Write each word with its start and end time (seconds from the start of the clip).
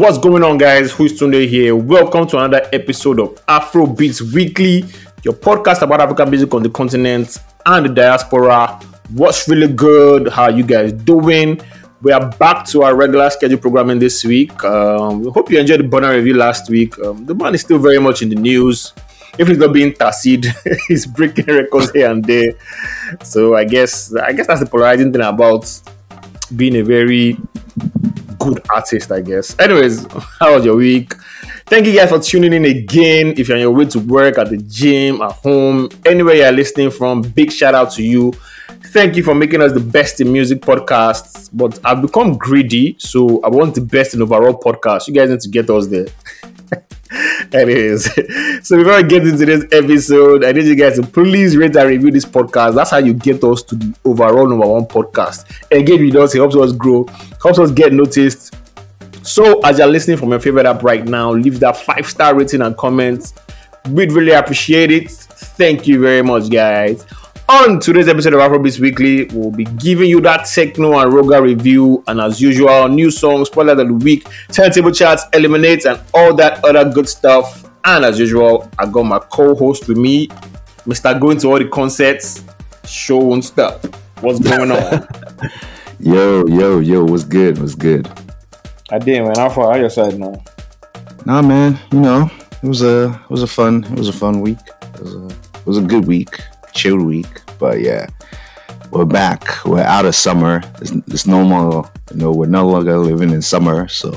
What's 0.00 0.16
going 0.16 0.42
on, 0.42 0.56
guys? 0.56 0.92
Who's 0.92 1.12
Tunde 1.20 1.46
here? 1.46 1.76
Welcome 1.76 2.26
to 2.28 2.38
another 2.38 2.66
episode 2.72 3.20
of 3.20 3.38
Afro 3.46 3.86
Beats 3.86 4.22
Weekly, 4.22 4.82
your 5.22 5.34
podcast 5.34 5.82
about 5.82 6.00
African 6.00 6.30
music 6.30 6.54
on 6.54 6.62
the 6.62 6.70
continent 6.70 7.36
and 7.66 7.84
the 7.84 7.90
diaspora. 7.90 8.80
What's 9.12 9.46
really 9.46 9.70
good? 9.70 10.30
How 10.30 10.48
you 10.48 10.64
guys 10.64 10.94
doing? 10.94 11.60
We 12.00 12.12
are 12.12 12.30
back 12.38 12.64
to 12.68 12.82
our 12.82 12.96
regular 12.96 13.28
schedule 13.28 13.58
programming 13.58 13.98
this 13.98 14.24
week. 14.24 14.64
Um, 14.64 15.20
we 15.20 15.30
hope 15.32 15.50
you 15.50 15.60
enjoyed 15.60 15.80
the 15.80 15.84
Burna 15.84 16.14
review 16.14 16.32
last 16.32 16.70
week. 16.70 16.98
Um, 17.00 17.26
the 17.26 17.34
man 17.34 17.54
is 17.54 17.60
still 17.60 17.78
very 17.78 17.98
much 17.98 18.22
in 18.22 18.30
the 18.30 18.36
news. 18.36 18.94
If 19.36 19.48
he's 19.48 19.58
not 19.58 19.74
being 19.74 19.92
tacit, 19.92 20.46
he's 20.88 21.04
breaking 21.04 21.44
records 21.44 21.90
here 21.90 22.10
and 22.10 22.24
there. 22.24 22.52
So 23.22 23.54
I 23.54 23.64
guess 23.64 24.14
I 24.14 24.32
guess 24.32 24.46
that's 24.46 24.60
the 24.60 24.66
polarizing 24.66 25.12
thing 25.12 25.20
about 25.20 25.70
being 26.56 26.76
a 26.76 26.82
very 26.82 27.36
good 28.40 28.60
artist, 28.74 29.12
I 29.12 29.20
guess. 29.20 29.56
Anyways, 29.58 30.06
how 30.40 30.54
was 30.54 30.64
your 30.64 30.76
week? 30.76 31.14
Thank 31.66 31.86
you 31.86 31.94
guys 31.94 32.08
for 32.08 32.18
tuning 32.18 32.52
in 32.52 32.64
again. 32.64 33.34
If 33.36 33.48
you're 33.48 33.56
on 33.56 33.60
your 33.60 33.70
way 33.70 33.84
to 33.84 34.00
work, 34.00 34.38
at 34.38 34.50
the 34.50 34.56
gym, 34.56 35.20
at 35.22 35.32
home, 35.32 35.88
anywhere 36.04 36.34
you're 36.34 36.50
listening 36.50 36.90
from, 36.90 37.22
big 37.22 37.52
shout 37.52 37.74
out 37.74 37.92
to 37.92 38.02
you. 38.02 38.32
Thank 38.92 39.14
you 39.14 39.22
for 39.22 39.34
making 39.34 39.62
us 39.62 39.72
the 39.72 39.80
best 39.80 40.20
in 40.20 40.32
music 40.32 40.62
podcasts. 40.62 41.48
But 41.52 41.78
I've 41.84 42.02
become 42.02 42.36
greedy, 42.36 42.96
so 42.98 43.40
I 43.42 43.48
want 43.48 43.76
the 43.76 43.82
best 43.82 44.14
in 44.14 44.22
overall 44.22 44.58
podcast. 44.58 45.06
You 45.06 45.14
guys 45.14 45.30
need 45.30 45.40
to 45.40 45.48
get 45.48 45.70
us 45.70 45.86
there. 45.86 46.06
Anyways, 47.52 48.04
so 48.62 48.76
before 48.76 48.92
I 48.92 49.02
get 49.02 49.26
into 49.26 49.44
this 49.44 49.64
episode, 49.72 50.44
I 50.44 50.52
need 50.52 50.66
you 50.66 50.76
guys 50.76 50.96
to 50.96 51.02
please 51.02 51.56
rate 51.56 51.74
and 51.76 51.88
review 51.88 52.10
this 52.10 52.24
podcast. 52.24 52.76
That's 52.76 52.90
how 52.90 52.98
you 52.98 53.12
get 53.12 53.42
us 53.42 53.62
to 53.64 53.74
the 53.74 53.94
overall 54.04 54.48
number 54.48 54.66
one 54.66 54.86
podcast. 54.86 55.50
Again, 55.72 56.04
with 56.04 56.16
us, 56.16 56.34
it 56.34 56.38
helps 56.38 56.54
us 56.56 56.72
grow, 56.72 57.06
helps 57.42 57.58
us 57.58 57.70
get 57.72 57.92
noticed. 57.92 58.54
So, 59.22 59.60
as 59.60 59.78
you're 59.78 59.88
listening 59.88 60.16
from 60.16 60.30
your 60.30 60.40
favorite 60.40 60.66
app 60.66 60.82
right 60.82 61.04
now, 61.04 61.32
leave 61.32 61.60
that 61.60 61.76
five 61.76 62.06
star 62.06 62.34
rating 62.34 62.62
and 62.62 62.76
comments. 62.76 63.34
We'd 63.88 64.12
really 64.12 64.32
appreciate 64.32 64.90
it. 64.90 65.10
Thank 65.10 65.88
you 65.88 66.00
very 66.00 66.22
much, 66.22 66.50
guys. 66.50 67.04
On 67.50 67.80
today's 67.80 68.06
episode 68.06 68.34
of 68.34 68.38
Afrobeats 68.38 68.78
Weekly, 68.78 69.24
we'll 69.32 69.50
be 69.50 69.64
giving 69.64 70.08
you 70.08 70.20
that 70.20 70.42
Tekno 70.42 71.02
and 71.02 71.12
Ruger 71.12 71.42
review, 71.42 72.04
and 72.06 72.20
as 72.20 72.40
usual, 72.40 72.86
new 72.86 73.10
songs, 73.10 73.48
spoiler 73.48 73.72
of 73.72 73.78
the 73.78 73.92
week, 73.92 74.28
turntable 74.52 74.92
charts, 74.92 75.24
eliminates, 75.32 75.84
and 75.84 76.00
all 76.14 76.32
that 76.36 76.64
other 76.64 76.88
good 76.88 77.08
stuff. 77.08 77.68
And 77.84 78.04
as 78.04 78.20
usual, 78.20 78.70
I 78.78 78.86
got 78.86 79.02
my 79.02 79.18
co-host 79.18 79.88
with 79.88 79.98
me, 79.98 80.28
Mr. 80.86 81.18
Going 81.20 81.38
to 81.38 81.48
all 81.48 81.58
the 81.58 81.66
concerts. 81.66 82.44
Show 82.84 83.18
won't 83.18 83.44
stop. 83.44 83.84
What's 84.20 84.38
going 84.38 84.70
on? 84.70 85.08
yo, 85.98 86.46
yo, 86.46 86.78
yo, 86.78 87.04
what's 87.04 87.24
good? 87.24 87.58
What's 87.58 87.74
good? 87.74 88.08
I 88.92 89.00
did, 89.00 89.24
man. 89.24 89.34
How 89.34 89.48
far? 89.48 89.72
How 89.72 89.76
your 89.80 89.90
side 89.90 90.16
now? 90.20 90.40
Nah, 91.26 91.42
man. 91.42 91.80
You 91.90 91.98
know, 91.98 92.30
it 92.62 92.68
was 92.68 92.82
a 92.82 93.20
it 93.24 93.30
was 93.30 93.42
a 93.42 93.48
fun 93.48 93.82
it 93.82 93.98
was 93.98 94.08
a 94.08 94.12
fun 94.12 94.40
week. 94.40 94.58
It 94.94 95.00
was 95.00 95.14
a 95.16 95.26
it 95.26 95.66
was 95.66 95.78
a 95.78 95.82
good 95.82 96.06
week 96.06 96.38
chill 96.72 97.02
week. 97.02 97.28
But 97.58 97.80
yeah, 97.80 98.06
we're 98.90 99.04
back. 99.04 99.64
We're 99.64 99.82
out 99.82 100.04
of 100.04 100.14
summer. 100.14 100.62
It's, 100.80 100.90
it's 100.90 101.26
no 101.26 101.44
more, 101.44 101.90
you 102.10 102.16
know, 102.16 102.32
we're 102.32 102.46
no 102.46 102.68
longer 102.68 102.98
living 102.98 103.30
in 103.30 103.42
summer. 103.42 103.88
So 103.88 104.10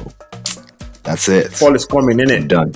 that's 1.04 1.28
it. 1.30 1.52
Fall 1.52 1.76
is 1.76 1.86
coming, 1.86 2.20
in 2.20 2.30
it? 2.30 2.48
Done. 2.48 2.74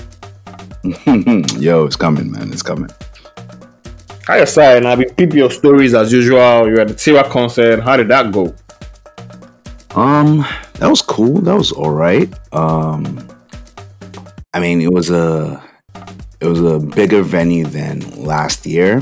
Yo, 1.60 1.86
it's 1.86 1.96
coming, 1.96 2.32
man. 2.32 2.52
It's 2.52 2.62
coming. 2.62 2.90
Hi, 4.28 4.38
aside, 4.38 4.78
and 4.78 4.88
I've 4.88 5.00
been 5.00 5.14
peeping 5.16 5.38
your 5.38 5.52
stories 5.52 5.94
as 5.94 6.12
usual. 6.12 6.68
You 6.68 6.80
at 6.80 6.90
the 6.90 6.94
Tiwa 6.94 7.30
concert. 7.30 7.82
How 7.82 7.96
did 7.96 8.10
that 8.10 8.32
go? 8.32 8.54
Um, 9.96 10.46
that 10.76 10.88
was 10.90 11.02
cool. 11.02 11.42
That 11.42 11.56
was 11.56 11.72
all 11.72 11.92
right. 11.92 12.32
Um, 12.54 13.26
I 14.54 14.60
mean, 14.60 14.82
it 14.82 14.92
was 14.92 15.10
a 15.10 15.64
it 16.40 16.46
was 16.46 16.62
a 16.62 16.80
bigger 16.80 17.24
venue 17.24 17.66
than 17.66 18.02
last 18.24 18.66
year. 18.66 19.02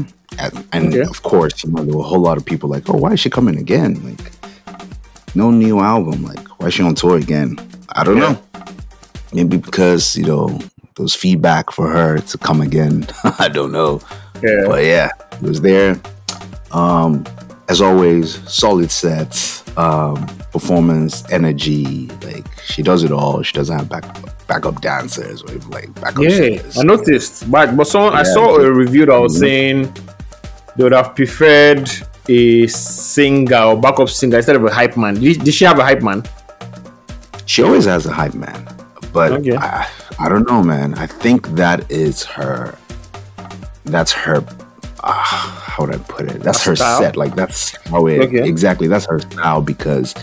And, 0.72 0.94
okay. 0.94 1.02
of 1.02 1.24
course, 1.24 1.64
you 1.64 1.72
know, 1.72 1.84
there 1.84 1.96
were 1.96 2.02
a 2.02 2.08
whole 2.08 2.20
lot 2.20 2.38
of 2.38 2.46
people 2.46 2.70
like, 2.70 2.90
oh, 2.90 2.98
why 2.98 3.14
is 3.14 3.20
she 3.20 3.30
coming 3.30 3.58
again? 3.58 4.04
Like, 4.04 4.32
no 5.36 5.52
new 5.52 5.80
album. 5.80 6.24
Like, 6.24 6.48
why 6.60 6.68
is 6.68 6.74
she 6.74 6.84
on 6.84 6.96
tour 6.96 7.18
again? 7.18 7.58
I 7.90 8.04
don't 8.04 8.18
yeah. 8.18 8.34
know. 8.34 8.42
Maybe 9.34 9.58
because, 9.58 10.16
you 10.16 10.26
know, 10.26 10.48
there 10.48 11.04
was 11.04 11.16
feedback 11.16 11.72
for 11.72 11.90
her 11.90 12.20
to 12.20 12.38
come 12.38 12.62
again. 12.62 13.06
I 13.40 13.50
don't 13.50 13.72
know. 13.72 14.02
Yeah. 14.42 14.64
But 14.68 14.84
yeah, 14.84 15.10
it 15.32 15.42
was 15.42 15.62
there. 15.62 16.00
Um, 16.72 17.26
as 17.68 17.82
always, 17.82 18.40
solid 18.52 18.92
sets, 18.92 19.64
um, 19.78 20.26
performance, 20.52 21.30
energy. 21.32 22.08
Like 22.24 22.46
she 22.64 22.82
does 22.82 23.04
it 23.04 23.12
all. 23.12 23.42
She 23.42 23.54
doesn't 23.54 23.78
have 23.78 23.90
back 23.90 24.06
backup 24.48 24.82
dancers 24.82 25.42
or 25.44 25.56
like 25.70 25.94
backup 25.96 26.24
yeah, 26.24 26.30
singers. 26.30 26.78
I 26.78 26.84
noticed. 26.84 27.50
But 27.50 27.76
but 27.76 27.88
someone 27.88 28.14
yeah. 28.14 28.20
I 28.20 28.24
saw 28.24 28.58
a 28.58 28.72
review 28.72 29.06
that 29.06 29.18
was 29.18 29.34
mm-hmm. 29.34 29.42
saying 29.42 29.94
they 30.76 30.84
would 30.84 30.94
have 30.94 31.16
preferred 31.16 31.90
a 32.28 32.68
singer 32.68 33.58
or 33.58 33.80
backup 33.80 34.10
singer 34.10 34.38
instead 34.38 34.56
of 34.56 34.66
a 34.66 34.74
hype 34.74 34.98
man. 34.98 35.16
Did, 35.16 35.44
did 35.44 35.54
she 35.54 35.66
have 35.66 35.80
a 35.80 35.84
hype 35.84 36.02
man? 36.02 36.24
She 37.46 37.62
always 37.64 37.86
has 37.86 38.06
a 38.06 38.12
hype 38.12 38.34
man, 38.34 38.68
but 39.14 39.32
okay. 39.34 39.56
I, 39.56 39.88
I 40.18 40.30
don't 40.30 40.48
know, 40.48 40.64
man. 40.64 40.96
I 40.96 41.08
think 41.08 41.48
that 41.50 41.90
is 41.92 42.24
her. 42.24 42.76
That's 43.84 44.12
her. 44.12 44.44
Uh, 45.04 45.12
how 45.14 45.86
would 45.86 45.94
I 45.94 46.00
put 46.00 46.26
it? 46.26 46.42
That's 46.42 46.64
her 46.66 46.76
style? 46.76 47.00
set. 47.00 47.16
Like 47.16 47.36
that's 47.36 47.76
how 47.88 48.08
it 48.08 48.22
okay. 48.22 48.48
exactly. 48.48 48.88
That's 48.88 49.06
her 49.06 49.20
style 49.20 49.62
because 49.62 50.16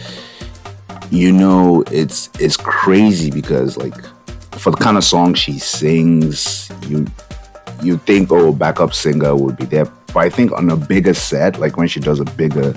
you 1.10 1.30
know 1.30 1.84
it's 1.92 2.28
it's 2.40 2.56
crazy 2.56 3.30
because 3.30 3.76
like 3.76 3.94
for 4.58 4.70
the 4.70 4.76
kind 4.76 4.96
of 4.96 5.04
song 5.04 5.34
she 5.34 5.58
sings, 5.60 6.70
you 6.88 7.06
you 7.82 7.98
think 7.98 8.32
oh 8.32 8.52
backup 8.52 8.92
singer 8.92 9.36
would 9.36 9.56
be 9.56 9.66
there 9.66 9.86
but 10.12 10.20
I 10.20 10.30
think 10.30 10.52
on 10.52 10.70
a 10.70 10.76
bigger 10.76 11.14
set, 11.14 11.58
like 11.58 11.76
when 11.76 11.88
she 11.88 12.00
does 12.00 12.20
a 12.20 12.24
bigger, 12.24 12.74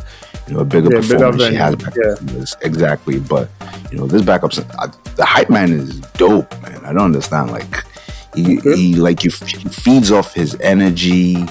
you 0.47 0.53
know, 0.53 0.61
a 0.61 0.65
bigger 0.65 0.89
yeah, 0.93 1.01
performance, 1.01 1.43
she 1.43 1.55
has 1.55 1.75
backup 1.75 1.93
yeah. 2.01 2.15
singers. 2.15 2.55
Exactly. 2.61 3.19
But 3.19 3.49
you 3.91 3.97
know, 3.97 4.07
this 4.07 4.21
backup, 4.21 4.51
uh, 4.57 4.87
the 5.15 5.25
hype 5.25 5.49
man 5.49 5.71
is 5.71 5.99
dope, 6.17 6.51
man. 6.61 6.83
I 6.85 6.93
don't 6.93 7.05
understand. 7.05 7.51
Like 7.51 7.83
he, 8.35 8.59
okay. 8.59 8.75
he 8.75 8.95
like 8.95 9.23
you 9.23 9.31
he 9.31 9.69
feeds 9.69 10.11
off 10.11 10.33
his 10.33 10.55
energy 10.61 11.45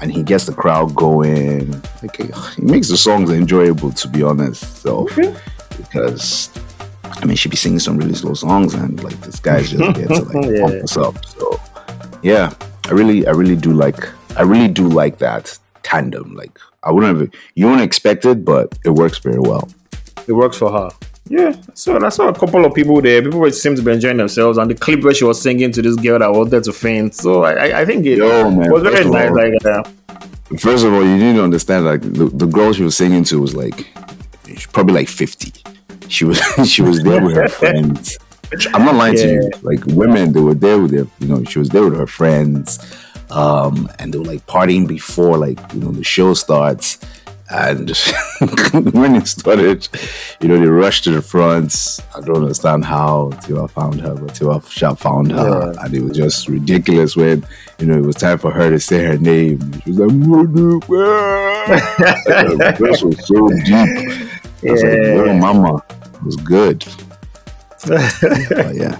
and 0.00 0.12
he 0.12 0.22
gets 0.22 0.46
the 0.46 0.52
crowd 0.52 0.94
going. 0.94 1.70
Like 2.02 2.16
he 2.16 2.62
makes 2.62 2.88
the 2.88 2.96
songs 2.96 3.30
enjoyable, 3.30 3.92
to 3.92 4.08
be 4.08 4.22
honest. 4.22 4.82
So 4.82 5.00
okay. 5.00 5.34
because 5.76 6.50
I 7.04 7.24
mean, 7.26 7.36
she'd 7.36 7.50
be 7.50 7.56
singing 7.56 7.78
some 7.78 7.98
really 7.98 8.14
slow 8.14 8.34
songs, 8.34 8.74
and 8.74 9.02
like 9.04 9.20
this 9.20 9.40
guy's 9.40 9.70
just 9.70 9.94
gets 9.94 10.18
to 10.18 10.24
like 10.24 10.46
yeah. 10.50 10.62
pump 10.62 10.82
us 10.82 10.96
up. 10.96 11.24
So 11.24 11.60
yeah, 12.22 12.52
I 12.86 12.92
really, 12.92 13.26
I 13.26 13.30
really 13.30 13.56
do 13.56 13.72
like 13.72 14.08
I 14.36 14.42
really 14.42 14.68
do 14.68 14.88
like 14.88 15.18
that 15.18 15.58
tandem. 15.82 16.34
Like 16.34 16.58
I 16.82 16.90
wouldn't 16.90 17.18
have 17.18 17.30
you 17.54 17.66
wouldn't 17.66 17.82
expect 17.82 18.24
it, 18.24 18.44
but 18.44 18.78
it 18.84 18.90
works 18.90 19.18
very 19.18 19.38
well. 19.38 19.68
It 20.26 20.32
works 20.32 20.56
for 20.56 20.70
her. 20.70 20.90
Yeah, 21.28 21.54
so 21.74 22.04
I 22.04 22.08
saw 22.08 22.28
a 22.28 22.34
couple 22.34 22.64
of 22.64 22.74
people 22.74 23.00
there. 23.00 23.22
People 23.22 23.48
seem 23.52 23.76
to 23.76 23.82
be 23.82 23.92
enjoying 23.92 24.16
themselves, 24.16 24.58
and 24.58 24.70
the 24.70 24.74
clip 24.74 25.04
where 25.04 25.14
she 25.14 25.24
was 25.24 25.40
singing 25.40 25.70
to 25.72 25.82
this 25.82 25.94
girl 25.96 26.18
that 26.18 26.32
wanted 26.32 26.64
to 26.64 26.72
faint. 26.72 27.14
So 27.14 27.44
I, 27.44 27.82
I 27.82 27.84
think 27.84 28.04
it 28.06 28.18
Yo, 28.18 28.50
man, 28.50 28.70
was 28.70 28.82
very 28.82 29.08
nice. 29.08 29.30
All, 29.30 29.36
like, 29.36 29.64
uh, 29.64 29.82
first 30.58 30.84
of 30.84 30.92
all, 30.92 31.04
you 31.04 31.16
need 31.16 31.34
to 31.34 31.44
understand, 31.44 31.84
like 31.84 32.00
the, 32.00 32.30
the 32.32 32.46
girl 32.46 32.72
she 32.72 32.82
was 32.82 32.96
singing 32.96 33.22
to 33.24 33.40
was 33.40 33.54
like, 33.54 33.86
probably 34.72 34.94
like 34.94 35.08
fifty. 35.08 35.52
She 36.08 36.24
was 36.24 36.40
she 36.68 36.82
was 36.82 37.02
there 37.02 37.24
with 37.24 37.36
her 37.36 37.48
friends. 37.60 38.18
I'm 38.74 38.84
not 38.84 38.96
lying 38.96 39.16
yeah. 39.16 39.22
to 39.22 39.32
you. 39.34 39.50
Like 39.62 39.84
women, 39.86 40.32
they 40.32 40.40
were 40.40 40.54
there 40.54 40.80
with 40.80 40.90
their, 40.90 41.06
you 41.20 41.28
know, 41.28 41.44
she 41.44 41.60
was 41.60 41.68
there 41.68 41.84
with 41.84 41.96
her 41.96 42.08
friends 42.08 42.80
um, 43.30 43.88
and 43.98 44.12
they 44.12 44.18
were 44.18 44.24
like 44.24 44.46
partying 44.46 44.86
before 44.86 45.38
like 45.38 45.58
you 45.72 45.80
know 45.80 45.90
the 45.90 46.04
show 46.04 46.34
starts. 46.34 46.98
And 47.52 47.90
when 48.92 49.16
it 49.16 49.26
started, 49.26 49.88
you 50.40 50.46
know, 50.46 50.60
they 50.60 50.66
rushed 50.66 51.02
to 51.04 51.10
the 51.10 51.20
front. 51.20 51.98
I 52.14 52.20
don't 52.20 52.42
understand 52.42 52.84
how 52.84 53.30
Tiwa 53.42 53.68
found 53.68 54.00
her, 54.02 54.14
but 54.14 54.34
Tiwa 54.34 54.64
Shop 54.70 55.00
found 55.00 55.32
her. 55.32 55.72
Yeah. 55.74 55.84
And 55.84 55.92
it 55.92 56.02
was 56.02 56.16
just 56.16 56.48
ridiculous 56.48 57.16
when, 57.16 57.44
you 57.80 57.86
know, 57.86 57.98
it 57.98 58.06
was 58.06 58.14
time 58.14 58.38
for 58.38 58.52
her 58.52 58.70
to 58.70 58.78
say 58.78 59.02
her 59.02 59.18
name. 59.18 59.58
She 59.80 59.90
was 59.90 59.98
like, 59.98 60.10
the 60.10 60.80
voice 62.78 63.02
was 63.08 63.26
so 63.26 63.48
deep. 63.64 63.88
I 64.62 64.70
was 64.70 64.82
yeah. 64.84 64.90
like, 64.90 65.16
little 65.16 65.34
mama. 65.34 65.82
It 65.90 66.22
was 66.22 66.36
good. 66.36 66.86
yeah. 67.88 68.96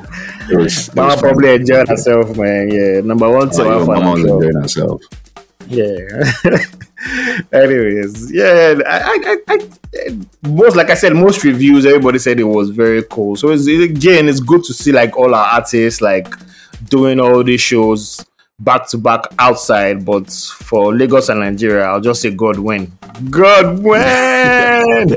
Was, 0.57 0.95
Mama 0.95 1.17
probably 1.17 1.55
enjoyed 1.55 1.89
herself, 1.89 2.37
man. 2.37 2.71
Yeah, 2.71 3.01
number 3.01 3.31
one 3.31 3.51
to 3.51 3.63
oh, 3.63 3.87
Mama 3.87 4.13
was 4.13 4.21
enjoying 4.21 4.55
herself. 4.55 5.03
Yeah. 5.69 6.33
Anyways, 7.53 8.31
yeah, 8.33 8.79
I, 8.87 9.37
I, 9.49 9.55
I, 9.55 10.19
most 10.49 10.77
like 10.77 10.91
I 10.91 10.95
said, 10.95 11.15
most 11.15 11.43
reviews, 11.45 11.87
everybody 11.87 12.19
said 12.19 12.39
it 12.39 12.45
was 12.45 12.71
very 12.71 13.03
cool. 13.05 13.37
So 13.37 13.51
it's, 13.51 13.67
again, 13.67 14.29
it's 14.29 14.41
good 14.41 14.65
to 14.65 14.75
see 14.75 14.93
like 14.93 15.17
all 15.17 15.35
our 15.35 15.47
artists 15.47 16.01
like 16.01 16.29
doing 16.89 17.21
all 17.21 17.43
these 17.43 17.61
shows 17.61 18.25
back 18.61 18.89
to 18.89 18.99
back 18.99 19.25
outside. 19.39 20.05
But 20.05 20.31
for 20.31 20.95
Lagos 20.95 21.29
and 21.29 21.41
Nigeria, 21.41 21.85
I'll 21.85 22.01
just 22.01 22.23
say 22.23 22.31
God 22.31 22.59
win. 22.59 22.93
God 23.31 23.79
win. 23.83 25.17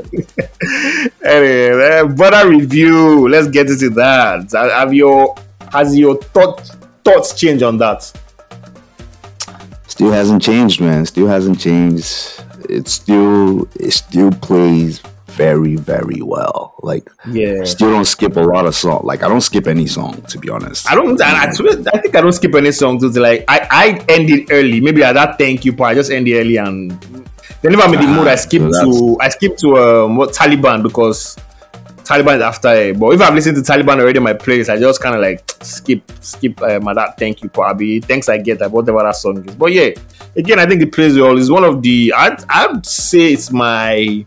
anyway, 1.22 1.82
eh, 1.82 2.02
Burna 2.02 2.48
review. 2.48 3.28
Let's 3.28 3.48
get 3.48 3.68
into 3.68 3.90
that. 3.90 4.52
Have 4.52 4.94
your 4.94 5.34
has 5.72 5.96
your 5.96 6.16
thought 6.16 6.60
thoughts 7.04 7.38
changed 7.38 7.62
on 7.62 7.78
that? 7.78 8.02
Still 9.86 10.10
hasn't 10.10 10.42
changed, 10.42 10.80
man. 10.80 11.06
Still 11.06 11.28
hasn't 11.28 11.60
changed. 11.60 12.42
It 12.68 12.88
still 12.88 13.68
it 13.78 13.92
still 13.92 14.32
plays 14.32 15.00
very, 15.34 15.76
very 15.76 16.22
well. 16.22 16.74
Like, 16.82 17.10
yeah, 17.30 17.64
still 17.64 17.90
don't 17.90 18.04
skip 18.04 18.36
a 18.36 18.40
lot 18.40 18.66
of 18.66 18.74
song. 18.74 19.02
Like, 19.04 19.22
I 19.22 19.28
don't 19.28 19.40
skip 19.40 19.66
any 19.66 19.86
song 19.86 20.22
to 20.22 20.38
be 20.38 20.48
honest. 20.48 20.90
I 20.90 20.94
don't. 20.94 21.20
I, 21.20 21.44
I, 21.44 21.48
I 21.48 22.00
think 22.00 22.14
I 22.14 22.20
don't 22.20 22.32
skip 22.32 22.54
any 22.54 22.72
songs. 22.72 23.02
Too. 23.02 23.20
Like, 23.20 23.44
I 23.48 23.68
I 23.70 24.04
end 24.08 24.30
it 24.30 24.48
early. 24.50 24.80
Maybe 24.80 25.02
at 25.02 25.12
that 25.14 25.38
thank 25.38 25.64
you 25.64 25.72
part, 25.72 25.92
I 25.92 25.94
just 25.94 26.10
end 26.10 26.28
it 26.28 26.38
early 26.38 26.56
and 26.56 26.92
then 27.64 27.72
if 27.72 27.80
I'm 27.80 27.94
in 27.94 28.00
the 28.00 28.06
mood, 28.06 28.28
I 28.28 28.34
skip 28.34 28.60
so 28.70 28.84
to 28.84 29.18
I 29.20 29.30
skip 29.30 29.56
to 29.58 29.78
um, 29.78 30.16
what 30.16 30.34
Taliban 30.34 30.82
because 30.82 31.34
Taliban 32.04 32.36
is 32.36 32.42
after 32.42 32.74
it. 32.74 33.00
But 33.00 33.14
if 33.14 33.22
I've 33.22 33.32
listened 33.32 33.56
to 33.56 33.62
Taliban 33.62 34.00
already 34.00 34.18
in 34.18 34.22
my 34.22 34.34
place, 34.34 34.68
I 34.68 34.78
just 34.78 35.00
kind 35.00 35.14
of 35.14 35.22
like 35.22 35.42
skip 35.62 36.02
skip 36.20 36.60
um, 36.60 36.84
that 36.84 37.14
thank 37.18 37.42
you 37.42 37.48
probably 37.48 38.00
thanks 38.00 38.28
I 38.28 38.36
get 38.36 38.58
that 38.58 38.70
whatever 38.70 38.98
that 38.98 39.16
song 39.16 39.48
is. 39.48 39.54
But 39.54 39.72
yeah, 39.72 39.90
again, 40.36 40.58
I 40.58 40.66
think 40.66 40.82
it 40.82 40.92
plays 40.92 41.16
well. 41.16 41.38
It's 41.38 41.48
one 41.48 41.64
of 41.64 41.80
the 41.80 42.12
I'd 42.14 42.44
I'd 42.50 42.84
say 42.84 43.32
it's 43.32 43.50
my 43.50 44.26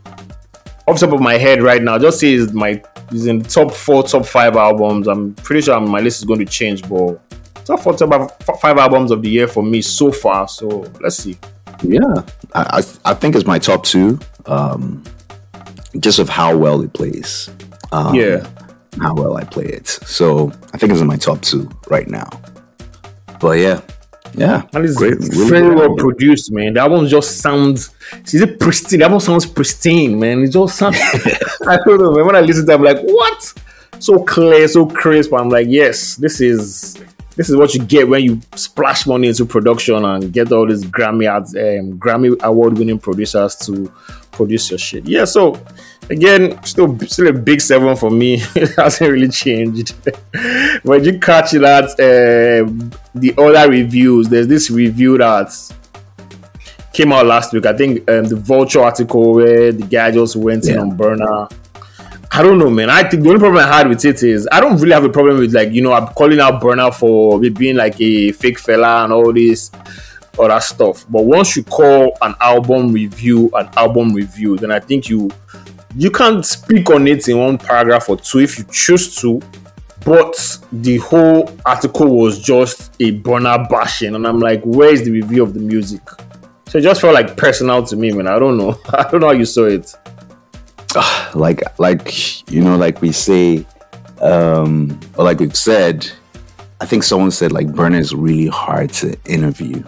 off 0.88 0.98
top 0.98 1.12
of 1.12 1.20
my 1.20 1.34
head 1.34 1.62
right 1.62 1.80
now. 1.80 1.96
Just 1.96 2.18
say 2.18 2.32
it's 2.32 2.52
my 2.52 2.82
it's 3.12 3.26
in 3.26 3.40
top 3.42 3.70
four, 3.72 4.02
top 4.02 4.26
five 4.26 4.56
albums. 4.56 5.06
I'm 5.06 5.34
pretty 5.34 5.62
sure 5.62 5.78
my 5.80 6.00
list 6.00 6.18
is 6.18 6.24
going 6.24 6.40
to 6.40 6.44
change, 6.44 6.88
but 6.88 7.20
top 7.64 7.78
four, 7.82 7.94
top 7.94 8.60
five 8.60 8.78
albums 8.78 9.12
of 9.12 9.22
the 9.22 9.30
year 9.30 9.46
for 9.46 9.62
me 9.62 9.80
so 9.80 10.10
far. 10.10 10.48
So 10.48 10.90
let's 11.00 11.18
see. 11.18 11.38
Yeah, 11.82 12.22
I 12.54 12.82
I 13.04 13.14
think 13.14 13.36
it's 13.36 13.46
my 13.46 13.58
top 13.58 13.84
two. 13.84 14.18
Um, 14.46 15.04
just 16.00 16.18
of 16.18 16.28
how 16.28 16.56
well 16.56 16.80
it 16.82 16.92
plays. 16.92 17.50
Um, 17.92 18.14
yeah, 18.14 18.46
how 19.00 19.14
well 19.14 19.36
I 19.36 19.44
play 19.44 19.64
it. 19.64 19.86
So 19.86 20.50
I 20.72 20.78
think 20.78 20.92
it's 20.92 21.00
in 21.00 21.06
my 21.06 21.16
top 21.16 21.40
two 21.42 21.68
right 21.88 22.08
now. 22.08 22.28
But 23.40 23.58
yeah, 23.58 23.80
yeah, 24.34 24.62
and 24.72 24.84
it's 24.84 24.96
great, 24.96 25.18
really 25.18 25.48
very 25.50 25.74
well 25.74 25.94
produced, 25.96 26.52
man. 26.52 26.74
The 26.74 26.80
album 26.80 27.06
just 27.06 27.38
sounds. 27.38 27.94
Is 28.26 28.40
it 28.40 28.58
pristine? 28.58 29.00
That 29.00 29.06
album 29.06 29.20
sounds 29.20 29.46
pristine, 29.46 30.18
man. 30.18 30.42
It 30.42 30.50
just 30.50 30.76
sounds. 30.76 30.96
I 31.66 31.78
don't 31.86 32.00
know, 32.00 32.12
man. 32.12 32.26
When 32.26 32.36
I 32.36 32.40
listen 32.40 32.66
to 32.66 32.72
it, 32.72 32.74
I'm 32.74 32.82
like, 32.82 33.00
what? 33.00 33.54
So 34.00 34.22
clear, 34.24 34.66
so 34.68 34.86
crisp. 34.86 35.32
I'm 35.32 35.48
like, 35.48 35.66
yes, 35.68 36.16
this 36.16 36.40
is 36.40 36.96
this 37.38 37.48
is 37.48 37.54
what 37.54 37.72
you 37.72 37.84
get 37.84 38.08
when 38.08 38.24
you 38.24 38.40
splash 38.56 39.06
money 39.06 39.28
into 39.28 39.46
production 39.46 40.04
and 40.04 40.32
get 40.32 40.50
all 40.50 40.66
these 40.66 40.84
Grammy 40.84 41.30
ads, 41.30 41.54
um, 41.54 41.96
Grammy 41.96 42.38
award 42.42 42.76
winning 42.76 42.98
producers 42.98 43.54
to 43.58 43.86
produce 44.32 44.70
your 44.70 44.78
shit. 44.78 45.06
Yeah, 45.06 45.24
so 45.24 45.56
again, 46.10 46.60
still 46.64 46.98
still 46.98 47.28
a 47.28 47.32
big 47.32 47.60
seven 47.60 47.94
for 47.94 48.10
me. 48.10 48.42
it 48.56 48.74
hasn't 48.74 49.08
really 49.08 49.28
changed. 49.28 49.94
when 50.82 51.04
you 51.04 51.20
catch 51.20 51.52
that 51.52 51.90
uh, 51.92 52.68
the 53.14 53.32
other 53.38 53.70
reviews, 53.70 54.28
there's 54.28 54.48
this 54.48 54.68
review 54.68 55.16
that 55.18 55.52
came 56.92 57.12
out 57.12 57.24
last 57.24 57.52
week. 57.52 57.66
I 57.66 57.76
think 57.76 57.98
um, 58.10 58.24
the 58.24 58.34
Vulture 58.34 58.82
article 58.82 59.34
where 59.34 59.70
the 59.70 59.84
guy 59.84 60.10
just 60.10 60.34
went 60.34 60.66
yeah. 60.66 60.72
in 60.72 60.78
on 60.80 60.98
Burna 60.98 61.48
I 62.38 62.42
don't 62.42 62.56
know, 62.56 62.70
man. 62.70 62.88
I 62.88 63.02
think 63.02 63.24
the 63.24 63.30
only 63.30 63.40
problem 63.40 63.64
I 63.64 63.66
had 63.66 63.88
with 63.88 64.04
it 64.04 64.22
is 64.22 64.48
I 64.52 64.60
don't 64.60 64.76
really 64.76 64.92
have 64.92 65.02
a 65.02 65.08
problem 65.08 65.38
with 65.38 65.52
like 65.52 65.72
you 65.72 65.82
know 65.82 65.92
I'm 65.92 66.06
calling 66.14 66.38
out 66.38 66.62
Burna 66.62 66.94
for 66.94 67.40
being 67.40 67.74
like 67.74 68.00
a 68.00 68.30
fake 68.30 68.60
fella 68.60 69.02
and 69.02 69.12
all 69.12 69.32
this 69.32 69.72
other 70.38 70.60
stuff. 70.60 71.04
But 71.08 71.24
once 71.24 71.56
you 71.56 71.64
call 71.64 72.16
an 72.22 72.36
album 72.40 72.92
review 72.92 73.50
an 73.54 73.68
album 73.76 74.14
review, 74.14 74.56
then 74.56 74.70
I 74.70 74.78
think 74.78 75.08
you 75.08 75.32
you 75.96 76.12
can't 76.12 76.46
speak 76.46 76.88
on 76.90 77.08
it 77.08 77.26
in 77.26 77.38
one 77.40 77.58
paragraph 77.58 78.08
or 78.08 78.16
two 78.16 78.38
if 78.38 78.56
you 78.56 78.64
choose 78.70 79.16
to. 79.16 79.42
But 80.04 80.58
the 80.70 80.98
whole 80.98 81.52
article 81.66 82.16
was 82.20 82.40
just 82.40 82.94
a 83.00 83.18
Burna 83.18 83.68
bashing, 83.68 84.14
and 84.14 84.24
I'm 84.24 84.38
like, 84.38 84.62
where 84.62 84.92
is 84.92 85.02
the 85.02 85.10
review 85.10 85.42
of 85.42 85.54
the 85.54 85.60
music? 85.60 86.02
So 86.68 86.78
it 86.78 86.82
just 86.82 87.00
felt 87.00 87.14
like 87.14 87.36
personal 87.36 87.82
to 87.82 87.96
me, 87.96 88.12
man. 88.12 88.28
I 88.28 88.38
don't 88.38 88.56
know. 88.56 88.78
I 88.90 89.10
don't 89.10 89.22
know 89.22 89.26
how 89.26 89.32
you 89.32 89.44
saw 89.44 89.64
it. 89.64 89.92
like 91.34 91.62
like 91.78 92.50
you 92.50 92.62
know 92.62 92.76
like 92.76 93.00
we 93.00 93.12
say 93.12 93.64
um 94.20 94.98
or 95.16 95.24
like 95.24 95.38
we've 95.38 95.56
said 95.56 96.10
i 96.80 96.86
think 96.86 97.02
someone 97.02 97.30
said 97.30 97.52
like 97.52 97.68
Burna 97.68 97.98
is 97.98 98.14
really 98.14 98.48
hard 98.48 98.90
to 98.94 99.16
interview 99.26 99.82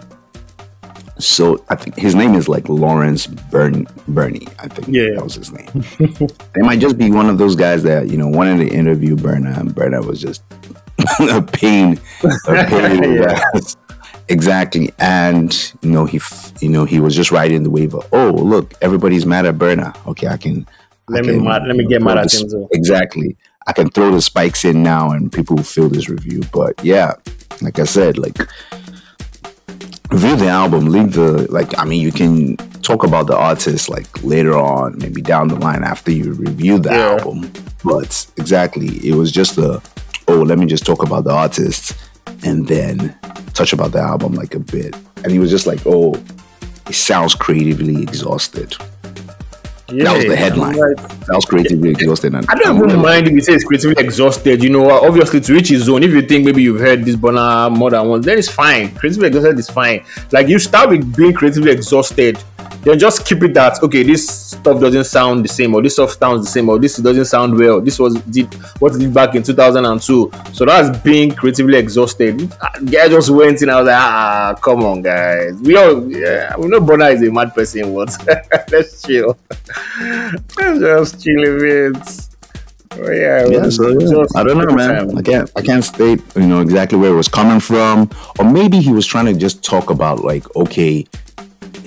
so 1.17 1.63
i 1.69 1.75
think 1.75 1.97
his 1.97 2.15
name 2.15 2.33
is 2.35 2.47
like 2.47 2.67
lawrence 2.69 3.27
Burn 3.27 3.85
Burney 4.07 4.47
i 4.59 4.67
think 4.67 4.87
yeah 4.87 5.15
that 5.15 5.23
was 5.23 5.35
his 5.35 5.51
name 5.51 5.69
they 6.53 6.61
might 6.61 6.79
just 6.79 6.97
be 6.97 7.11
one 7.11 7.29
of 7.29 7.37
those 7.37 7.55
guys 7.55 7.83
that 7.83 8.09
you 8.09 8.17
know 8.17 8.27
wanted 8.27 8.57
to 8.57 8.73
interview 8.73 9.15
Burna 9.15 9.57
and 9.57 9.71
Burna 9.71 10.03
was 10.05 10.21
just 10.21 10.43
a 11.19 11.41
pain 11.41 11.99
a 12.47 12.65
pain 12.67 13.15
yeah. 13.15 13.43
Exactly, 14.29 14.93
and 14.97 15.73
you 15.81 15.91
know 15.91 16.05
he, 16.05 16.21
you 16.61 16.69
know 16.69 16.85
he 16.85 17.01
was 17.01 17.13
just 17.17 17.31
riding 17.31 17.63
the 17.63 17.69
wave 17.69 17.93
of, 17.93 18.07
oh 18.13 18.31
look, 18.31 18.73
everybody's 18.81 19.25
mad 19.25 19.45
at 19.45 19.55
Burna. 19.55 19.93
Okay, 20.07 20.27
I 20.27 20.37
can 20.37 20.65
let 21.09 21.25
me 21.25 21.39
let 21.39 21.75
me 21.75 21.85
get 21.85 22.01
mad 22.01 22.17
at 22.17 22.33
him 22.33 22.49
too. 22.49 22.67
Exactly. 22.71 23.35
I 23.67 23.73
can 23.73 23.89
throw 23.89 24.11
the 24.11 24.21
spikes 24.21 24.65
in 24.65 24.81
now 24.81 25.11
and 25.11 25.31
people 25.31 25.55
will 25.55 25.63
feel 25.63 25.89
this 25.89 26.09
review. 26.09 26.41
But 26.51 26.83
yeah, 26.83 27.13
like 27.61 27.79
I 27.79 27.83
said, 27.83 28.17
like 28.17 28.37
review 30.09 30.35
the 30.35 30.47
album, 30.47 30.87
leave 30.87 31.13
the 31.13 31.51
like 31.51 31.77
I 31.77 31.85
mean 31.85 32.01
you 32.01 32.11
can 32.11 32.57
talk 32.81 33.03
about 33.03 33.27
the 33.27 33.35
artist 33.35 33.89
like 33.89 34.23
later 34.23 34.57
on, 34.57 34.97
maybe 34.97 35.21
down 35.21 35.47
the 35.47 35.55
line 35.55 35.83
after 35.83 36.11
you 36.11 36.33
review 36.33 36.79
the 36.79 36.91
yeah. 36.91 37.17
album. 37.17 37.51
But 37.83 38.25
exactly, 38.37 39.07
it 39.07 39.15
was 39.15 39.31
just 39.31 39.57
a 39.57 39.81
oh, 40.27 40.41
let 40.41 40.57
me 40.57 40.65
just 40.65 40.85
talk 40.85 41.03
about 41.03 41.23
the 41.23 41.31
artist 41.31 41.93
and 42.43 42.67
then 42.67 43.17
touch 43.53 43.73
about 43.73 43.91
the 43.91 43.99
album 43.99 44.33
like 44.33 44.55
a 44.55 44.59
bit. 44.59 44.95
And 45.23 45.31
he 45.31 45.39
was 45.39 45.51
just 45.51 45.67
like, 45.67 45.79
oh, 45.85 46.13
it 46.87 46.95
sounds 46.95 47.35
creatively 47.35 48.01
exhausted. 48.01 48.75
Yeah, 49.91 50.05
that 50.05 50.17
was 50.17 50.25
the 50.25 50.35
headline. 50.35 50.79
Right. 50.79 50.97
That 50.97 51.35
was 51.35 51.45
creatively 51.45 51.89
exhausted. 51.91 52.33
And 52.33 52.45
I 52.49 52.55
don't 52.55 52.77
even 52.77 53.01
mind 53.01 53.27
if 53.27 53.33
you 53.33 53.41
say 53.41 53.53
it's 53.53 53.65
creatively 53.65 53.95
exhausted. 54.03 54.63
You 54.63 54.69
know, 54.69 54.89
obviously 54.89 55.41
to 55.41 55.53
reach 55.53 55.69
his 55.69 55.83
zone, 55.83 56.03
if 56.03 56.11
you 56.11 56.21
think 56.21 56.45
maybe 56.45 56.61
you've 56.61 56.79
heard 56.79 57.05
this 57.05 57.15
Burna 57.15 57.75
more 57.75 57.91
than 57.91 58.07
once, 58.07 58.25
then 58.25 58.37
it's 58.37 58.49
fine. 58.49 58.93
Creatively 58.95 59.27
exhausted 59.27 59.59
is 59.59 59.69
fine. 59.69 60.03
Like 60.31 60.47
you 60.47 60.59
start 60.59 60.89
with 60.89 61.15
being 61.15 61.33
creatively 61.33 61.71
exhausted 61.71 62.37
then 62.83 62.97
just 62.97 63.25
keep 63.25 63.43
it 63.43 63.53
that 63.53 63.81
okay 63.83 64.03
this 64.03 64.27
stuff 64.27 64.79
doesn't 64.79 65.03
sound 65.05 65.45
the 65.45 65.49
same 65.49 65.73
or 65.75 65.81
this 65.81 65.93
stuff 65.93 66.11
sounds 66.11 66.45
the 66.45 66.51
same 66.51 66.69
or 66.69 66.79
this 66.79 66.97
doesn't 66.97 67.25
sound 67.25 67.57
well. 67.57 67.81
This 67.81 67.99
was 67.99 68.15
deep 68.23 68.53
what 68.79 68.93
did 68.97 69.13
back 69.13 69.35
in 69.35 69.43
2002 69.43 70.31
so 70.53 70.65
that's 70.65 70.97
being 70.99 71.31
creatively 71.31 71.77
exhausted. 71.77 72.49
Guy 72.85 73.09
just 73.09 73.29
went 73.29 73.61
in 73.61 73.69
i 73.69 73.77
was 73.77 73.87
like 73.87 73.95
ah 73.95 74.55
come 74.61 74.83
on 74.83 75.01
guys. 75.01 75.53
We 75.61 75.75
all 75.75 76.11
yeah 76.11 76.55
we 76.57 76.67
know 76.67 76.79
Burna 76.79 77.13
is 77.13 77.21
a 77.21 77.31
mad 77.31 77.53
person 77.53 77.91
what 77.93 78.15
let's 78.71 79.01
chill. 79.03 79.37
Let's 80.57 80.79
just 80.79 81.23
chill 81.23 81.43
a 81.43 81.59
bit. 81.59 82.31
Oh, 82.93 83.09
yeah, 83.09 83.47
yeah, 83.47 83.69
so, 83.69 83.87
yeah. 83.87 84.25
I 84.35 84.43
don't 84.43 84.57
know, 84.57 84.75
man. 84.75 85.17
I 85.17 85.21
can't, 85.21 85.49
I 85.55 85.61
can't 85.61 85.83
state, 85.83 86.21
you 86.35 86.45
know, 86.45 86.59
exactly 86.59 86.97
where 86.97 87.11
it 87.11 87.15
was 87.15 87.29
coming 87.29 87.61
from, 87.61 88.09
or 88.37 88.43
maybe 88.43 88.79
he 88.79 88.91
was 88.91 89.05
trying 89.05 89.27
to 89.27 89.33
just 89.33 89.63
talk 89.63 89.89
about 89.89 90.25
like, 90.25 90.43
okay, 90.57 91.07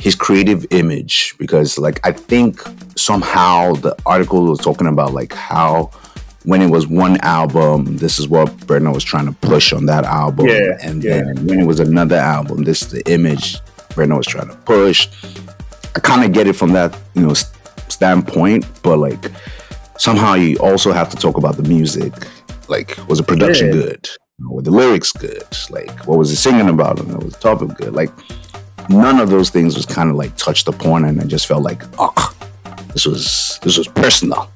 his 0.05 0.15
creative 0.15 0.67
image 0.71 1.35
because 1.39 1.79
like 1.79 1.99
I 2.07 2.13
think 2.13 2.63
somehow 2.95 3.73
the 3.73 3.97
article 4.05 4.45
was 4.45 4.59
talking 4.59 4.87
about 4.87 5.15
like 5.15 5.33
how 5.33 5.91
when 6.45 6.61
it 6.61 6.69
was 6.69 6.87
one 6.87 7.17
album, 7.23 7.97
this 7.97 8.19
is 8.19 8.29
what 8.29 8.49
Burna 8.67 8.93
was 8.93 9.03
trying 9.03 9.25
to 9.25 9.33
push 9.33 9.73
on 9.73 9.87
that 9.87 10.05
album. 10.05 10.47
Yeah, 10.47 10.77
and 10.83 11.03
yeah. 11.03 11.23
then 11.23 11.47
when 11.47 11.59
it 11.59 11.67
was 11.67 11.81
another 11.81 12.17
album, 12.17 12.65
this 12.65 12.83
is 12.83 12.89
the 12.91 13.03
image 13.11 13.57
Burna 13.97 14.19
was 14.19 14.27
trying 14.27 14.49
to 14.49 14.57
push. 14.57 15.09
I 15.97 16.01
kind 16.01 16.23
of 16.23 16.33
get 16.33 16.47
it 16.47 16.53
from 16.53 16.73
that, 16.73 16.95
you 17.15 17.23
know, 17.23 17.33
standpoint, 17.89 18.67
but 18.83 18.99
like 18.99 19.33
somehow 19.97 20.35
you 20.35 20.59
also 20.59 20.93
have 20.93 21.09
to 21.09 21.17
talk 21.17 21.39
about 21.39 21.57
the 21.57 21.63
music. 21.63 22.13
Like, 22.69 22.99
was 23.09 23.21
the 23.21 23.25
production 23.25 23.69
yeah. 23.69 23.73
good? 23.73 24.11
Were 24.39 24.61
the 24.61 24.71
lyrics 24.71 25.13
good? 25.13 25.47
Like, 25.71 26.07
what 26.07 26.19
was 26.19 26.29
he 26.29 26.37
singing 26.37 26.69
about? 26.69 27.01
And 27.01 27.23
was 27.23 27.33
the 27.33 27.41
topic 27.41 27.75
good? 27.79 27.95
Like, 27.95 28.11
none 28.89 29.21
of 29.21 29.31
those 29.31 29.51
things 29.51 29.77
was 29.77 29.87
kind 29.87 30.11
of 30.11 30.17
like 30.17 30.37
touched 30.37 30.69
upon, 30.69 31.05
and 31.05 31.21
I 31.21 31.25
just 31.25 31.47
felt 31.47 31.63
like, 31.63 31.83
oh, 31.99 32.35
this 32.93 33.07
was 33.07 33.59
this 33.63 33.77
was 33.79 33.89
personal. 33.89 34.51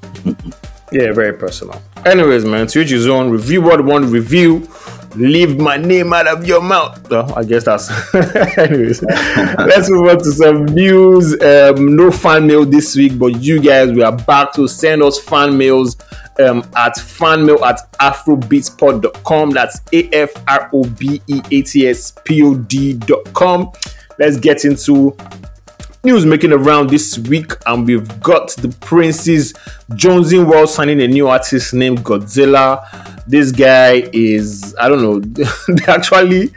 yeah, 0.93 1.13
very 1.13 1.33
personal. 1.33 1.81
Anyways, 2.05 2.45
man, 2.45 2.67
each 2.67 2.91
his 2.91 3.07
own. 3.07 3.31
Review 3.31 3.63
what 3.63 3.85
one 3.85 4.11
review. 4.11 4.69
Leave 5.15 5.59
my 5.59 5.77
name 5.77 6.13
out 6.13 6.29
of 6.29 6.47
your 6.47 6.61
mouth. 6.61 7.11
Oh, 7.11 7.33
I 7.35 7.43
guess 7.43 7.65
that's. 7.65 7.91
Anyways, 8.59 9.03
let's 9.59 9.91
move 9.91 10.09
on 10.09 10.19
to 10.19 10.33
some 10.33 10.67
news. 10.67 11.33
Um, 11.43 11.97
no 11.97 12.11
fan 12.11 12.47
mail 12.47 12.65
this 12.65 12.95
week, 12.95 13.19
but 13.19 13.41
you 13.41 13.61
guys, 13.61 13.91
we 13.91 14.03
are 14.03 14.17
back 14.17 14.53
to 14.55 14.69
send 14.69 15.03
us 15.03 15.19
fan 15.19 15.57
mails 15.57 15.97
um, 16.39 16.59
at 16.77 16.95
fanmail 16.95 17.61
at 17.63 17.91
afrobeatspod.com. 17.95 19.51
That's 19.51 19.81
A 19.93 20.09
F 20.11 20.31
R 20.47 20.71
O 20.73 20.85
B 20.85 21.21
E 21.27 21.41
A 21.51 21.63
T 21.63 21.89
S 21.89 22.13
P 22.25 22.43
O 22.43 22.55
D.com 22.55 23.73
let's 24.19 24.37
get 24.37 24.65
into 24.65 25.17
news 26.05 26.25
making 26.25 26.53
around 26.53 26.91
this 26.91 27.19
week, 27.19 27.53
and 27.67 27.87
we've 27.87 28.21
got 28.21 28.51
the 28.57 28.69
Prince's 28.81 29.53
Jonesing 29.93 30.49
World 30.49 30.69
signing 30.69 31.01
a 31.03 31.09
new 31.09 31.29
artist 31.29 31.75
named 31.75 31.99
Gdzilla. 32.01 33.25
This 33.27 33.53
guy 33.53 34.09
is, 34.13 34.75
I 34.79 34.89
don't 34.89 35.03
know, 35.03 35.21
they 35.69 35.93
actually 35.93 36.51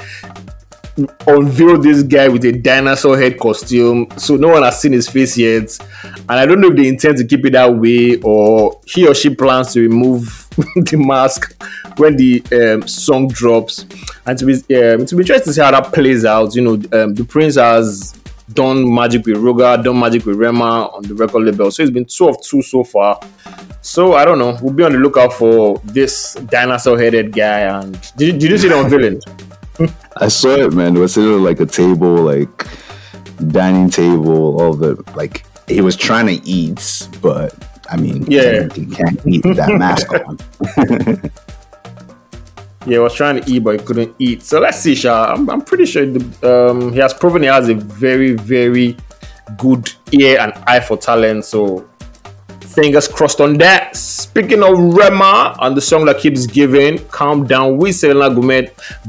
unveiled 1.28 1.84
this 1.84 2.04
guy 2.04 2.28
with 2.28 2.46
a 2.46 2.52
dinosaur 2.52 3.18
head 3.18 3.40
costume, 3.40 4.08
so 4.18 4.36
no 4.36 4.50
one 4.50 4.64
has 4.64 4.80
seen 4.82 4.92
his 4.92 5.10
face 5.10 5.38
yet. 5.38 5.78
And 6.04 6.32
I 6.32 6.46
don't 6.46 6.62
know 6.62 6.70
if 6.70 6.76
they 6.76 6.88
intend 6.88 7.18
to 7.18 7.26
keep 7.26 7.46
it 7.46 7.54
that 7.54 7.74
way 7.76 8.18
or 8.18 8.80
he 8.86 9.08
or 9.08 9.14
she 9.14 9.34
plans 9.34 9.74
to 9.74 9.82
remove 9.82 10.48
the 10.56 10.98
mask 10.98 11.62
when 11.98 12.16
the 12.16 12.44
um, 12.54 12.88
song 12.88 13.28
drops. 13.28 13.86
And 14.26 14.38
to 14.38 14.46
be 14.46 14.54
um, 14.54 15.06
to 15.06 15.16
be 15.16 15.22
interesting 15.22 15.46
to 15.46 15.54
see 15.54 15.62
how 15.62 15.72
that 15.72 15.94
plays 15.94 16.26
out. 16.26 16.56
You 16.56 16.62
know, 16.62 16.74
um, 16.94 17.14
D'Prince 17.14 17.56
has 17.56 18.14
done 18.54 18.94
magic 18.94 19.26
with 19.26 19.38
Ruger, 19.38 19.84
done 19.84 20.00
magic 20.00 20.26
with 20.26 20.38
Rema 20.38 20.88
on 20.88 21.04
the 21.04 21.16
record 21.16 21.44
label. 21.44 21.72
So 21.72 21.84
it's 21.84 21.92
been 21.92 22.06
two 22.06 22.28
of 22.28 22.42
two 22.42 22.62
so 22.62 22.84
far. 22.84 23.20
So 23.82 24.14
I 24.14 24.26
don't 24.26 24.40
know. 24.40 24.58
We'll 24.62 24.74
be 24.74 24.84
on 24.84 24.92
the 24.92 25.00
lookout 25.00 25.34
for 25.34 25.80
this 25.86 26.36
dinosaur 26.50 27.00
headed 27.00 27.34
guy. 27.34 27.62
And 27.62 27.94
did, 28.16 28.40
did 28.40 28.52
you 28.52 28.58
see 28.58 28.70
the 28.70 28.84
villain? 28.84 29.22
I 30.18 30.28
saw 30.28 30.56
it, 30.56 30.74
man. 30.74 30.96
It 30.96 31.00
was 31.00 31.14
sitting 31.14 31.34
on 31.34 31.44
like 31.44 31.60
a 31.60 31.66
table, 31.66 32.16
like 32.16 32.68
dining 33.48 33.90
table, 33.90 34.62
all 34.62 34.74
the 34.74 35.02
like. 35.16 35.46
He 35.68 35.82
was 35.82 35.96
trying 35.96 36.28
to 36.28 36.46
eat, 36.48 37.08
but 37.22 37.56
I 37.90 37.98
mean, 37.98 38.26
yeah, 38.30 38.68
he 38.74 38.86
can't 38.86 39.26
eat 39.26 39.44
that 39.44 39.76
mask 39.78 40.12
on. 40.12 40.38
yeah, 42.86 42.94
he 42.94 43.00
was 43.00 43.14
trying 43.14 43.42
to 43.42 43.52
eat, 43.52 43.60
but 43.60 43.80
he 43.80 43.86
couldn't 43.86 44.16
eat. 44.18 44.44
So 44.44 44.60
let's 44.60 44.80
see, 44.80 44.96
Sha. 44.96 45.34
I'm, 45.34 45.50
I'm 45.50 45.62
pretty 45.62 45.86
sure 45.86 46.06
the, 46.06 46.70
um, 46.70 46.92
he 46.92 47.00
has 47.00 47.14
proven 47.14 47.44
he 47.44 47.48
has 47.48 47.70
a 47.70 47.76
very, 47.76 48.34
very 48.34 48.98
good 49.58 49.92
ear 50.12 50.40
and 50.40 50.54
eye 50.66 50.80
for 50.80 50.98
talent. 50.98 51.46
So 51.46 51.88
Fingers 52.74 53.06
crossed 53.10 53.42
on 53.42 53.58
that. 53.58 53.98
Speaking 53.98 54.64
of 54.64 54.78
Rema 54.78 55.58
and 55.60 55.76
the 55.76 55.82
song 55.82 56.06
that 56.06 56.20
keeps 56.20 56.46
giving, 56.48 57.00
Calm 57.10 57.46
Down 57.46 57.78
with 57.78 57.98
Selena 57.98 58.34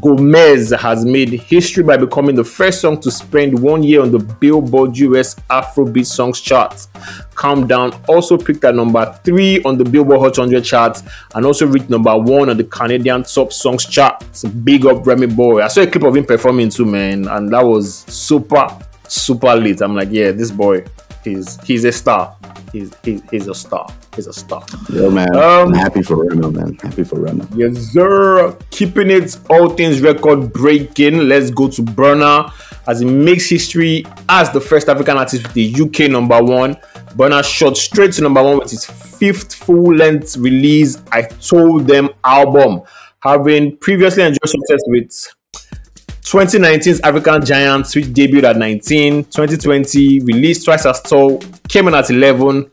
Gomez, 0.00 0.70
has 0.70 1.04
made 1.04 1.28
history 1.28 1.84
by 1.84 1.96
becoming 1.96 2.34
the 2.34 2.42
first 2.42 2.80
song 2.80 3.00
to 3.00 3.10
spend 3.10 3.56
one 3.56 3.84
year 3.84 4.02
on 4.02 4.10
the 4.10 4.18
Billboard 4.18 4.96
US 4.98 5.36
Afrobeat 5.48 6.06
Songs 6.06 6.40
chart. 6.40 6.88
Calm 7.36 7.68
Down 7.68 7.92
also 8.08 8.36
peaked 8.36 8.64
at 8.64 8.74
number 8.74 9.16
three 9.22 9.62
on 9.62 9.78
the 9.78 9.84
Billboard 9.84 10.18
Hot 10.18 10.38
100 10.38 10.64
charts 10.64 11.04
and 11.36 11.46
also 11.46 11.64
reached 11.64 11.88
number 11.88 12.18
one 12.18 12.50
on 12.50 12.56
the 12.56 12.64
Canadian 12.64 13.22
Top 13.22 13.52
Songs 13.52 13.86
chart. 13.86 14.24
Big 14.64 14.86
up 14.86 15.06
Remy 15.06 15.28
boy. 15.28 15.62
I 15.62 15.68
saw 15.68 15.82
a 15.82 15.86
clip 15.86 16.02
of 16.02 16.16
him 16.16 16.24
performing 16.24 16.68
too, 16.68 16.84
man, 16.84 17.28
and 17.28 17.48
that 17.52 17.64
was 17.64 17.98
super, 18.08 18.66
super 19.06 19.54
lit. 19.54 19.82
I'm 19.82 19.94
like, 19.94 20.08
yeah, 20.10 20.32
this 20.32 20.50
boy, 20.50 20.84
he's 21.24 21.60
he's 21.62 21.84
a 21.84 21.92
star 21.92 22.36
he's 22.72 22.92
he's, 23.04 23.22
he's 23.30 23.48
a 23.48 23.54
star. 23.54 23.88
He's 24.16 24.26
a 24.26 24.32
star. 24.32 24.64
Yeah, 24.90 25.08
man. 25.08 25.34
Um, 25.36 25.68
I'm 25.68 25.74
happy 25.74 26.02
for 26.02 26.24
Remo, 26.26 26.50
man. 26.50 26.74
Happy 26.74 27.04
for 27.04 27.20
Remo. 27.20 27.46
Yes, 27.54 27.92
sir. 27.92 28.56
Keeping 28.70 29.10
it 29.10 29.38
all 29.50 29.70
things 29.70 30.00
record 30.00 30.52
breaking. 30.52 31.28
Let's 31.28 31.50
go 31.50 31.68
to 31.68 31.82
Burna 31.82 32.52
as 32.86 33.00
he 33.00 33.06
makes 33.06 33.48
history 33.48 34.04
as 34.28 34.50
the 34.50 34.60
first 34.60 34.88
African 34.88 35.16
artist 35.16 35.44
with 35.44 35.54
the 35.54 35.74
UK 35.82 36.10
number 36.10 36.42
one. 36.42 36.76
Burna 37.16 37.44
shot 37.44 37.76
straight 37.76 38.12
to 38.14 38.22
number 38.22 38.42
one 38.42 38.58
with 38.58 38.70
his 38.70 38.86
fifth 38.86 39.54
full 39.54 39.94
length 39.94 40.36
release, 40.36 41.00
I 41.12 41.22
Told 41.22 41.86
Them 41.86 42.08
album, 42.24 42.82
having 43.20 43.76
previously 43.76 44.22
enjoyed 44.22 44.48
success 44.48 44.80
with 44.86 45.34
2019's 46.22 47.00
African 47.00 47.44
Giants, 47.44 47.94
which 47.96 48.06
debuted 48.06 48.44
at 48.44 48.56
19, 48.56 49.24
2020 49.24 50.20
released 50.20 50.64
twice 50.64 50.86
as 50.86 51.00
tall, 51.02 51.42
came 51.68 51.88
in 51.88 51.94
at 51.94 52.10
11, 52.10 52.70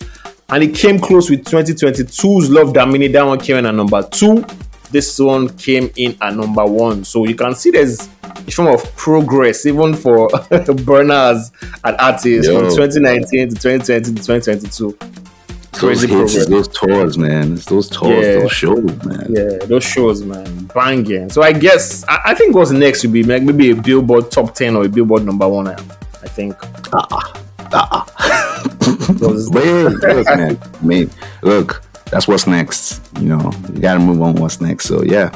and 0.49 0.63
it 0.63 0.75
came 0.75 0.99
close 0.99 1.29
with 1.29 1.43
2022's 1.45 2.49
Love 2.49 2.73
Damini. 2.73 3.11
That 3.11 3.23
one 3.25 3.39
came 3.39 3.57
in 3.57 3.65
at 3.65 3.73
number 3.73 4.03
two. 4.03 4.45
This 4.91 5.19
one 5.19 5.49
came 5.57 5.91
in 5.97 6.17
at 6.21 6.35
number 6.35 6.65
one. 6.65 7.03
So 7.03 7.25
you 7.25 7.35
can 7.35 7.53
see 7.53 7.71
there's 7.71 8.07
a 8.23 8.51
form 8.51 8.73
of 8.73 8.95
progress 8.95 9.65
even 9.65 9.95
for 9.95 10.29
Burners 10.85 11.51
and 11.83 11.95
artists 11.99 12.47
Yo. 12.47 12.59
from 12.59 12.69
2019 12.69 13.49
to 13.49 13.55
2020 13.55 14.03
to 14.03 14.23
2022 14.23 14.97
crazy 15.73 16.07
those 16.07 16.33
hits, 16.33 16.47
those 16.47 16.67
tours, 16.67 17.17
man. 17.17 17.53
It's 17.53 17.65
those 17.65 17.89
tours, 17.89 18.25
yeah. 18.25 18.39
those 18.39 18.51
shows, 18.51 19.05
man. 19.05 19.27
Yeah, 19.29 19.65
those 19.65 19.83
shows, 19.83 20.23
man. 20.23 20.65
Banging. 20.73 21.29
So 21.29 21.41
I 21.41 21.53
guess 21.53 22.03
I, 22.07 22.19
I 22.27 22.33
think 22.33 22.55
what's 22.55 22.71
next 22.71 23.03
would 23.03 23.13
be 23.13 23.23
like 23.23 23.43
maybe 23.43 23.71
a 23.71 23.75
Billboard 23.75 24.31
top 24.31 24.53
ten 24.55 24.75
or 24.75 24.85
a 24.85 24.89
Billboard 24.89 25.25
number 25.25 25.47
one. 25.47 25.67
I 25.67 25.75
think. 26.27 26.55
Uh-uh. 26.93 27.33
Uh-uh. 27.71 28.05
Wait, 29.19 29.71
look, 29.83 30.25
man. 30.25 30.59
I 30.61 30.83
mean, 30.83 31.09
look, 31.41 31.83
that's 32.05 32.27
what's 32.27 32.47
next. 32.47 33.01
You 33.19 33.27
know, 33.27 33.51
you 33.73 33.79
got 33.79 33.93
to 33.93 33.99
move 33.99 34.21
on. 34.21 34.35
What's 34.35 34.61
next? 34.61 34.85
So 34.85 35.03
yeah, 35.03 35.29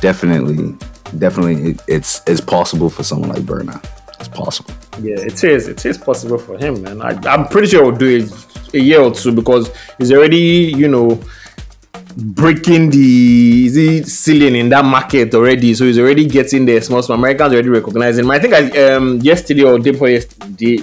definitely, 0.00 0.76
definitely, 1.18 1.70
it, 1.70 1.82
it's 1.88 2.20
it's 2.26 2.40
possible 2.40 2.90
for 2.90 3.02
someone 3.02 3.30
like 3.30 3.42
Burna. 3.42 3.82
It's 4.22 4.28
possible. 4.28 4.72
Yeah, 5.00 5.16
it 5.18 5.42
is. 5.42 5.66
It 5.66 5.84
is 5.84 5.98
possible 5.98 6.38
for 6.38 6.56
him, 6.56 6.80
man. 6.80 7.02
I, 7.02 7.18
I'm 7.28 7.48
pretty 7.48 7.66
sure 7.66 7.82
he'll 7.82 7.96
do 7.96 8.18
it 8.18 8.74
a 8.74 8.78
year 8.78 9.00
or 9.00 9.12
two 9.12 9.32
because 9.32 9.68
he's 9.98 10.12
already, 10.12 10.72
you 10.76 10.86
know, 10.86 11.20
breaking 12.16 12.90
the 12.90 13.66
is 13.66 14.16
ceiling 14.16 14.54
in 14.54 14.68
that 14.68 14.84
market 14.84 15.34
already. 15.34 15.74
So 15.74 15.86
he's 15.86 15.98
already 15.98 16.24
getting 16.26 16.66
there. 16.66 16.80
Small, 16.80 17.02
small 17.02 17.18
Americans 17.18 17.52
already 17.52 17.70
recognizing 17.70 18.24
him. 18.24 18.30
I 18.30 18.38
think 18.38 18.54
I 18.54 18.92
um 18.92 19.18
yesterday 19.22 19.64
or 19.64 19.76
day 19.80 19.90
before 19.90 20.08
yesterday 20.08 20.78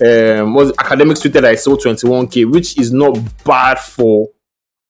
um 0.00 0.54
was 0.54 0.72
Akademiks 0.72 1.20
tweeted 1.20 1.44
I 1.44 1.56
sold 1.56 1.80
21k, 1.80 2.50
which 2.50 2.78
is 2.78 2.90
not 2.90 3.18
bad 3.44 3.78
for 3.80 4.30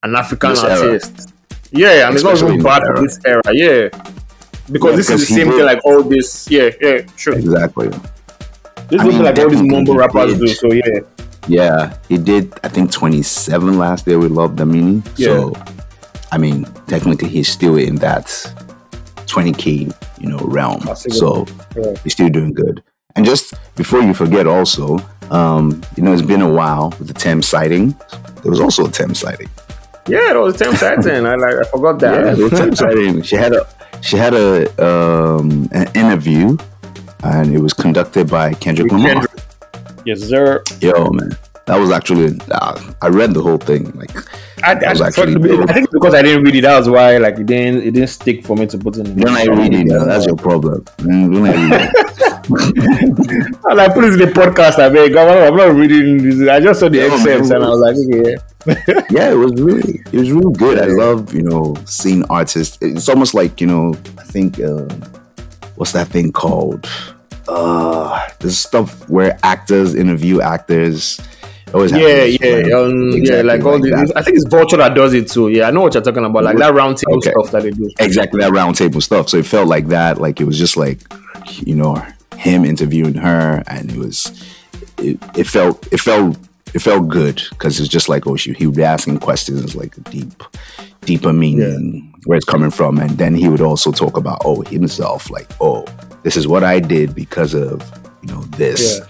an 0.05 0.15
African 0.15 0.51
this 0.51 0.62
artist. 0.62 1.15
Era. 1.19 1.29
Yeah, 1.73 2.07
and 2.07 2.17
Especially 2.17 2.33
it's 2.33 2.43
not 2.43 2.51
even 2.51 2.62
bad 2.62 2.83
for 2.95 3.03
this 3.03 3.19
era. 3.25 3.43
Yeah. 3.53 3.89
Because 4.71 4.90
yeah, 4.90 4.97
this 4.97 5.11
is 5.11 5.28
the 5.28 5.35
same 5.35 5.50
thing 5.50 5.64
like 5.64 5.85
all 5.85 6.02
this. 6.02 6.50
Yeah, 6.50 6.71
yeah, 6.81 7.02
sure. 7.16 7.35
Exactly. 7.35 7.88
This 8.88 9.00
I 9.00 9.09
is 9.09 9.14
mean, 9.14 9.23
like 9.23 9.38
all 9.38 9.49
these 9.49 9.62
mumble 9.62 9.97
rappers 9.97 10.38
do. 10.38 10.49
So 10.49 10.73
yeah. 10.73 11.00
Yeah, 11.49 11.97
he 12.09 12.19
did. 12.19 12.52
I 12.62 12.69
think 12.69 12.92
27 12.92 13.78
last 13.78 14.07
year 14.07 14.19
We 14.19 14.28
Love 14.28 14.52
Damini. 14.52 15.02
Yeah. 15.16 15.26
So, 15.26 15.52
I 16.31 16.38
mean, 16.38 16.64
technically, 16.87 17.28
he's 17.28 17.49
still 17.49 17.76
in 17.76 17.97
that 17.97 18.26
20k, 19.26 19.92
you 20.21 20.28
know, 20.28 20.38
realm. 20.38 20.83
So 20.95 21.47
yeah. 21.76 21.95
he's 22.04 22.12
still 22.12 22.28
doing 22.28 22.52
good. 22.52 22.83
And 23.16 23.26
just 23.26 23.54
before 23.76 24.00
you 24.02 24.14
forget, 24.14 24.47
also, 24.47 24.99
um, 25.31 25.83
you 25.97 26.02
know, 26.02 26.12
it's 26.12 26.23
been 26.23 26.42
a 26.42 26.50
while 26.50 26.90
with 26.99 27.09
the 27.09 27.14
Tems 27.14 27.49
sighting. 27.49 27.97
There 28.42 28.50
was 28.50 28.61
also 28.61 28.87
a 28.87 28.90
Tems 28.90 29.19
sighting. 29.19 29.49
Yeah, 30.07 30.33
it 30.33 30.38
was 30.38 30.54
a 30.61 30.64
Tems 30.64 30.81
sighting. 30.81 31.26
I 31.26 31.35
like, 31.35 31.54
I 31.54 31.64
forgot 31.71 31.99
that. 32.00 32.25
Yeah, 32.25 32.35
there 32.35 32.45
was 32.45 32.52
Tems 32.52 32.78
sighting. 32.78 33.23
She 33.23 33.37
had 33.37 33.52
a 33.52 33.66
she 34.01 34.17
had 34.17 34.35
a 34.35 34.67
um, 34.85 35.69
an 35.73 35.89
interview, 35.95 36.57
and 37.23 37.55
it 37.55 37.61
was 37.61 37.73
conducted 37.73 38.29
by 38.29 38.55
Kendrick 38.55 38.91
Lamar. 38.91 39.13
Kendrick. 39.13 39.31
Yes, 40.05 40.21
sir. 40.21 40.63
Yo, 40.81 41.11
man, 41.11 41.37
that 41.67 41.77
was 41.77 41.91
actually 41.91 42.39
uh, 42.51 42.93
I 43.01 43.09
read 43.09 43.35
the 43.35 43.43
whole 43.43 43.59
thing. 43.59 43.93
Like, 43.93 44.11
I, 44.64 44.73
I, 44.73 45.07
actually, 45.07 45.61
I, 45.62 45.73
think 45.73 45.90
because 45.90 46.14
I 46.14 46.23
didn't 46.23 46.45
read 46.45 46.54
it, 46.54 46.62
that 46.62 46.78
was 46.78 46.88
why 46.88 47.19
like 47.19 47.38
it 47.38 47.47
didn't 47.47 47.83
it 47.83 47.90
didn't 47.92 48.09
stick 48.09 48.45
for 48.45 48.57
me 48.57 48.66
to 48.66 48.78
put 48.78 48.97
in. 48.97 49.19
You're 49.19 49.31
not 49.31 49.59
reading, 49.59 49.88
no, 49.88 50.04
that's 50.04 50.26
your 50.26 50.37
problem. 50.37 50.85
And 51.00 51.47
I 53.81 53.88
put 53.88 54.04
it 54.04 54.12
in 54.14 54.19
the 54.19 54.33
podcast. 54.35 54.78
I 54.78 54.88
mean, 54.88 55.16
I'm 55.16 55.57
not 55.57 55.75
reading 55.75 56.19
this. 56.19 56.49
I 56.49 56.61
just 56.61 56.81
saw 56.81 56.88
the 56.88 56.99
no, 56.99 57.14
excerpts 57.14 57.50
and 57.50 57.64
I 57.64 57.69
was 57.69 57.81
like, 57.81 57.97
okay. 57.97 58.37
yeah, 59.11 59.31
it 59.31 59.37
was 59.37 59.61
really, 59.61 60.00
it 60.12 60.19
was 60.19 60.31
really 60.31 60.52
good. 60.54 60.78
I 60.78 60.87
love, 60.87 61.35
you 61.35 61.42
know, 61.42 61.75
seeing 61.85 62.25
artists. 62.31 62.78
It's 62.81 63.09
almost 63.09 63.35
like, 63.35 63.61
you 63.61 63.66
know, 63.66 63.95
I 64.19 64.25
think, 64.25 64.61
uh, 64.61 64.88
what's 65.76 65.92
that 65.92 66.09
thing 66.09 66.33
called? 66.33 66.88
uh 67.49 68.28
this 68.38 68.57
stuff 68.59 69.09
where 69.09 69.37
actors 69.42 69.97
interview 69.97 70.40
actors 70.40 71.21
always 71.75 71.93
yeah 71.93 72.25
yeah 72.25 72.76
um, 72.76 73.12
exactly 73.14 73.37
yeah 73.37 73.43
like 73.43 73.64
all 73.64 73.79
like 73.79 74.17
i 74.17 74.23
think 74.23 74.37
it's 74.37 74.47
Vulture 74.49 74.76
that 74.76 74.95
does 74.95 75.14
it 75.14 75.29
too 75.29 75.49
yeah 75.49 75.69
i 75.69 75.71
know 75.71 75.83
what 75.83 75.95
you're 75.95 76.02
talking 76.02 76.25
about 76.25 76.45
like 76.45 76.57
that 76.59 76.75
roundtable 76.75 77.17
okay. 77.17 77.31
stuff 77.31 77.50
that 77.52 77.62
they 77.62 77.71
do 77.71 77.91
exactly 77.99 78.41
that 78.41 78.52
roundtable 78.52 79.02
stuff 79.02 79.29
so 79.29 79.38
it 79.38 79.47
felt 79.47 79.69
like 79.69 79.88
that 79.88 80.21
like 80.21 80.41
it 80.41 80.45
was 80.45 80.59
just 80.59 80.76
like 80.76 81.00
you 81.47 81.75
know 81.75 81.95
him 82.37 82.64
interviewing 82.64 83.14
her 83.14 83.62
and 83.67 83.91
it 83.91 83.97
was 83.97 84.45
it, 84.99 85.19
it 85.37 85.47
felt 85.47 85.87
it 85.93 86.00
felt 86.00 86.38
it 86.75 86.81
felt 86.81 87.09
good 87.09 87.43
because 87.50 87.79
it's 87.79 87.88
just 87.88 88.09
like 88.09 88.26
oh 88.26 88.37
shoot 88.37 88.57
he 88.57 88.67
would 88.67 88.76
be 88.76 88.85
asking 88.85 89.19
questions 89.19 89.75
like 89.75 89.97
a 89.97 90.00
deep 90.02 90.43
deeper 91.02 91.33
meaning 91.33 91.95
yeah. 91.95 92.21
where 92.26 92.37
it's 92.37 92.47
coming 92.47 92.71
from 92.71 92.99
and 92.99 93.11
then 93.19 93.35
he 93.35 93.49
would 93.49 93.61
also 93.61 93.91
talk 93.91 94.17
about 94.17 94.41
oh 94.45 94.62
himself 94.62 95.31
like 95.31 95.49
oh 95.61 95.85
this 96.23 96.37
is 96.37 96.47
what 96.47 96.64
I 96.64 96.81
did 96.81 97.14
because 97.14 97.55
of 97.55 97.83
you 98.23 98.33
know 98.33 98.43
this. 98.57 98.99
Yeah. 99.00 99.07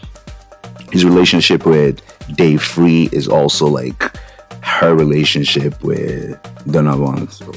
His 0.90 1.04
relationship 1.04 1.64
with 1.64 2.02
Dave 2.34 2.62
Free 2.62 3.08
is 3.12 3.28
also 3.28 3.66
like 3.66 4.16
her 4.62 4.94
relationship 4.94 5.82
with 5.82 6.38
Donovan. 6.70 7.28
So 7.28 7.52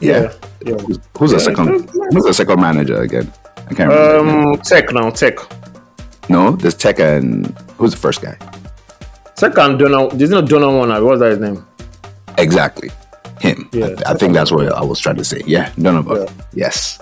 yeah. 0.00 0.32
yeah. 0.64 0.74
Who's, 0.74 0.98
who's 1.18 1.30
yeah. 1.32 1.38
the 1.38 1.40
second 1.40 1.90
who's 2.12 2.24
the 2.24 2.34
second 2.34 2.60
manager 2.60 3.00
again? 3.00 3.32
I 3.70 3.74
can't 3.74 3.90
remember. 3.90 4.50
Um 4.50 4.56
Tech 4.60 4.92
now, 4.92 5.10
Tech. 5.10 5.38
No, 6.28 6.52
there's 6.52 6.74
Teka 6.74 7.18
and 7.18 7.46
who's 7.76 7.92
the 7.92 7.98
first 7.98 8.22
guy? 8.22 8.36
Teka 9.36 9.64
and 9.64 9.78
Donna. 9.78 10.08
There's 10.14 10.30
no 10.30 10.42
Donna 10.42 10.74
one. 10.76 11.04
What's 11.04 11.20
that 11.20 11.30
his 11.30 11.38
name? 11.38 11.66
Exactly, 12.38 12.90
him. 13.40 13.68
Yeah, 13.72 13.94
I, 14.06 14.12
I 14.12 14.14
think 14.14 14.32
that's 14.32 14.50
what 14.50 14.72
I 14.72 14.82
was 14.82 14.98
trying 14.98 15.16
to 15.16 15.24
say. 15.24 15.42
Yeah, 15.46 15.70
Donovan. 15.78 16.22
Yeah. 16.22 16.32
Yes. 16.54 17.00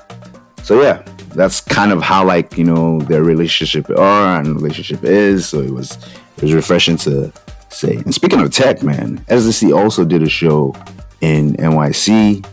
So 0.62 0.82
yeah, 0.82 1.02
that's 1.34 1.60
kind 1.60 1.92
of 1.92 2.02
how 2.02 2.24
like 2.24 2.58
you 2.58 2.64
know 2.64 3.00
their 3.02 3.22
relationship 3.22 3.88
are 3.90 4.40
and 4.40 4.54
relationship 4.56 5.04
is. 5.04 5.48
So 5.48 5.60
it 5.60 5.72
was 5.72 5.98
was 6.42 6.52
refreshing 6.52 6.96
to 6.98 7.32
say. 7.70 7.96
And 7.96 8.14
speaking 8.14 8.40
of 8.40 8.50
tech, 8.50 8.82
man, 8.82 9.18
SDC 9.28 9.74
also 9.74 10.04
did 10.04 10.22
a 10.22 10.28
show 10.28 10.74
in 11.20 11.54
NYC, 11.54 12.44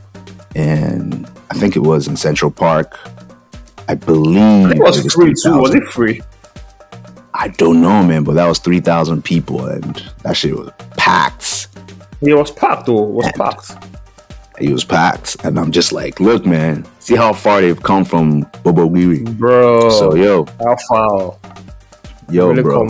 and 0.55 1.29
I 1.51 1.55
think 1.55 1.75
it 1.75 1.79
was 1.79 2.08
in 2.08 2.15
Central 2.15 2.51
Park. 2.51 2.98
I 3.88 3.96
believe 3.96 4.67
I 4.67 4.72
it 4.72 4.79
was, 4.79 5.00
it 5.00 5.05
was 5.05 5.13
free 5.13 5.34
3, 5.34 5.51
too. 5.51 5.58
Was 5.58 5.74
it 5.74 5.84
free? 5.86 6.22
I 7.34 7.48
don't 7.48 7.81
know, 7.81 8.03
man, 8.03 8.24
but 8.24 8.34
that 8.34 8.48
was 8.48 8.60
three 8.60 8.81
thousand 8.81 9.24
people, 9.24 9.65
and 9.65 9.96
that 10.24 10.34
shit 10.34 10.55
was 10.55 10.72
packed. 10.98 11.67
It 12.22 12.34
was 12.34 12.51
packed, 12.51 12.88
though. 12.88 13.05
It 13.05 13.12
was 13.12 13.25
and 13.27 13.36
packed. 13.36 13.72
It 14.60 14.74
was 14.74 14.84
packed, 14.84 15.38
and 15.46 15.58
I'm 15.58 15.72
just 15.72 15.93
like, 15.93 16.19
look, 16.19 16.46
man, 16.46 16.86
see 17.00 17.15
how 17.15 17.31
far 17.31 17.62
they've 17.62 17.81
come 17.81 18.03
from 18.03 18.41
Bobo 18.63 18.89
Giri, 18.89 19.24
bro. 19.24 19.89
So 19.89 20.15
yo, 20.15 20.46
how 20.60 20.75
far? 20.89 21.38
Yo, 22.29 22.50
really 22.50 22.62
bro. 22.62 22.89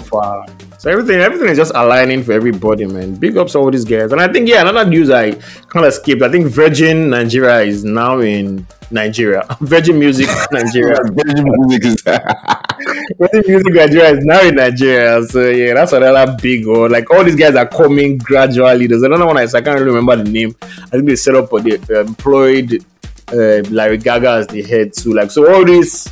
So 0.80 0.90
everything, 0.90 1.20
everything 1.20 1.50
is 1.50 1.58
just 1.58 1.74
aligning 1.76 2.24
for 2.24 2.32
everybody, 2.32 2.86
man. 2.86 3.16
Big 3.16 3.36
ups 3.36 3.54
all 3.54 3.70
these 3.70 3.84
guys, 3.84 4.14
and 4.14 4.22
I 4.22 4.32
think 4.32 4.48
yeah, 4.48 4.62
another 4.62 4.90
news 4.90 5.10
I 5.12 5.34
kind 5.68 5.86
of 5.86 5.94
skipped. 5.94 6.22
I 6.22 6.32
think 6.32 6.48
Virgin 6.48 7.10
Nigeria 7.10 7.60
is 7.64 7.84
now 7.84 8.20
in 8.20 8.66
Nigeria. 8.90 9.44
Virgin 9.60 10.00
Music 10.00 10.30
Nigeria. 10.54 10.96
Virgin 11.04 11.44
Music 11.44 11.84
is 11.84 12.02
Virgin 12.02 13.44
Music 13.46 13.74
Nigeria 13.74 14.10
is 14.12 14.24
now 14.24 14.42
in 14.42 14.56
Nigeria. 14.56 15.22
So 15.26 15.50
yeah, 15.50 15.74
that's 15.74 15.92
another 15.92 16.38
big 16.42 16.66
one. 16.66 16.90
Like 16.92 17.12
all 17.12 17.26
these 17.26 17.36
guys 17.36 17.56
are 17.56 17.68
coming 17.68 18.18
gradually. 18.18 18.88
There's 18.88 19.04
another 19.04 19.26
one 19.26 19.38
I, 19.38 19.44
I 19.44 19.60
can't 19.62 19.78
really 19.82 19.92
remember 19.92 20.16
the 20.16 20.32
name. 20.32 20.56
I 20.62 20.92
think 20.92 21.08
they 21.08 21.18
set 21.18 21.36
up 21.36 21.50
for 21.50 21.60
the 21.60 21.74
uh, 21.90 22.06
employed 22.06 22.86
uh, 23.34 23.68
Larry 23.70 23.98
Gaaga 23.98 24.40
as 24.40 24.48
the 24.48 24.62
head 24.62 24.94
too. 24.94 25.12
Like 25.12 25.30
so, 25.30 25.54
all 25.54 25.66
these 25.66 26.08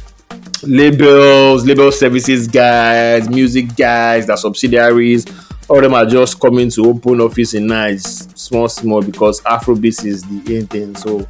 labels, 0.63 1.65
label 1.65 1.91
services 1.91 2.47
guys, 2.47 3.29
music 3.29 3.75
guys, 3.75 4.27
their 4.27 4.37
subsidiaries, 4.37 5.25
all 5.69 5.81
them 5.81 5.93
are 5.93 6.05
just 6.05 6.39
coming 6.39 6.69
to 6.69 6.85
open 6.85 7.21
office 7.21 7.53
in 7.53 7.67
nice, 7.67 8.27
small, 8.35 8.69
small 8.69 9.01
because 9.01 9.41
Afrobeats 9.41 10.05
is 10.05 10.23
the 10.23 10.57
in 10.57 10.67
thing. 10.67 10.95
So 10.95 11.27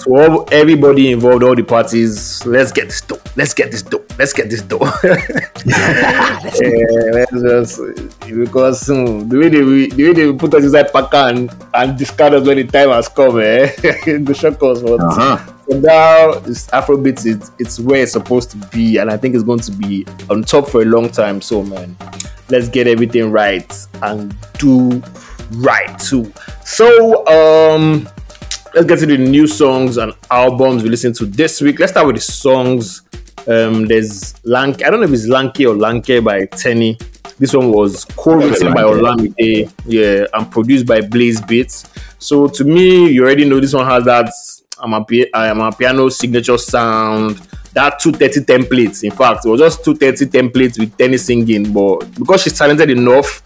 so 0.00 0.16
all, 0.16 0.48
everybody 0.50 1.12
involved, 1.12 1.42
all 1.42 1.54
the 1.54 1.62
parties, 1.62 2.44
let's 2.46 2.72
get 2.72 2.86
this 2.86 3.02
dope. 3.02 3.20
Let's 3.36 3.52
get 3.52 3.70
this 3.70 3.82
dope. 3.82 4.10
Let's 4.18 4.32
get 4.32 4.48
this 4.48 4.62
dope. 4.62 4.80
yeah, 5.66 6.40
let's 7.12 7.32
just 7.32 7.80
because 8.26 8.88
um, 8.88 9.28
the 9.28 9.38
way 9.38 9.48
they 9.50 9.60
the 9.88 10.04
way 10.04 10.12
they 10.14 10.32
put 10.32 10.54
us 10.54 10.64
inside 10.64 10.90
Paka 10.90 11.26
and, 11.26 11.54
and 11.74 11.98
discard 11.98 12.32
us 12.32 12.46
when 12.46 12.56
the 12.56 12.64
time 12.64 12.88
has 12.88 13.08
come, 13.08 13.40
eh? 13.40 13.66
the 13.76 14.34
shock 14.34 14.62
us. 14.62 14.80
But 14.80 15.00
uh-huh. 15.00 15.52
Now, 15.70 16.30
it's 16.30 16.66
Afrobeats. 16.68 17.24
It's, 17.26 17.52
it's 17.58 17.78
where 17.78 18.02
it's 18.02 18.12
supposed 18.12 18.50
to 18.50 18.56
be, 18.68 18.98
and 18.98 19.10
I 19.10 19.16
think 19.16 19.34
it's 19.34 19.44
going 19.44 19.60
to 19.60 19.72
be 19.72 20.04
on 20.28 20.42
top 20.42 20.68
for 20.68 20.82
a 20.82 20.84
long 20.84 21.08
time. 21.08 21.40
So 21.40 21.62
man, 21.62 21.96
let's 22.48 22.68
get 22.68 22.86
everything 22.88 23.30
right 23.30 23.72
and 24.02 24.34
do 24.58 25.00
right 25.52 25.98
too. 25.98 26.32
So 26.64 27.26
um 27.26 28.08
let's 28.74 28.86
get 28.86 28.98
to 29.00 29.06
the 29.06 29.18
new 29.18 29.46
songs 29.46 29.96
and 29.96 30.12
albums 30.30 30.82
we 30.82 30.88
listened 30.88 31.14
to 31.16 31.26
this 31.26 31.60
week. 31.60 31.78
Let's 31.78 31.92
start 31.92 32.06
with 32.06 32.16
the 32.16 32.22
songs. 32.22 33.02
Um, 33.46 33.86
there's 33.86 34.34
Lanke. 34.44 34.84
I 34.84 34.90
don't 34.90 35.00
know 35.00 35.06
if 35.06 35.12
it's 35.12 35.26
Lanky 35.26 35.66
or 35.66 35.74
Lanky 35.74 36.20
by 36.20 36.46
Teni. 36.46 37.00
This 37.38 37.54
one 37.54 37.72
was 37.72 38.04
co-written 38.04 38.74
by 38.74 38.82
Olamide, 38.82 39.72
yeah, 39.86 40.26
and 40.34 40.50
produced 40.50 40.86
by 40.86 41.00
BlaiseBeatz. 41.00 41.88
So 42.18 42.48
to 42.48 42.64
me, 42.64 43.10
you 43.10 43.24
already 43.24 43.46
know 43.46 43.60
this 43.60 43.72
one 43.72 43.86
has 43.86 44.04
that 44.04 44.30
I'm 44.82 44.92
a, 44.94 45.72
piano 45.72 46.08
signature 46.08 46.58
sound. 46.58 47.40
That 47.72 48.00
230 48.00 48.44
templates. 48.46 49.04
In 49.04 49.12
fact, 49.12 49.46
it 49.46 49.48
was 49.48 49.60
just 49.60 49.84
230 49.84 50.26
templates 50.26 50.78
with 50.78 50.96
Teni 50.96 51.18
singing, 51.20 51.72
but 51.72 52.00
because 52.18 52.42
she's 52.42 52.58
talented 52.58 52.90
enough 52.90 53.42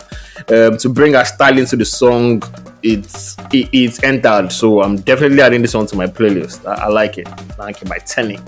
um, 0.51 0.79
to 0.79 0.89
bring 0.89 1.13
her 1.13 1.25
style 1.25 1.59
into 1.59 1.77
the 1.77 1.85
song, 1.85 2.43
it's 2.83 3.37
it, 3.53 3.69
it's 3.73 4.03
entered. 4.03 4.51
So 4.51 4.83
I'm 4.83 4.97
definitely 4.97 5.43
adding 5.43 5.61
this 5.61 5.75
one 5.75 5.87
to 5.89 5.97
my 5.97 6.07
playlist. 6.07 6.67
I, 6.67 6.85
I 6.85 6.89
like 6.89 7.19
it. 7.19 7.29
Thank 7.29 7.83
you 7.83 7.87
by 7.87 7.99
Teni. 7.99 8.41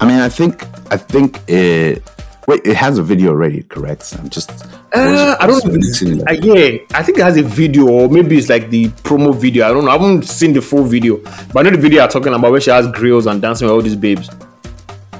I 0.00 0.06
mean, 0.06 0.20
I 0.20 0.28
think 0.28 0.62
I 0.90 0.98
think 0.98 1.40
it. 1.48 2.02
Wait, 2.46 2.64
it 2.64 2.76
has 2.76 2.96
a 2.98 3.02
video 3.02 3.30
already, 3.30 3.62
correct? 3.64 4.14
I'm 4.18 4.30
just. 4.30 4.50
Uh, 4.94 5.36
I 5.40 5.46
don't 5.46 5.64
know. 5.64 6.24
Uh, 6.24 6.32
yeah, 6.32 6.78
I 6.94 7.02
think 7.02 7.18
it 7.18 7.24
has 7.24 7.36
a 7.36 7.42
video, 7.42 7.88
or 7.88 8.08
maybe 8.08 8.38
it's 8.38 8.48
like 8.48 8.70
the 8.70 8.88
promo 9.02 9.34
video. 9.34 9.68
I 9.68 9.72
don't 9.72 9.84
know. 9.84 9.90
I 9.90 9.98
haven't 9.98 10.22
seen 10.22 10.52
the 10.52 10.62
full 10.62 10.84
video, 10.84 11.16
but 11.52 11.56
I 11.56 11.62
know 11.62 11.70
the 11.70 11.82
video 11.82 12.04
I'm 12.04 12.08
talking 12.08 12.32
about 12.32 12.52
where 12.52 12.60
she 12.60 12.70
has 12.70 12.86
grills 12.92 13.26
and 13.26 13.42
dancing 13.42 13.66
with 13.66 13.74
all 13.74 13.82
these 13.82 13.96
babes. 13.96 14.30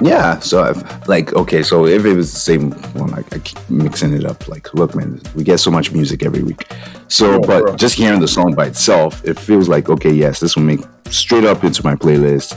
Yeah, 0.00 0.38
so 0.40 0.62
I've, 0.62 1.08
like 1.08 1.32
okay, 1.32 1.62
so 1.62 1.86
if 1.86 2.04
it 2.04 2.14
was 2.14 2.32
the 2.32 2.38
same 2.38 2.70
one, 2.92 3.10
like 3.10 3.34
I 3.34 3.38
keep 3.38 3.58
mixing 3.70 4.12
it 4.12 4.24
up. 4.24 4.46
Like, 4.46 4.72
look, 4.74 4.94
man, 4.94 5.20
we 5.34 5.42
get 5.42 5.58
so 5.58 5.70
much 5.70 5.90
music 5.92 6.22
every 6.22 6.42
week. 6.42 6.68
So, 7.08 7.40
but 7.40 7.62
bro. 7.62 7.76
just 7.76 7.96
hearing 7.96 8.20
the 8.20 8.28
song 8.28 8.54
by 8.54 8.66
itself, 8.66 9.24
it 9.24 9.38
feels 9.38 9.68
like 9.68 9.88
okay, 9.88 10.12
yes, 10.12 10.38
this 10.38 10.54
will 10.54 10.64
make 10.64 10.80
straight 11.10 11.44
up 11.44 11.64
into 11.64 11.82
my 11.82 11.96
playlist. 11.96 12.56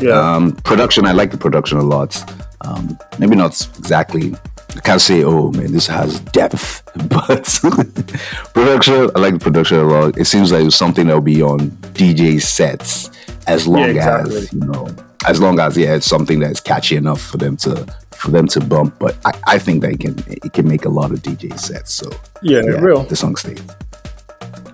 Yeah. 0.00 0.12
Um, 0.12 0.52
production, 0.52 1.06
I 1.06 1.12
like 1.12 1.30
the 1.30 1.36
production 1.36 1.76
a 1.78 1.82
lot. 1.82 2.16
Um, 2.62 2.98
maybe 3.18 3.36
not 3.36 3.60
exactly. 3.78 4.34
I 4.76 4.80
can't 4.80 5.00
say, 5.00 5.24
oh 5.24 5.50
man, 5.52 5.72
this 5.72 5.86
has 5.88 6.20
depth, 6.20 6.82
but 7.08 7.58
production, 8.54 9.10
I 9.14 9.18
like 9.18 9.34
the 9.34 9.40
production 9.40 9.78
a 9.78 9.84
lot. 9.84 10.18
It 10.18 10.26
seems 10.26 10.52
like 10.52 10.64
it's 10.64 10.76
something 10.76 11.06
that'll 11.06 11.22
be 11.22 11.42
on 11.42 11.70
DJ 11.92 12.40
sets 12.40 13.10
as 13.46 13.66
long 13.66 13.82
yeah, 13.82 14.20
exactly. 14.20 14.36
as 14.36 14.52
you 14.52 14.60
know 14.60 14.88
as 15.26 15.40
long 15.40 15.58
as 15.60 15.76
yeah, 15.76 15.94
it's 15.94 16.06
something 16.06 16.40
that's 16.40 16.60
catchy 16.60 16.96
enough 16.96 17.20
for 17.20 17.36
them 17.36 17.56
to 17.58 17.86
for 18.12 18.30
them 18.30 18.46
to 18.48 18.60
bump. 18.60 18.98
But 18.98 19.16
I, 19.24 19.38
I 19.46 19.58
think 19.58 19.82
they 19.82 19.96
can 19.96 20.16
it 20.26 20.52
can 20.52 20.66
make 20.66 20.84
a 20.84 20.88
lot 20.88 21.10
of 21.10 21.20
DJ 21.20 21.58
sets. 21.58 21.94
So 21.94 22.10
yeah, 22.42 22.62
yeah 22.64 22.80
real 22.80 23.02
the 23.02 23.16
song 23.16 23.36
stays. 23.36 23.62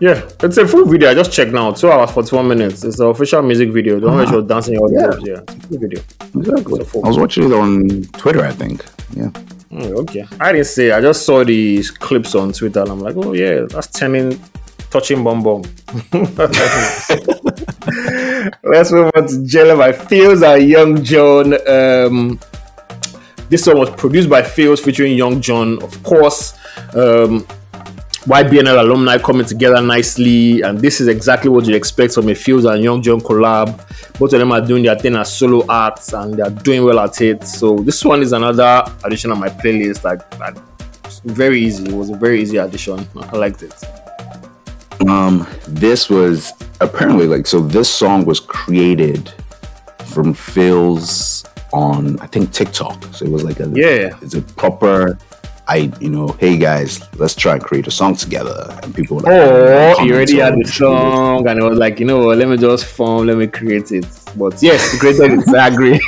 Yeah, 0.01 0.29
it's 0.43 0.57
a 0.59 0.67
full 0.67 0.85
video. 0.87 1.11
I 1.11 1.15
just 1.15 1.33
checked 1.33 1.53
now. 1.53 1.73
Two 1.73 1.91
hours 1.91 2.11
for 2.11 2.23
one 2.37 2.49
minutes. 2.49 2.85
It's 2.85 2.99
the 2.99 3.07
official 3.07 3.43
music 3.43 3.71
video. 3.71 3.99
The 3.99 4.07
one 4.07 4.15
uh-huh. 4.15 4.25
where 4.25 4.27
she 4.27 4.37
was 4.37 4.47
dancing 4.47 4.79
all 4.79 4.89
the 4.89 5.01
yeah. 5.01 5.07
Moves. 5.07 5.29
Yeah, 5.29 5.41
it's 5.41 5.65
a 5.65 5.69
full 5.69 5.79
video. 5.79 6.01
Exactly. 6.35 7.03
I 7.03 7.09
was 7.09 7.19
watching 7.19 7.45
it 7.45 7.53
on 7.53 8.03
Twitter. 8.19 8.45
I 8.45 8.53
think. 8.53 8.85
Yeah. 9.15 9.31
Mm, 9.71 9.99
okay. 10.01 10.27
I 10.41 10.53
didn't 10.53 10.67
say. 10.67 10.91
I 10.91 11.01
just 11.01 11.25
saw 11.25 11.45
these 11.45 11.91
clips 11.91 12.35
on 12.35 12.53
Twitter, 12.53 12.81
and 12.81 12.91
I'm 12.91 13.01
like, 13.01 13.17
oh 13.17 13.33
yeah, 13.33 13.63
that's 13.69 13.89
turning 13.89 14.39
touching 14.91 15.25
bomb 15.25 15.43
bomb. 15.43 15.63
Let's 18.63 18.93
move 18.93 19.11
on 19.15 19.27
to 19.27 19.37
Jelo 19.45 19.79
by 19.79 19.93
Pheelz 19.93 20.43
and 20.43 20.69
Young 20.69 20.97
Jonn. 20.97 21.55
Um, 21.69 22.39
this 23.49 23.65
song 23.65 23.79
was 23.79 23.91
produced 23.91 24.29
by 24.29 24.43
Pheelz 24.43 24.81
featuring 24.81 25.17
Young 25.17 25.41
Jonn, 25.41 25.83
of 25.83 26.03
course. 26.03 26.55
Um, 26.95 27.47
YBNL 28.27 28.81
alumni 28.81 29.19
coming 29.19 29.47
together 29.47 29.81
nicely, 29.81 30.61
and 30.63 30.81
this 30.81 31.01
is 31.01 31.07
exactly 31.07 31.49
what 31.49 31.65
you 31.65 31.77
expect 31.77 32.13
from 32.13 32.29
a 32.29 32.33
Pheelz 32.33 32.69
and 32.69 32.83
Young 32.83 33.01
Jonn 33.01 33.21
collab. 33.21 33.69
Both 34.19 34.33
of 34.33 34.41
them 34.41 34.51
are 34.51 34.61
doing 34.61 34.83
their 34.83 34.99
thing 34.99 35.15
as 35.15 35.33
solo 35.33 35.65
acts, 35.71 36.13
and 36.13 36.35
they 36.35 36.43
are 36.43 36.51
doing 36.51 36.85
well 36.85 36.99
at 36.99 37.21
it. 37.21 37.45
So 37.45 37.77
this 37.77 38.05
one 38.05 38.23
is 38.23 38.33
another 38.33 38.85
addition 39.05 39.31
on 39.31 39.39
my 39.39 39.49
playlist. 39.49 40.03
Like, 40.03 40.41
like 40.41 40.57
very 41.25 41.61
easy. 41.61 41.85
It 41.85 41.93
was 41.93 42.11
a 42.11 42.17
very 42.17 42.43
easy 42.43 42.57
addition. 42.57 43.07
I 43.17 43.37
liked 43.37 43.63
it. 43.63 43.75
Um, 45.09 45.47
this 45.69 46.11
was 46.11 46.53
apparently 46.81 47.29
like 47.29 47.47
so. 47.47 47.61
This 47.61 47.89
song 47.89 48.25
was 48.25 48.41
created 48.41 49.33
from 50.07 50.35
Pheelz 50.35 51.49
on 51.73 52.19
I 52.21 52.27
think 52.27 52.53
TikTok. 52.53 53.05
So 53.15 53.25
it 53.25 53.31
was 53.31 53.45
like 53.45 53.61
a 53.61 53.71
yeah, 53.75 54.19
it's 54.21 54.35
a 54.35 54.43
proper. 54.43 55.17
I 55.69 55.91
you 56.01 56.11
know, 56.11 56.29
hey 56.39 56.57
guys, 56.59 57.01
let's 57.19 57.35
try 57.35 57.55
and 57.55 57.63
create 57.63 57.87
a 57.89 57.91
song 57.91 58.15
together. 58.15 58.79
And 58.83 58.95
people 58.95 59.19
like, 59.19 59.33
oh, 59.33 60.03
you 60.05 60.15
already 60.15 60.39
had 60.39 60.55
the 60.55 60.65
song, 60.65 61.49
and 61.49 61.59
it 61.59 61.65
was 61.65 61.77
like, 61.77 61.99
you 61.99 62.07
know, 62.07 62.21
let 62.21 62.49
me 62.49 62.57
just 62.57 62.85
form, 62.85 63.27
let 63.27 63.37
me 63.37 63.49
create 63.49 63.91
it. 63.91 64.07
But 64.37 64.63
yes, 64.63 64.97
created 64.99 65.33
it. 65.33 65.49
I 65.49 65.69
agree. 65.69 65.99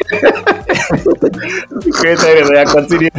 created 1.91 2.47
it. 2.47 2.57
I 2.57 2.65
continue. 2.73 3.11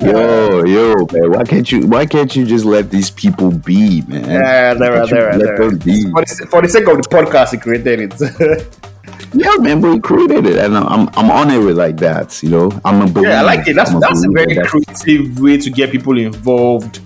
yo, 0.00 0.64
yo, 0.64 1.06
man, 1.12 1.30
why 1.30 1.44
can't 1.44 1.70
you? 1.70 1.86
Why 1.86 2.04
can't 2.06 2.34
you 2.34 2.44
just 2.44 2.64
let 2.64 2.90
these 2.90 3.10
people 3.10 3.52
be, 3.52 4.02
man? 4.08 4.28
Yeah, 4.28 4.74
they're 4.74 4.92
right, 4.92 5.08
they're 5.08 5.28
right. 5.28 5.56
For, 5.56 5.70
the, 5.70 6.48
for 6.50 6.62
the 6.62 6.68
sake 6.68 6.88
of 6.88 6.96
the 6.96 7.08
podcast, 7.08 7.52
he 7.52 7.58
created 7.58 8.12
it. 8.20 8.78
yeah, 9.34 9.56
man, 9.58 9.80
but 9.80 9.92
he 9.92 10.00
created 10.00 10.46
it, 10.46 10.58
and 10.58 10.76
I'm 10.76 11.08
I'm 11.14 11.30
on 11.30 11.50
it 11.50 11.58
with 11.58 11.76
like 11.76 11.96
that. 11.98 12.42
You 12.42 12.50
know, 12.50 12.80
I'm 12.84 13.02
a 13.02 13.06
believer. 13.06 13.30
Yeah, 13.30 13.40
I 13.40 13.42
like 13.42 13.66
it. 13.66 13.74
That's 13.74 13.92
that's 13.98 14.24
a 14.24 14.30
very 14.30 14.56
creative 14.66 15.40
way 15.40 15.58
to 15.58 15.70
get 15.70 15.90
people 15.90 16.16
involved 16.18 17.00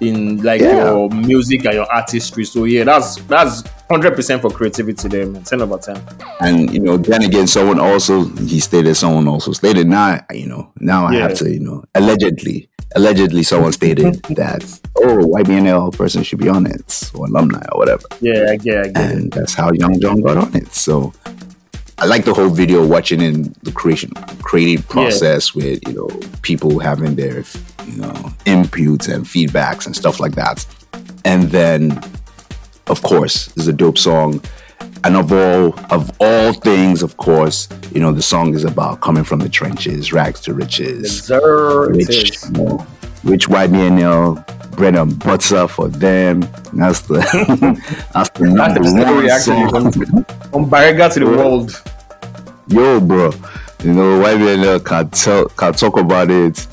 in 0.00 0.42
like 0.42 0.60
yeah. 0.60 0.84
your 0.84 1.10
music 1.10 1.64
and 1.66 1.74
your 1.74 1.92
artistry. 1.92 2.44
So 2.44 2.64
yeah, 2.64 2.84
that's 2.84 3.16
that's 3.22 3.62
hundred 3.88 4.16
percent 4.16 4.42
for 4.42 4.50
creativity 4.50 5.08
there, 5.08 5.26
man. 5.26 5.44
Ten 5.44 5.62
over 5.62 5.78
ten. 5.78 6.02
And 6.40 6.72
you 6.72 6.80
know, 6.80 6.96
then 6.96 7.22
again, 7.22 7.46
someone 7.46 7.78
also 7.78 8.24
he 8.24 8.60
stated 8.60 8.94
someone 8.96 9.28
also 9.28 9.52
stated 9.52 9.86
not 9.86 10.24
you 10.34 10.46
know 10.46 10.72
now 10.80 11.06
I 11.06 11.16
have 11.16 11.34
to 11.34 11.50
you 11.50 11.60
know 11.60 11.84
allegedly 11.94 12.68
allegedly 12.96 13.42
someone 13.42 13.72
stated 13.72 14.14
that 14.30 14.64
oh 14.96 15.18
YBNL 15.18 15.96
person 15.96 16.22
should 16.22 16.40
be 16.40 16.48
on 16.48 16.66
it 16.66 17.10
or 17.14 17.26
alumni 17.26 17.64
or 17.72 17.78
whatever. 17.78 18.02
Yeah, 18.20 18.56
yeah, 18.62 18.84
yeah. 18.86 19.00
And 19.00 19.32
that's 19.32 19.54
how 19.54 19.70
Young 19.72 19.94
Jonn 20.00 20.24
got 20.24 20.36
on 20.36 20.56
it. 20.56 20.72
So 20.72 21.12
I 22.00 22.06
like 22.06 22.24
the 22.24 22.32
whole 22.32 22.48
video 22.48 22.86
watching 22.86 23.20
in 23.20 23.54
the 23.62 23.72
creation 23.72 24.10
creative 24.42 24.88
process 24.88 25.54
yeah. 25.54 25.62
with 25.62 25.86
you 25.86 25.94
know 25.94 26.08
people 26.40 26.78
having 26.78 27.14
their 27.14 27.44
you 27.84 27.96
know 28.00 28.14
inputs 28.46 29.12
and 29.12 29.26
feedbacks 29.26 29.84
and 29.84 29.94
stuff 29.94 30.18
like 30.18 30.34
that. 30.34 30.66
And 31.26 31.50
then 31.50 32.02
of 32.86 33.02
course 33.02 33.54
is 33.58 33.68
a 33.68 33.72
dope 33.72 33.98
song. 33.98 34.42
And 35.04 35.14
of 35.16 35.30
all 35.30 35.78
of 35.90 36.10
all 36.20 36.54
things, 36.54 37.02
of 37.02 37.18
course, 37.18 37.68
you 37.92 38.00
know, 38.00 38.12
the 38.12 38.22
song 38.22 38.54
is 38.54 38.64
about 38.64 39.02
coming 39.02 39.24
from 39.24 39.40
the 39.40 39.48
trenches, 39.48 40.12
rags 40.12 40.40
to 40.42 40.54
riches. 40.54 41.24
Sir, 41.24 41.90
which, 41.92 42.34
you 42.44 42.50
know, 42.52 42.86
which 43.22 43.48
YBNL 43.48 44.70
bread 44.80 44.96
and 44.96 45.18
butter 45.18 45.68
for 45.68 45.88
them. 45.88 46.40
That's 46.72 47.00
the 47.02 47.18
that's 48.14 48.30
the 48.30 48.44
number 48.44 48.82
that's 48.82 48.92
one 48.92 49.28
actually, 49.28 49.68
song. 49.70 49.92
From, 49.92 50.64
from 50.66 51.10
to 51.10 51.20
the 51.20 51.26
world. 51.26 51.82
Yo, 52.68 53.00
bro, 53.00 53.32
you 53.82 53.92
know 53.92 54.22
YBNL 54.22 54.84
can 54.84 55.10
tell 55.10 55.46
can 55.48 55.72
talk 55.72 55.98
about 55.98 56.30
it 56.30 56.66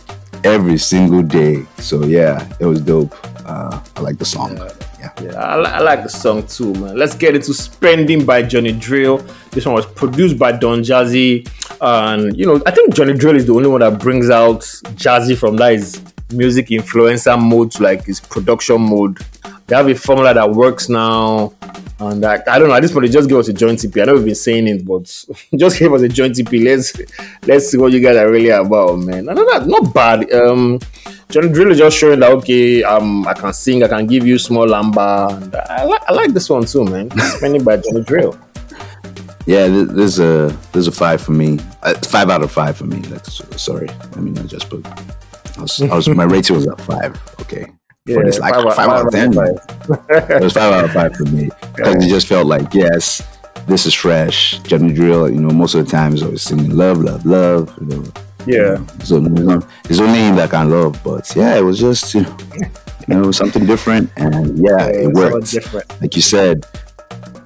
every 0.43 0.77
single 0.77 1.23
day. 1.23 1.65
So 1.79 2.05
yeah, 2.05 2.47
it 2.59 2.65
was 2.65 2.81
dope. 2.81 3.15
Uh, 3.45 3.81
I 3.95 4.01
like 4.01 4.19
the 4.19 4.25
song. 4.25 4.57
Yeah. 4.57 4.69
Yeah, 4.99 5.11
yeah 5.21 5.33
I, 5.33 5.55
I, 5.55 5.79
like 5.79 6.03
the 6.03 6.09
song 6.09 6.45
too, 6.45 6.73
man. 6.73 6.97
Let's 6.97 7.15
get 7.15 7.35
into 7.35 7.53
Spending 7.53 8.25
by 8.25 8.43
Johnny 8.43 8.73
Drille. 8.73 9.19
This 9.51 9.65
one 9.65 9.75
was 9.75 9.85
produced 9.85 10.37
by 10.37 10.51
Don 10.51 10.81
Jazzy. 10.81 11.47
And, 11.79 12.35
you 12.35 12.45
know, 12.45 12.61
I 12.65 12.71
think 12.71 12.95
Johnny 12.95 13.13
Drille 13.13 13.35
is 13.35 13.45
the 13.45 13.53
only 13.53 13.69
one 13.69 13.81
that 13.81 13.99
brings 13.99 14.29
out 14.29 14.61
Jazzy 14.97 15.37
from 15.37 15.55
that 15.57 15.73
his 15.73 16.01
music 16.31 16.67
influencer 16.67 17.41
mode 17.41 17.71
to 17.71 17.83
like 17.83 18.05
his 18.05 18.19
production 18.19 18.81
mode. 18.81 19.19
They 19.67 19.75
have 19.75 19.87
a 19.89 19.95
formula 19.95 20.33
that 20.33 20.49
works 20.51 20.87
now. 20.89 21.53
And 21.99 22.23
I 22.23 22.37
don't 22.59 22.69
know, 22.69 22.75
at 22.75 22.81
this 22.81 22.91
point, 22.91 23.11
just 23.11 23.27
give 23.27 23.37
us 23.37 23.47
a 23.47 23.53
joint 23.53 23.83
EP. 23.83 23.97
I 23.97 24.05
know 24.05 24.13
we've 24.13 24.25
been 24.25 24.35
saying 24.35 24.67
it, 24.67 24.85
but 24.85 25.03
just 25.55 25.79
give 25.79 25.91
us 25.93 26.01
a 26.01 26.07
joint 26.07 26.39
EP. 26.39 26.51
Let's 26.51 26.93
let's 27.43 27.69
see 27.69 27.77
what 27.77 27.91
you 27.91 27.99
guys 27.99 28.17
are 28.17 28.29
really 28.29 28.49
about, 28.49 28.97
man. 28.99 29.25
No, 29.25 29.33
no, 29.33 29.43
not 29.43 29.93
bad. 29.93 30.31
Um, 30.31 30.79
Johnny 31.29 31.49
Drille 31.49 31.71
is 31.71 31.79
just 31.79 31.97
showing 31.97 32.19
that 32.19 32.31
okay, 32.31 32.83
um, 32.83 33.27
I 33.27 33.33
can 33.33 33.51
sing, 33.51 33.83
I 33.83 33.87
can 33.87 34.05
give 34.05 34.25
you 34.25 34.37
small 34.37 34.67
lamba. 34.67 35.53
I 35.69 35.83
like 35.83 36.03
I 36.07 36.13
like 36.13 36.33
this 36.33 36.49
one 36.49 36.65
too, 36.65 36.85
man. 36.85 37.09
Spending 37.19 37.63
by 37.63 37.77
Johnny 37.77 38.03
Drille. 38.03 38.39
Yeah, 39.47 39.67
there's 39.67 40.19
a 40.19 40.55
there's 40.73 40.87
a 40.87 40.91
five 40.91 41.21
for 41.21 41.31
me. 41.31 41.59
Uh, 41.81 41.95
five 41.95 42.29
out 42.29 42.43
of 42.43 42.51
five 42.51 42.77
for 42.77 42.85
me. 42.85 42.99
Like, 43.03 43.25
sorry, 43.25 43.89
I 44.15 44.19
mean 44.19 44.37
I 44.37 44.43
just 44.43 44.69
put. 44.69 44.85
I 45.57 45.61
was, 45.61 45.81
I 45.81 45.95
was 45.95 46.09
my 46.09 46.23
rating 46.23 46.55
was 46.55 46.67
at 46.67 46.79
five. 46.81 47.19
Okay. 47.41 47.65
For 48.05 48.11
yeah, 48.11 48.23
this, 48.23 48.39
like 48.39 48.53
five, 48.53 48.75
five, 48.75 48.89
out 48.89 49.07
of 49.07 49.11
ten. 49.11 49.33
it 49.33 50.41
was 50.41 50.53
five 50.53 50.73
out 50.73 50.85
of 50.85 50.91
five 50.91 51.15
for 51.15 51.25
me 51.25 51.49
because 51.75 51.95
yeah. 51.95 52.07
it 52.07 52.09
just 52.09 52.27
felt 52.27 52.47
like 52.47 52.73
yes, 52.73 53.21
this 53.67 53.85
is 53.85 53.93
fresh. 53.93 54.59
Johnny 54.59 54.93
Drille, 54.93 55.29
you 55.33 55.41
know, 55.41 55.49
most 55.49 55.75
of 55.75 55.83
the 55.83 55.91
time 55.91 56.13
is 56.13 56.23
always 56.23 56.41
singing 56.41 56.69
love, 56.69 56.99
love, 56.99 57.25
love. 57.25 57.77
You 57.81 57.87
know, 57.87 58.03
yeah. 58.45 58.85
So 59.03 59.17
it's 59.89 59.99
only 59.99 60.19
him 60.19 60.37
that 60.37 60.51
can 60.51 60.69
love, 60.69 61.01
but 61.03 61.35
yeah, 61.35 61.57
it 61.57 61.63
was 61.63 61.79
just 61.79 62.13
you 62.13 62.21
know, 62.21 62.37
you 63.07 63.15
know 63.15 63.31
something 63.31 63.65
different, 63.65 64.09
and 64.15 64.57
yeah, 64.57 64.87
yeah 64.87 64.87
it 64.87 65.13
worked. 65.13 65.53
Like 66.01 66.15
you 66.15 66.21
said, 66.21 66.65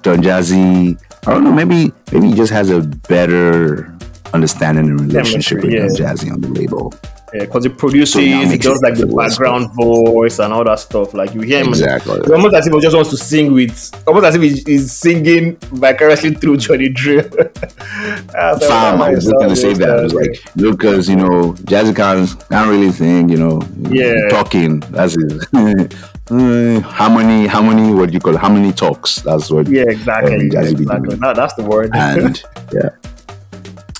Don 0.02 0.22
Jazzy. 0.22 1.00
I 1.26 1.32
don't 1.32 1.44
know. 1.44 1.52
Maybe 1.52 1.92
maybe 2.12 2.28
he 2.28 2.34
just 2.34 2.52
has 2.52 2.70
a 2.70 2.82
better 2.82 3.92
understanding 4.32 4.90
and 4.90 5.00
relationship 5.00 5.62
with 5.62 5.72
yeah. 5.72 5.86
Don 5.86 5.96
Jazzy 5.96 6.32
on 6.32 6.40
the 6.40 6.48
label. 6.48 6.94
Yeah, 7.34 7.46
because 7.46 7.64
he 7.64 7.70
produces, 7.70 8.12
so 8.12 8.20
he 8.20 8.58
does 8.58 8.82
like 8.82 8.94
the 8.94 9.06
background 9.06 9.70
voice 9.74 10.38
and 10.38 10.52
all 10.52 10.64
that 10.64 10.80
stuff. 10.80 11.14
Like 11.14 11.32
you 11.32 11.40
hear 11.40 11.60
him, 11.60 11.68
exactly. 11.68 12.20
It's 12.20 12.30
almost 12.30 12.54
as 12.54 12.66
if 12.66 12.74
he 12.74 12.80
just 12.80 12.94
wants 12.94 13.10
to 13.10 13.16
sing 13.16 13.52
with, 13.52 14.04
almost 14.06 14.26
as 14.26 14.34
if 14.34 14.66
he's 14.66 14.92
singing 14.92 15.56
vicariously 15.56 16.34
through 16.34 16.58
Johnny 16.58 16.90
Drille. 16.90 17.22
Fam, 18.32 19.00
I 19.00 19.10
was 19.10 19.30
going 19.32 19.48
to 19.48 19.56
say 19.56 19.72
that. 19.74 19.98
I 19.98 20.02
was 20.02 20.12
like, 20.12 20.42
because 20.56 21.08
you 21.08 21.16
know, 21.16 21.54
Jazzy 21.64 21.96
can't, 21.96 22.48
can't 22.50 22.68
really 22.68 22.90
sing. 22.90 23.30
You 23.30 23.38
know, 23.38 23.62
yeah, 23.90 24.28
talking. 24.28 24.80
That's 24.90 25.16
it. 25.18 25.92
how 26.28 27.08
many? 27.08 27.46
How 27.46 27.62
many? 27.62 27.94
What 27.94 28.08
do 28.08 28.14
you 28.14 28.20
call 28.20 28.34
it? 28.34 28.40
How 28.40 28.52
many 28.52 28.72
talks? 28.72 29.16
That's 29.22 29.50
what. 29.50 29.68
Yeah, 29.68 29.84
exactly. 29.88 30.34
Um, 30.34 30.40
exactly. 30.42 31.16
No, 31.16 31.34
that's 31.34 31.54
the 31.54 31.64
word. 31.64 31.90
And 31.94 32.42
yeah. 32.72 32.90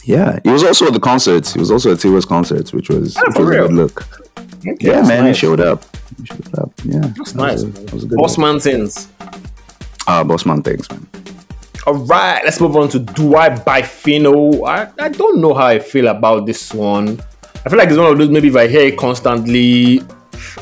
Yeah, 0.05 0.41
he 0.43 0.51
was 0.51 0.65
also 0.65 0.87
at 0.87 0.93
the 0.93 1.01
concert. 1.01 1.49
He 1.49 1.59
was 1.59 1.71
also 1.71 1.93
at 1.93 2.01
Taylor's 2.01 2.25
concert, 2.25 2.73
which 2.73 2.89
was, 2.89 3.17
oh, 3.17 3.23
which 3.27 3.39
was 3.39 3.49
a 3.49 3.53
good 3.53 3.73
look. 3.73 4.09
Okay, 4.67 4.77
yeah, 4.81 5.03
man, 5.03 5.25
nice. 5.25 5.37
he 5.37 5.41
showed 5.47 5.61
up. 5.61 5.85
He 6.19 6.27
showed 6.27 6.59
up. 6.59 6.73
Yeah, 6.85 7.01
that's 7.17 7.33
that 7.33 7.39
nice. 7.39 7.63
Was 7.63 7.65
a, 7.65 7.67
that 7.67 7.93
was 7.93 8.05
a 8.05 8.07
good 8.09 8.19
Bossman 8.19 8.63
things. 8.63 9.09
Ah, 10.07 10.21
uh, 10.21 10.25
Bossman 10.25 10.65
things, 10.65 10.91
man. 10.91 11.07
All 11.87 11.95
right, 11.95 12.41
let's 12.45 12.61
move 12.61 12.77
on 12.77 12.89
to 12.91 13.01
Do 13.01 13.35
I 13.35 13.51
by 13.51 13.83
Phyno. 13.83 14.69
I, 14.69 14.91
I 14.99 15.09
don't 15.09 15.41
know 15.41 15.53
how 15.53 15.67
I 15.67 15.81
feel 15.81 16.09
about 16.09 16.47
this 16.47 16.73
one. 16.73 17.21
I 17.65 17.69
feel 17.69 17.79
like 17.79 17.89
it's 17.89 17.99
one 17.99 18.13
of 18.13 18.19
those 18.19 18.29
maybe 18.29 18.49
if 18.49 18.57
I 18.57 18.69
hear 18.69 18.87
it 18.87 18.97
constantly, 18.97 20.01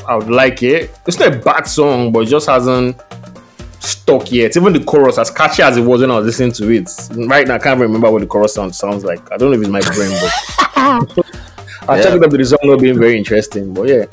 I 0.07 0.15
would 0.15 0.29
like 0.29 0.63
it. 0.63 0.91
It's 1.07 1.19
not 1.19 1.33
a 1.35 1.37
bad 1.37 1.67
song, 1.67 2.11
but 2.11 2.21
it 2.21 2.25
just 2.27 2.47
hasn't 2.47 2.99
stuck 3.81 4.31
yet. 4.31 4.55
Even 4.55 4.73
the 4.73 4.83
chorus, 4.83 5.17
as 5.17 5.31
catchy 5.31 5.63
as 5.63 5.77
it 5.77 5.81
was 5.81 6.01
when 6.01 6.11
I 6.11 6.17
was 6.17 6.25
listening 6.25 6.51
to 6.53 6.69
it, 6.69 6.89
right 7.27 7.47
now 7.47 7.55
I 7.55 7.59
can't 7.59 7.79
remember 7.79 8.09
what 8.11 8.21
the 8.21 8.27
chorus 8.27 8.53
sound 8.53 8.75
sounds 8.75 9.03
like. 9.03 9.31
I 9.31 9.37
don't 9.37 9.51
know 9.51 9.57
if 9.57 9.61
it's 9.61 9.69
my 9.69 9.81
brain, 9.81 10.11
but 10.21 11.25
I'll 11.89 11.97
yeah. 11.97 12.03
check 12.03 12.13
it 12.13 12.23
up 12.23 12.31
the 12.31 12.45
song 12.45 12.59
not 12.63 12.79
being 12.79 12.99
very 12.99 13.17
interesting. 13.17 13.73
But 13.73 13.87
yeah. 13.87 14.05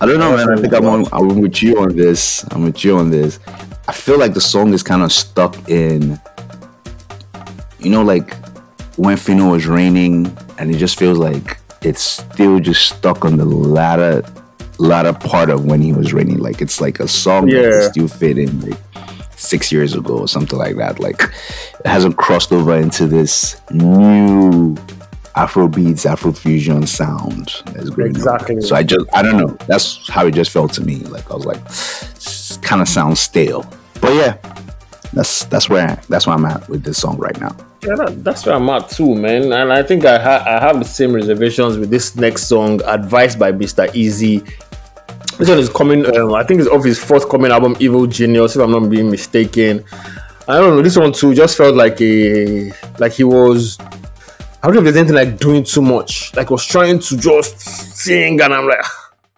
I 0.00 0.06
don't 0.06 0.18
know, 0.18 0.36
man. 0.36 0.58
I 0.58 0.60
think 0.60 0.74
I'm 0.74 0.86
on, 0.86 1.06
I'm 1.12 1.40
with 1.40 1.62
you 1.62 1.80
on 1.80 1.96
this. 1.96 2.44
I'm 2.50 2.64
with 2.64 2.84
you 2.84 2.98
on 2.98 3.10
this. 3.10 3.38
I 3.88 3.92
feel 3.92 4.18
like 4.18 4.34
the 4.34 4.40
song 4.40 4.72
is 4.72 4.82
kind 4.82 5.02
of 5.02 5.12
stuck 5.12 5.68
in, 5.68 6.20
you 7.78 7.90
know, 7.90 8.02
like 8.02 8.34
when 8.96 9.16
Phyno 9.16 9.50
was 9.50 9.66
raining, 9.66 10.36
and 10.58 10.74
it 10.74 10.78
just 10.78 10.98
feels 10.98 11.18
like 11.18 11.58
it's 11.82 12.02
still 12.02 12.60
just 12.60 12.88
stuck 12.88 13.24
on 13.24 13.36
the 13.36 13.44
latter 13.44 14.22
latter 14.82 15.12
part 15.12 15.50
of 15.50 15.64
when 15.64 15.80
he 15.80 15.92
was 15.92 16.12
writing. 16.12 16.38
Like 16.38 16.60
it's 16.60 16.80
like 16.80 17.00
a 17.00 17.08
song 17.08 17.48
yeah. 17.48 17.62
that 17.62 17.90
still 17.92 18.08
fit 18.08 18.38
in 18.38 18.60
like 18.60 18.78
six 19.36 19.72
years 19.72 19.94
ago 19.94 20.18
or 20.18 20.28
something 20.28 20.58
like 20.58 20.76
that. 20.76 20.98
Like 20.98 21.22
it 21.22 21.86
hasn't 21.86 22.16
crossed 22.16 22.52
over 22.52 22.76
into 22.76 23.06
this 23.06 23.60
new 23.70 24.76
Afro 25.34 25.66
beats, 25.68 26.04
Afro 26.04 26.32
fusion 26.32 26.86
sound 26.86 27.62
that's 27.66 27.90
great. 27.90 28.10
Exactly. 28.10 28.60
So 28.60 28.76
I 28.76 28.82
just 28.82 29.06
I 29.14 29.22
don't 29.22 29.38
know. 29.38 29.56
That's 29.66 30.08
how 30.08 30.26
it 30.26 30.34
just 30.34 30.50
felt 30.50 30.72
to 30.74 30.82
me. 30.82 30.96
Like 31.00 31.30
I 31.30 31.34
was 31.34 31.46
like, 31.46 32.62
kind 32.62 32.82
of 32.82 32.88
sounds 32.88 33.20
stale. 33.20 33.64
But 34.00 34.14
yeah, 34.14 34.36
that's 35.12 35.44
that's 35.44 35.68
where 35.68 36.00
that's 36.08 36.26
where 36.26 36.36
I'm 36.36 36.44
at 36.44 36.68
with 36.68 36.82
this 36.82 36.98
song 36.98 37.18
right 37.18 37.38
now. 37.40 37.56
Yeah, 37.84 37.94
that, 37.96 38.22
that's 38.22 38.46
where 38.46 38.54
I'm 38.54 38.68
at 38.68 38.90
too, 38.90 39.14
man. 39.14 39.52
And 39.52 39.72
I 39.72 39.82
think 39.82 40.04
I, 40.04 40.16
ha- 40.16 40.44
I 40.46 40.60
have 40.60 40.78
the 40.78 40.84
same 40.84 41.12
reservations 41.12 41.78
with 41.78 41.90
this 41.90 42.14
next 42.14 42.44
song, 42.44 42.80
"Advice" 42.84 43.34
by 43.34 43.52
Mr. 43.52 43.88
Eazi. 43.88 44.48
This 45.38 45.48
one 45.48 45.58
is 45.58 45.68
coming. 45.68 46.04
Um, 46.16 46.34
I 46.34 46.44
think 46.44 46.60
it's 46.60 46.68
off 46.68 46.84
his 46.84 46.98
forthcoming 46.98 47.50
album, 47.50 47.76
Evil 47.80 48.06
Genius, 48.06 48.56
if 48.56 48.62
I'm 48.62 48.70
not 48.70 48.88
being 48.88 49.10
mistaken. 49.10 49.84
I 50.48 50.58
don't 50.58 50.76
know. 50.76 50.82
This 50.82 50.96
one 50.96 51.12
too 51.12 51.34
just 51.34 51.56
felt 51.56 51.76
like 51.76 52.00
a 52.00 52.72
like 52.98 53.12
he 53.12 53.24
was. 53.24 53.78
I 53.80 54.66
don't 54.66 54.74
know 54.74 54.80
if 54.80 54.84
there's 54.84 54.96
anything 54.96 55.16
like 55.16 55.38
doing 55.38 55.64
too 55.64 55.82
much. 55.82 56.34
Like 56.36 56.50
was 56.50 56.66
trying 56.66 56.98
to 56.98 57.16
just 57.16 57.58
sing, 57.60 58.40
and 58.40 58.52
I'm 58.52 58.68
like, 58.68 58.84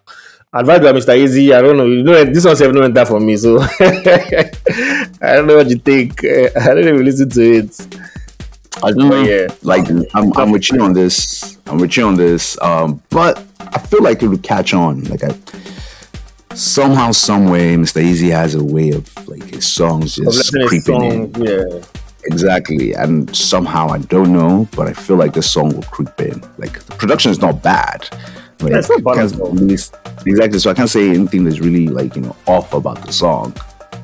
advised 0.53 0.83
by 0.83 0.91
Mr. 0.91 1.17
Eazi. 1.17 1.55
I 1.55 1.61
don't 1.61 1.77
know. 1.77 1.85
You 1.85 2.03
know, 2.03 2.25
this 2.25 2.45
one's 2.45 2.61
never 2.61 2.89
that 2.89 3.07
for 3.07 3.19
me. 3.19 3.37
So 3.37 3.59
I 5.21 5.35
don't 5.35 5.47
know 5.47 5.57
what 5.57 5.69
you 5.69 5.77
think. 5.77 6.23
I 6.25 6.67
don't 6.67 6.79
even 6.79 7.05
listen 7.05 7.29
to 7.29 7.41
it. 7.41 7.97
I 8.83 8.91
don't 8.91 9.09
know. 9.09 9.23
Yeah, 9.23 9.47
like 9.61 9.87
I'm, 10.13 10.33
I'm 10.35 10.51
with 10.51 10.71
you 10.71 10.81
on 10.81 10.93
this. 10.93 11.57
I'm 11.67 11.77
with 11.77 11.95
you 11.95 12.05
on 12.05 12.15
this. 12.15 12.59
Um, 12.61 13.01
but 13.09 13.43
I 13.59 13.79
feel 13.79 14.03
like 14.03 14.21
it 14.21 14.27
would 14.27 14.43
catch 14.43 14.73
on. 14.73 15.03
Like 15.05 15.23
I 15.23 15.29
somehow, 16.55 17.11
some 17.11 17.49
way, 17.49 17.75
Mr. 17.75 18.03
Eazi 18.03 18.31
has 18.31 18.55
a 18.55 18.63
way 18.63 18.91
of 18.91 19.27
like 19.27 19.43
his 19.43 19.67
songs 19.67 20.15
just 20.15 20.53
creeping 20.67 20.81
song, 20.81 21.11
in. 21.11 21.43
Yeah. 21.43 21.81
Exactly. 22.25 22.93
And 22.93 23.33
somehow 23.35 23.89
I 23.89 23.99
don't 23.99 24.33
know, 24.33 24.67
but 24.75 24.87
I 24.87 24.93
feel 24.93 25.15
like 25.15 25.33
this 25.33 25.49
song 25.51 25.73
will 25.75 25.83
creep 25.83 26.19
in. 26.19 26.41
Like 26.57 26.79
the 26.85 26.95
production 26.95 27.31
is 27.31 27.39
not 27.39 27.61
bad. 27.61 28.07
But 28.57 28.71
yeah, 28.71 28.79
it's 28.79 28.89
not 28.89 29.03
bad 29.03 29.31
really, 29.37 29.73
Exactly. 29.73 30.59
So 30.59 30.71
I 30.71 30.73
can't 30.73 30.89
say 30.89 31.09
anything 31.09 31.43
that's 31.43 31.59
really 31.59 31.87
like, 31.87 32.15
you 32.15 32.21
know, 32.21 32.35
off 32.47 32.73
about 32.73 33.05
the 33.05 33.13
song. 33.13 33.53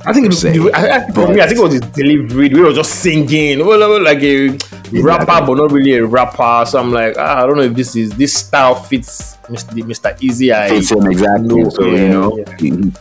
I 0.06 0.14
think 0.14 0.34
it, 0.34 0.74
I, 0.74 0.98
I, 0.98 1.12
for 1.12 1.28
me, 1.28 1.42
I 1.42 1.48
think 1.48 1.60
it 1.60 1.64
was 1.64 1.74
his 1.74 1.82
delivery. 1.82 2.50
We 2.50 2.62
were 2.62 2.74
just 2.74 2.96
singing, 3.02 3.60
like 3.60 4.24
a 4.24 4.46
exactly. 4.46 5.02
rapper, 5.02 5.46
but 5.46 5.56
not 5.56 5.72
really 5.72 5.94
a 5.94 6.06
rapper. 6.06 6.66
So 6.68 6.80
I'm 6.80 6.92
like, 6.92 7.16
ah, 7.18 7.44
I 7.44 7.46
don't 7.46 7.58
know 7.58 7.64
if 7.64 7.76
this 7.76 7.96
is 7.96 8.10
this 8.12 8.34
style 8.34 8.76
fits 8.76 9.31
Mr. 9.52 9.84
Mr. 9.84 10.18
Eazi. 10.20 10.54
I 10.54 10.70
fits 10.70 10.92
him 10.92 11.06
exactly. 11.06 11.70
So 11.70 11.86
yeah, 11.86 12.02
you 12.02 12.10
know, 12.10 12.38
yeah. 12.38 12.92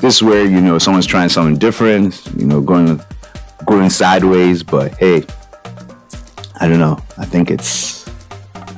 this 0.00 0.16
is 0.16 0.22
where 0.22 0.44
you 0.44 0.60
know 0.60 0.78
someone's 0.78 1.06
trying 1.06 1.28
something 1.28 1.56
different. 1.56 2.26
You 2.36 2.46
know, 2.46 2.60
going 2.60 3.00
going 3.66 3.90
sideways. 3.90 4.62
But 4.62 4.96
hey, 4.98 5.24
I 6.60 6.68
don't 6.68 6.80
know. 6.80 6.98
I 7.18 7.26
think 7.26 7.50
it's. 7.50 8.08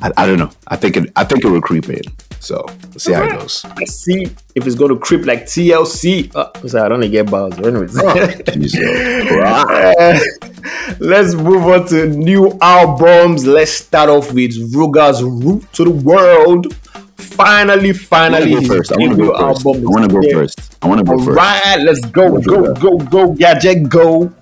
I, 0.02 0.12
I 0.16 0.26
don't 0.26 0.38
know. 0.38 0.50
I 0.68 0.76
think 0.76 0.96
it. 0.96 1.12
I 1.16 1.24
think 1.24 1.44
it 1.44 1.48
will 1.48 1.62
creep 1.62 1.88
in. 1.88 2.02
So 2.44 2.62
we'll 2.66 2.98
see 2.98 3.14
how 3.14 3.22
it 3.22 3.30
goes. 3.30 3.64
I 3.64 3.86
see 3.86 4.24
if 4.54 4.66
it's 4.66 4.76
going 4.76 4.90
to 4.90 4.98
creep 4.98 5.24
like 5.24 5.44
TLC. 5.44 6.30
Uh, 6.34 6.52
sorry, 6.68 6.84
I 6.84 6.88
don't 6.88 7.10
get 7.10 7.30
balls. 7.30 7.58
Anyways, 7.58 7.98
oh, 7.98 8.04
let's 11.00 11.34
move 11.34 11.66
on 11.66 11.86
to 11.88 12.06
new 12.06 12.58
albums. 12.60 13.46
Let's 13.46 13.72
start 13.72 14.10
off 14.10 14.30
with 14.34 14.52
Ruger's 14.74 15.22
RU 15.22 15.62
to 15.72 15.84
the 15.84 15.90
World. 15.90 16.76
Finally, 17.24 17.92
finally, 17.92 18.50
his 18.50 18.68
first. 18.68 18.92
I 18.92 18.96
want 18.98 19.12
to 19.12 19.18
go 19.18 19.38
first. 19.38 19.66
Album 19.66 19.86
I 19.86 19.90
want 19.90 20.10
to 20.10 20.20
go 20.20 20.30
first. 20.32 20.76
I 20.82 20.86
want 20.88 20.98
to 20.98 21.04
go 21.04 21.18
first. 21.24 21.36
Right, 21.36 21.80
let's 21.80 22.00
go, 22.06 22.40
go, 22.40 22.74
go, 22.74 22.98
go, 22.98 23.32
gadget, 23.32 23.88
go. 23.88 24.32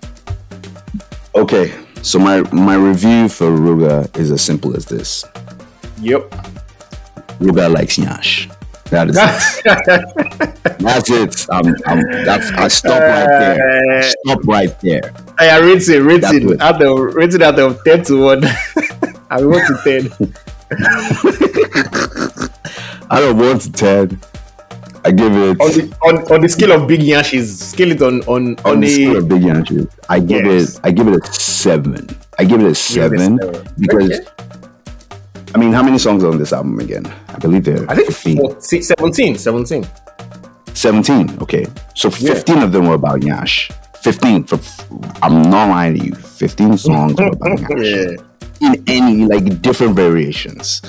Okay, 1.34 1.72
so 2.02 2.18
my 2.18 2.42
my 2.52 2.74
review 2.74 3.28
for 3.28 3.46
Ruger 3.50 4.14
is 4.18 4.30
as 4.30 4.42
simple 4.42 4.76
as 4.76 4.84
this. 4.86 5.24
Yep. 6.00 6.30
Ruger 7.40 7.72
likes 7.72 7.96
Nyash. 7.96 8.52
That 8.92 9.08
is 9.08 9.16
it. 9.16 9.64
that's 10.80 11.10
it. 11.10 11.46
I'm, 11.50 11.74
I'm, 11.86 12.02
that's, 12.26 12.50
I 12.52 12.68
stop 12.68 13.00
right 13.00 13.26
there. 13.26 13.98
Uh, 13.98 14.02
stop 14.02 14.44
right 14.44 14.80
there. 14.80 15.14
I 15.38 15.58
rate 15.60 15.88
it, 15.88 16.00
rate 16.02 16.24
it, 16.24 16.60
out 16.60 16.82
of, 16.82 17.16
out 17.42 17.58
of 17.58 17.82
10 17.84 18.04
to 18.04 18.22
1. 18.22 18.44
I 19.30 19.42
want 19.46 19.66
to 19.66 20.10
10. 22.28 22.48
out 23.12 23.22
of 23.22 23.36
1 23.36 23.58
to 23.60 23.72
10. 23.72 24.20
I 25.04 25.10
give 25.10 25.32
it 25.32 25.60
on 25.60 25.70
the 25.72 25.98
on, 26.02 26.32
on 26.32 26.40
the 26.40 26.48
scale 26.48 26.72
of 26.72 26.86
big 26.86 27.02
yashes. 27.02 27.58
Scale 27.58 27.90
it 27.90 28.02
on 28.02 28.20
on 28.22 28.54
on, 28.58 28.66
on 28.66 28.80
the 28.80 28.88
scale 28.88 29.16
of 29.16 29.28
big 29.28 29.42
yashes. 29.42 29.86
I 30.08 30.20
give 30.20 30.46
yes. 30.46 30.76
it 30.76 30.80
I 30.84 30.90
give 30.92 31.08
it 31.08 31.20
a 31.20 31.32
seven. 31.32 32.08
I 32.38 32.44
give 32.44 32.60
it 32.60 32.70
a 32.70 32.74
seven, 32.74 33.34
it 33.40 33.44
a 33.44 33.54
seven. 33.54 33.74
because 33.78 34.10
okay. 34.12 34.52
I 35.54 35.58
mean, 35.58 35.72
how 35.72 35.82
many 35.82 35.98
songs 35.98 36.22
are 36.24 36.30
on 36.30 36.38
this 36.38 36.52
album 36.52 36.78
again? 36.78 37.04
I 37.28 37.38
believe 37.38 37.64
there. 37.64 37.84
I 37.90 37.96
think 37.96 38.12
15. 38.12 38.60
17. 38.60 39.36
17. 39.38 39.86
17. 40.72 41.38
Okay. 41.42 41.66
So 41.94 42.08
15 42.10 42.56
yeah. 42.56 42.64
of 42.64 42.72
them 42.72 42.86
were 42.86 42.94
about 42.94 43.22
Yash. 43.22 43.70
15. 44.02 44.44
For, 44.44 44.58
I'm 45.22 45.42
not 45.42 45.68
lying 45.68 45.98
to 45.98 46.06
you. 46.06 46.14
15 46.14 46.78
songs 46.78 47.14
were 47.18 47.26
about 47.26 47.58
Nyash. 47.58 48.16
Yeah. 48.60 48.72
In 48.72 48.84
any, 48.86 49.26
like, 49.26 49.60
different 49.60 49.94
variations. 49.96 50.80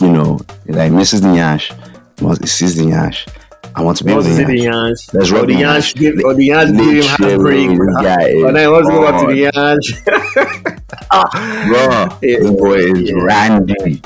You 0.00 0.12
know, 0.12 0.40
like 0.66 0.92
Mrs. 0.92 1.22
Nyash, 1.22 1.72
Mrs. 2.16 2.84
Nyash, 2.84 3.26
I 3.74 3.82
want 3.82 3.96
to 3.98 4.04
be 4.04 4.14
with 4.14 4.26
the 4.26 4.42
Yansh. 4.42 5.10
The 5.12 5.18
Yansh. 5.20 5.94
Give, 5.94 6.14
or 6.24 6.34
the 6.34 6.48
Yansh 6.48 6.76
him 6.76 7.02
heartbreak. 7.06 7.70
Ah, 7.70 8.02
yeah, 8.02 8.42
but 8.42 8.54
then 8.54 8.70
what's 8.72 8.88
going 8.88 9.20
to 9.20 9.26
the 9.32 9.40
Yansh? 9.52 9.86
Bro, 11.68 12.18
this 12.20 12.50
boy 12.50 12.78
is 12.78 13.10
yeah. 13.10 13.22
randy. 13.22 14.02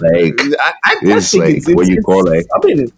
Like, 0.00 0.40
I, 0.58 0.72
I, 0.84 0.96
it's 1.02 1.34
like 1.34 1.54
it's, 1.54 1.68
what 1.72 1.86
you 1.86 2.02
call 2.02 2.28
it. 2.28 2.46
I 2.52 2.66
mean, 2.66 2.88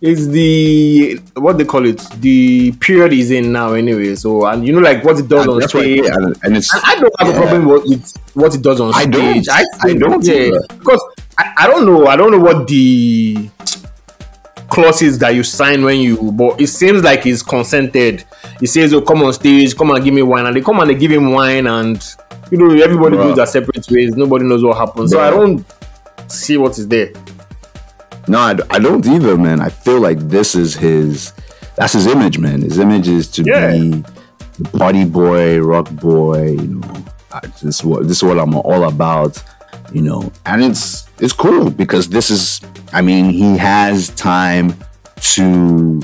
it's 0.00 0.26
the 0.28 1.20
what 1.34 1.58
they 1.58 1.64
call 1.66 1.84
it. 1.86 2.00
The 2.16 2.72
period 2.80 3.12
is 3.12 3.30
in 3.30 3.52
now, 3.52 3.74
anyway. 3.74 4.14
So, 4.14 4.46
and 4.46 4.66
you 4.66 4.72
know, 4.72 4.80
like 4.80 5.04
what 5.04 5.18
it 5.18 5.28
does 5.28 5.46
and 5.46 5.62
on 5.62 5.68
stage. 5.68 6.06
and, 6.06 6.36
and 6.44 6.56
it's, 6.56 6.72
I, 6.74 6.92
I 6.92 6.94
don't 6.94 7.14
have 7.18 7.28
yeah. 7.28 7.34
a 7.34 7.40
problem 7.40 7.66
with 7.66 8.16
what 8.34 8.54
it 8.54 8.62
does 8.62 8.80
on 8.80 8.94
stage. 8.94 9.48
I. 9.48 9.64
Don't. 9.64 9.84
I, 9.84 9.88
I 9.88 9.94
don't. 9.94 10.24
Yeah, 10.24 10.50
because 10.78 11.02
I, 11.38 11.54
I 11.58 11.66
don't 11.68 11.86
know. 11.86 12.06
I 12.06 12.16
don't 12.16 12.32
know 12.32 12.40
what 12.40 12.66
the 12.66 13.48
clauses 14.68 15.18
that 15.18 15.34
you 15.34 15.42
sign 15.42 15.82
when 15.82 15.98
you 15.98 16.30
but 16.32 16.60
it 16.60 16.66
seems 16.66 17.02
like 17.02 17.22
he's 17.22 17.42
consented. 17.42 18.24
He 18.60 18.66
says 18.66 18.92
oh 18.92 19.00
come 19.00 19.22
on 19.22 19.32
stage 19.32 19.76
come 19.76 19.90
and 19.92 20.04
give 20.04 20.12
me 20.12 20.22
wine. 20.22 20.46
And 20.46 20.56
they 20.56 20.60
come 20.60 20.80
and 20.80 20.90
they 20.90 20.94
give 20.94 21.10
him 21.10 21.30
wine 21.30 21.66
and 21.66 22.02
you 22.50 22.58
know 22.58 22.70
everybody 22.82 23.16
Bruh. 23.16 23.28
goes 23.28 23.36
their 23.36 23.46
separate 23.46 23.86
ways. 23.90 24.16
Nobody 24.16 24.44
knows 24.44 24.64
what 24.64 24.76
happens 24.76 25.12
Bruh. 25.12 25.16
so 25.16 25.20
i 25.20 25.30
don't 25.30 25.64
see 26.30 26.56
what 26.56 26.76
is 26.78 26.88
there. 26.88 27.12
No 28.26 28.38
I, 28.38 28.58
I 28.70 28.78
don't 28.78 29.06
either 29.06 29.38
man. 29.38 29.60
I 29.60 29.68
feel 29.68 30.00
like 30.00 30.18
this 30.18 30.54
is 30.54 30.74
his 30.74 31.32
that's 31.76 31.92
his 31.92 32.06
image 32.06 32.38
man. 32.38 32.62
His 32.62 32.78
image 32.78 33.08
is 33.08 33.28
to 33.32 33.44
yeah. 33.44 33.72
be 33.72 34.04
the 34.58 34.78
party 34.78 35.04
boy 35.04 35.60
rock 35.60 35.90
boy 35.92 36.50
you 36.50 36.66
know. 36.66 37.04
This 37.42 37.62
is 37.62 37.84
what 37.84 38.08
this 38.08 38.16
is 38.18 38.22
what 38.22 38.38
i'm 38.38 38.54
all 38.54 38.88
about 38.88 39.42
you 39.92 40.02
know 40.02 40.30
and 40.46 40.62
it's 40.62 41.08
it's 41.20 41.32
cool 41.32 41.70
because 41.70 42.08
this 42.08 42.30
is 42.30 42.60
I 42.92 43.02
mean, 43.02 43.30
he 43.30 43.56
has 43.58 44.08
time 44.10 44.74
to 45.34 46.00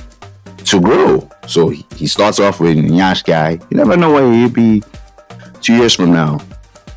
to 0.65 0.81
grow. 0.81 1.29
So 1.47 1.69
he, 1.71 1.85
he 1.97 2.07
starts 2.07 2.39
off 2.39 2.61
with 2.61 2.77
Nyash 2.77 3.25
guy. 3.25 3.59
You 3.71 3.77
never 3.77 3.97
know 3.97 4.13
where 4.13 4.31
he'll 4.33 4.49
be 4.49 4.83
two 5.61 5.77
years 5.77 5.95
from 5.95 6.13
now. 6.13 6.41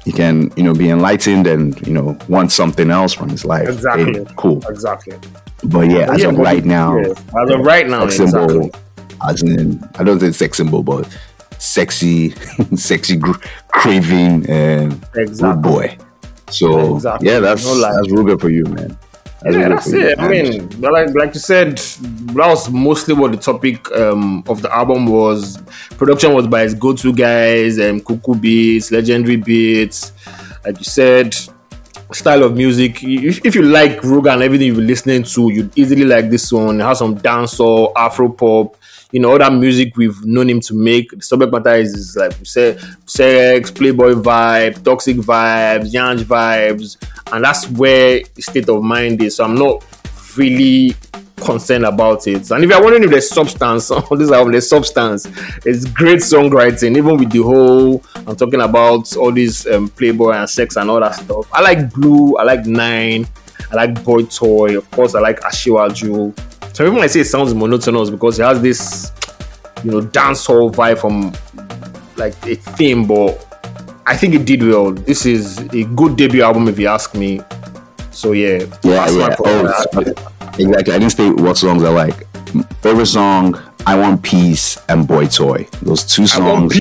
He 0.04 0.12
can, 0.14 0.52
you 0.56 0.64
know, 0.64 0.74
be 0.74 0.90
enlightened 0.90 1.48
and 1.48 1.86
you 1.86 1.94
know 1.94 2.18
want 2.28 2.52
something 2.52 2.92
else 2.92 3.14
from 3.14 3.30
his 3.30 3.46
life. 3.46 3.68
Exactly. 3.70 4.20
Hey, 4.20 4.26
cool. 4.36 4.62
Exactly. 4.68 5.18
But 5.64 5.90
yeah, 5.90 6.14
as 6.14 6.22
yeah, 6.22 6.30
of 6.30 6.38
right 6.38 6.64
now, 6.64 6.98
yeah. 6.98 7.10
as 7.10 7.50
of 7.50 7.60
right 7.62 7.88
now, 7.88 8.08
sex 8.08 8.32
symbol, 8.32 8.66
exactly. 8.68 8.82
as 9.30 9.42
in, 9.42 9.90
I 9.96 10.04
don't 10.04 10.20
say 10.20 10.32
sex 10.32 10.58
symbol, 10.58 10.84
but 10.84 11.18
sexy, 11.58 12.32
sexy 12.76 13.16
gr- 13.16 13.40
craving 13.70 14.50
uh, 14.50 14.54
and 14.54 15.06
exactly. 15.16 15.62
boy. 15.62 15.98
So 16.50 16.96
exactly. 16.96 17.30
yeah, 17.30 17.40
that's 17.40 17.66
no 17.66 17.80
that's 17.82 18.08
Ruger 18.08 18.40
for 18.40 18.50
you, 18.50 18.64
man. 18.66 18.98
That's 19.42 19.56
yeah, 19.56 19.70
that's 19.70 19.94
it. 19.94 20.20
I 20.20 20.28
mean, 20.28 20.70
like 20.80 21.14
like 21.14 21.34
you 21.34 21.40
said, 21.40 21.78
that 21.78 22.48
was 22.48 22.70
mostly 22.70 23.14
what 23.14 23.32
the 23.32 23.38
topic 23.38 23.92
um, 23.92 24.44
of 24.48 24.62
the 24.62 24.74
album 24.74 25.08
was. 25.08 25.58
Production 25.98 26.34
was 26.34 26.48
by 26.48 26.64
his 26.64 26.74
go-to 26.74 27.14
guys, 27.14 27.78
um, 27.80 28.00
Kuku 28.00 28.40
Beats, 28.40 28.90
Legendury 28.90 29.44
Beatz. 29.44 30.12
Like 30.66 30.80
you 30.80 30.86
said, 30.86 31.36
style 32.12 32.44
of 32.44 32.56
music. 32.56 33.04
If, 33.04 33.46
if 33.46 33.56
you 33.56 33.64
like 33.64 34.00
Ruger 34.00 34.34
and 34.34 34.42
everything 34.42 34.68
you've 34.68 34.78
been 34.78 34.88
listening 34.88 35.24
to, 35.24 35.52
you'd 35.52 35.78
easily 35.78 36.06
like 36.06 36.30
this 36.30 36.52
one. 36.52 36.80
It 36.80 36.84
has 36.84 37.00
some 37.00 37.18
dancehall, 37.18 37.92
Afro 37.96 38.30
pop, 38.30 38.77
you 39.12 39.20
know, 39.20 39.38
that 39.38 39.54
music 39.54 39.96
we've 39.96 40.24
known 40.26 40.50
him 40.50 40.60
to 40.62 40.74
make. 40.74 41.12
The 41.12 41.22
subject 41.22 41.52
matter 41.52 41.76
is, 41.76 41.94
is 41.94 42.16
like 42.18 42.34
say 42.44 42.78
sex, 43.06 43.72
playboy 43.72 44.14
vibe, 44.14 44.84
toxic 44.84 45.18
vibes, 45.18 45.94
yanj 45.94 46.24
vibes, 46.24 46.98
and 47.32 47.44
that's 47.44 47.70
where 47.72 48.22
state 48.40 48.68
of 48.70 48.84
mind 48.84 49.22
is. 49.24 49.38
So 49.38 49.46
I'm 49.46 49.56
not 49.56 49.86
really 50.38 50.96
concerned 51.38 51.86
about 51.86 52.28
it. 52.28 52.50
And 52.52 52.64
if 52.64 52.70
you're 52.70 52.82
wondering 52.82 53.04
if 53.04 53.10
there's 53.10 53.30
substance 53.30 53.90
on 53.92 54.18
this 54.18 54.32
album, 54.32 54.52
there's 54.52 54.70
substance. 54.70 55.26
It's 55.66 55.86
great 55.86 56.20
songwriting, 56.20 56.98
even 56.98 57.18
with 57.18 57.32
the 57.32 57.42
whole 57.44 58.04
I'm 58.16 58.36
talking 58.36 58.62
about 58.62 59.16
all 59.16 59.32
these 59.32 59.66
um, 59.68 59.88
playboy 59.88 60.32
and 60.32 60.50
sex 60.50 60.76
and 60.76 60.90
all 60.90 61.00
that 61.00 61.16
stuff. 61.16 61.48
I 61.54 61.62
like 61.62 61.94
Blue, 61.94 62.36
I 62.38 62.44
like 62.44 62.66
Nine, 62.66 63.28
I 63.72 63.76
like 63.76 64.04
Boy 64.04 64.24
Toy, 64.24 64.78
of 64.78 64.90
course 64.92 65.16
I 65.16 65.20
like 65.20 65.40
Some 66.78 66.86
people 66.86 67.00
might 67.00 67.08
say 67.08 67.22
it 67.22 67.26
sounds 67.26 67.56
monotonous 67.56 68.12
because 68.12 68.38
it 68.38 68.44
has 68.44 68.62
this, 68.62 69.12
you 69.84 69.90
know, 69.90 70.00
dancehall 70.00 70.72
vibe 70.72 71.00
from 71.00 71.34
like 72.18 72.36
a 72.46 72.54
theme, 72.54 73.08
but 73.08 73.44
I 74.06 74.16
think 74.16 74.36
it 74.36 74.46
did 74.46 74.62
well. 74.62 74.92
This 74.92 75.26
is 75.26 75.58
a 75.74 75.86
good 75.86 76.16
debut 76.18 76.44
album, 76.44 76.68
if 76.68 76.78
you 76.78 76.86
ask 76.86 77.16
me. 77.16 77.42
So 78.12 78.34
yeah, 78.34 78.60
yeah, 78.84 79.10
yeah. 79.10 79.36
Oh, 79.44 79.66
exactly. 79.66 80.14
I 80.60 81.00
didn't 81.00 81.10
say 81.10 81.32
what 81.32 81.58
songs 81.58 81.84
I 81.84 81.90
like. 81.90 82.28
Favorite 82.84 83.08
song, 83.08 83.60
"I 83.88 83.96
Want 83.96 84.22
Peace" 84.22 84.78
and 84.88 85.08
"Boy 85.08 85.26
Toy." 85.26 85.68
Those 85.82 86.04
two 86.04 86.28
songs. 86.28 86.80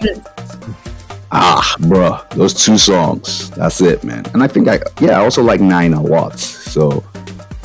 Ah, 1.33 1.75
bro, 1.81 2.21
those 2.33 2.53
two 2.53 2.77
songs. 2.77 3.49
That's 3.53 3.81
it, 3.81 4.05
man. 4.05 4.27
And 4.35 4.43
I 4.43 4.47
think 4.47 4.69
I, 4.69 4.79
yeah, 5.01 5.19
I 5.19 5.25
also 5.25 5.43
like 5.43 5.63
Nine 5.63 5.95
a 5.95 6.03
Watts. 6.03 6.45
So 6.45 7.03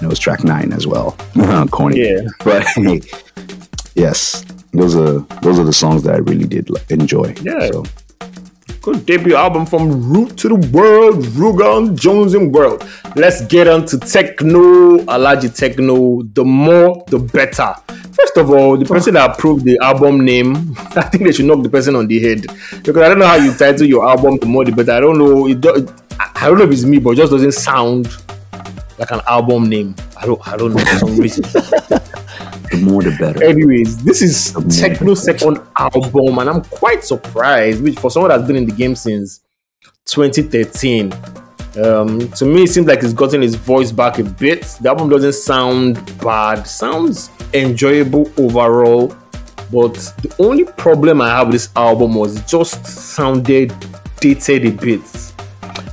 it 0.02 0.08
was 0.08 0.20
track 0.20 0.44
nine 0.44 0.74
as 0.74 0.88
well. 0.88 1.16
Corny. 1.72 2.02
Yeah. 2.02 2.28
But 2.44 2.66
yes, 3.96 4.46
those 4.72 4.96
are 4.96 5.20
those 5.42 5.60
are 5.60 5.64
the 5.64 5.74
songs 5.74 6.04
that 6.04 6.16
I 6.16 6.20
really 6.20 6.46
did 6.46 6.70
enjoy. 6.90 7.36
Yeah. 7.42 7.70
So. 7.72 7.84
Good 8.82 9.06
debut 9.06 9.36
album 9.36 9.68
from 9.68 10.12
RU 10.12 10.30
to 10.30 10.50
the 10.50 10.56
World, 10.56 11.24
Ruger 11.38 11.96
Jonzing 11.96 12.52
World. 12.52 12.84
Let's 13.16 13.46
get 13.46 13.68
on 13.68 13.86
to 13.86 13.98
Tekno, 13.98 15.06
Alaji 15.06 15.52
Tekno. 15.52 16.34
The 16.34 16.44
more, 16.44 17.04
the 17.06 17.20
better. 17.20 17.76
First 18.12 18.38
of 18.38 18.50
all, 18.50 18.78
the 18.78 18.86
person 18.86 19.14
that 19.14 19.30
approved 19.30 19.66
the 19.66 19.78
album 19.84 20.26
name, 20.26 20.76
I 20.96 21.04
think 21.04 21.26
they 21.26 21.32
should 21.32 21.46
knock 21.46 21.62
the 21.62 21.70
person 21.70 21.96
on 21.96 22.08
the 22.08 22.20
head 22.20 22.48
because 22.84 23.04
I 23.04 23.10
don't 23.10 23.20
know 23.20 23.28
how 23.28 23.36
you 23.36 23.54
title 23.54 23.86
your 23.86 24.10
album. 24.10 24.38
The 24.38 24.48
more, 24.48 24.66
the 24.66 24.72
better. 24.72 24.94
I 24.94 25.00
don't 25.00 25.20
know. 25.20 25.48
It, 25.48 25.64
I 26.20 26.48
don't 26.48 26.58
know 26.58 26.64
if 26.64 26.72
it's 26.72 26.84
me, 26.84 26.98
but 26.98 27.12
it 27.12 27.18
just 27.18 27.32
doesn't 27.32 27.52
sound 27.52 28.08
like 29.02 29.12
an 29.12 29.22
album 29.28 29.68
name. 29.68 29.96
I 30.16 30.26
don't 30.26 30.48
I 30.48 30.56
don't 30.56 30.74
know 30.74 30.86
for 30.86 31.00
some 31.00 31.18
reason. 31.18 31.42
the 31.44 32.82
more 32.84 33.02
the 33.02 33.16
better. 33.20 33.44
Anyways, 33.44 34.04
this 34.04 34.22
is 34.22 34.54
Tekno's 34.54 35.24
second 35.24 35.60
album, 35.78 36.38
and 36.38 36.50
I'm 36.50 36.62
quite 36.66 37.04
surprised, 37.04 37.82
which 37.82 38.00
for 38.00 38.12
someone 38.12 38.30
that's 38.30 38.46
been 38.46 38.56
in 38.56 38.66
the 38.66 38.72
game 38.72 38.96
since 38.96 39.42
2013. 40.06 41.12
Um, 41.84 42.30
to 42.32 42.46
me, 42.46 42.64
it 42.64 42.70
seems 42.70 42.86
like 42.86 43.02
he's 43.02 43.14
gotten 43.14 43.42
his 43.42 43.56
voice 43.56 43.92
back 43.92 44.20
a 44.20 44.24
bit. 44.24 44.64
The 44.82 44.90
album 44.90 45.10
doesn't 45.10 45.34
sound 45.34 45.96
bad, 46.20 46.68
sounds 46.68 47.32
enjoyable 47.54 48.32
overall. 48.38 49.16
But 49.72 49.94
the 50.22 50.36
only 50.40 50.66
problem 50.66 51.22
I 51.22 51.30
have 51.30 51.48
with 51.48 51.54
this 51.54 51.70
album 51.78 52.14
was 52.16 52.36
it 52.38 52.46
just 52.46 52.86
sounded 52.86 53.74
dated 54.20 54.66
a 54.66 54.72
bit. 54.72 55.31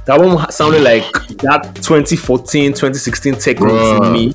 The 0.09 0.15
album 0.15 0.51
sounded 0.51 0.81
like 0.81 1.13
that 1.43 1.75
2014, 1.83 2.73
2016 2.73 3.35
Tekno 3.35 3.59
Bruh. 3.59 4.01
to 4.01 4.11
me. 4.11 4.35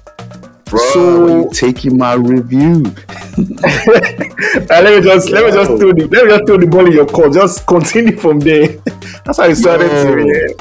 Bro, 0.66 0.80
so 0.94 1.50
taking 1.50 1.98
my 1.98 2.14
review. 2.14 2.84
uh, 2.86 4.68
let 4.70 4.94
me 4.94 5.02
just 5.02 5.32
let 5.32 5.44
me 5.44 5.52
just 5.52 5.72
throw 5.72 5.92
the 5.92 6.08
let 6.12 6.26
me 6.26 6.30
just 6.30 6.46
throw 6.46 6.58
the 6.58 6.68
ball 6.68 6.86
in 6.86 6.92
your 6.92 7.08
court. 7.08 7.34
Just 7.34 7.66
continue 7.66 8.16
from 8.16 8.40
there. 8.40 8.68
That's 9.26 9.40
how 9.40 9.46
it 9.46 9.56
started 9.56 9.90
to 9.90 10.16
me. 10.16 10.54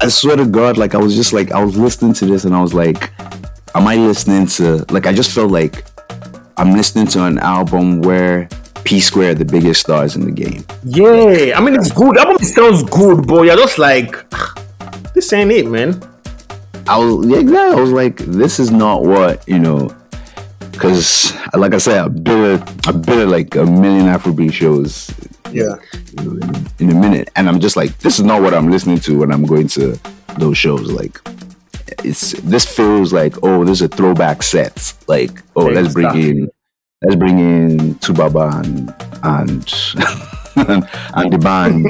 I 0.00 0.06
swear 0.06 0.36
to 0.36 0.46
God, 0.46 0.78
like 0.78 0.94
I 0.94 0.98
was 0.98 1.16
just 1.16 1.32
like 1.32 1.50
I 1.50 1.60
was 1.64 1.76
listening 1.76 2.12
to 2.12 2.24
this 2.24 2.44
and 2.44 2.54
I 2.54 2.62
was 2.62 2.74
like, 2.74 3.10
am 3.74 3.88
I 3.88 3.96
listening 3.96 4.46
to 4.58 4.84
like 4.90 5.08
I 5.08 5.12
just 5.12 5.32
felt 5.32 5.50
like 5.50 5.84
I'm 6.56 6.74
listening 6.74 7.08
to 7.08 7.24
an 7.24 7.40
album 7.40 8.02
where 8.02 8.48
P 8.84 9.00
Square 9.00 9.36
the 9.36 9.44
biggest 9.44 9.80
stars 9.80 10.16
in 10.16 10.24
the 10.24 10.30
game. 10.30 10.64
Yeah, 10.84 11.56
I 11.56 11.60
mean 11.60 11.74
it's 11.74 11.92
good. 11.92 12.16
Album 12.18 12.38
sounds 12.38 12.82
good, 12.84 13.26
but 13.26 13.42
you're 13.42 13.56
just 13.56 13.78
like 13.78 14.16
this 15.14 15.32
ain't 15.32 15.50
it, 15.50 15.66
man. 15.66 16.00
I 16.88 16.98
was 16.98 17.26
yeah. 17.26 17.72
I 17.72 17.74
was 17.74 17.92
like, 17.92 18.18
this 18.18 18.58
is 18.58 18.70
not 18.70 19.04
what 19.04 19.46
you 19.48 19.58
know, 19.58 19.94
because 20.72 21.32
like 21.54 21.74
I 21.74 21.78
said, 21.78 22.04
I've 22.04 22.24
been 22.24 22.62
I've 22.86 23.02
been 23.02 23.20
at 23.20 23.28
like 23.28 23.54
a 23.54 23.64
million 23.64 24.06
Afrobeat 24.06 24.52
shows. 24.52 25.12
Yeah, 25.52 25.74
in, 26.16 26.66
in 26.78 26.90
a 26.96 26.98
minute, 26.98 27.30
and 27.36 27.46
I'm 27.46 27.60
just 27.60 27.76
like, 27.76 27.98
this 27.98 28.18
is 28.18 28.24
not 28.24 28.40
what 28.40 28.54
I'm 28.54 28.70
listening 28.70 28.98
to 29.00 29.18
when 29.18 29.30
I'm 29.30 29.44
going 29.44 29.68
to 29.68 29.98
those 30.38 30.56
shows. 30.56 30.90
Like, 30.90 31.20
it's 32.02 32.32
this 32.40 32.64
feels 32.64 33.12
like, 33.12 33.34
oh, 33.42 33.62
this 33.64 33.80
is 33.80 33.82
a 33.82 33.88
throwback 33.88 34.42
set. 34.42 34.94
Like, 35.08 35.42
oh, 35.54 35.66
let's 35.66 35.92
bring 35.92 36.16
in 36.16 36.50
let's 37.02 37.16
bring 37.16 37.38
in 37.38 37.94
2Baba 37.96 38.64
and 38.64 38.94
and 39.22 39.62
and 41.14 41.32
the 41.32 41.38
band 41.38 41.86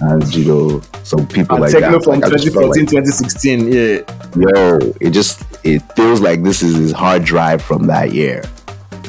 and 0.00 0.34
you 0.34 0.44
know 0.44 0.80
some 1.02 1.26
people 1.26 1.56
and 1.56 1.62
like 1.62 1.72
that. 1.72 2.02
from 2.02 2.20
like, 2.20 2.30
2014, 2.30 2.68
like, 2.68 2.88
2016. 2.88 3.72
Yeah. 3.72 4.02
Yo, 4.36 4.78
it 5.00 5.10
just 5.10 5.42
it 5.64 5.80
feels 5.92 6.20
like 6.20 6.42
this 6.42 6.62
is 6.62 6.76
his 6.76 6.92
hard 6.92 7.24
drive 7.24 7.62
from 7.62 7.86
that 7.86 8.12
year, 8.12 8.42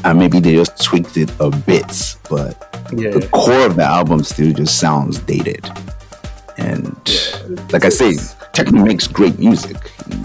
and 0.03 0.17
maybe 0.19 0.39
they 0.39 0.55
just 0.55 0.81
tweaked 0.83 1.17
it 1.17 1.31
a 1.39 1.49
bit, 1.49 2.15
but 2.29 2.87
yeah. 2.95 3.11
the 3.11 3.27
core 3.31 3.65
of 3.65 3.75
the 3.75 3.83
album 3.83 4.23
still 4.23 4.53
just 4.53 4.79
sounds 4.79 5.19
dated. 5.19 5.69
And 6.57 6.95
yeah. 7.05 7.65
like 7.71 7.83
I 7.85 7.89
say, 7.89 8.15
Tekno 8.57 8.83
makes 8.83 9.05
great 9.05 9.37
music. 9.37 9.77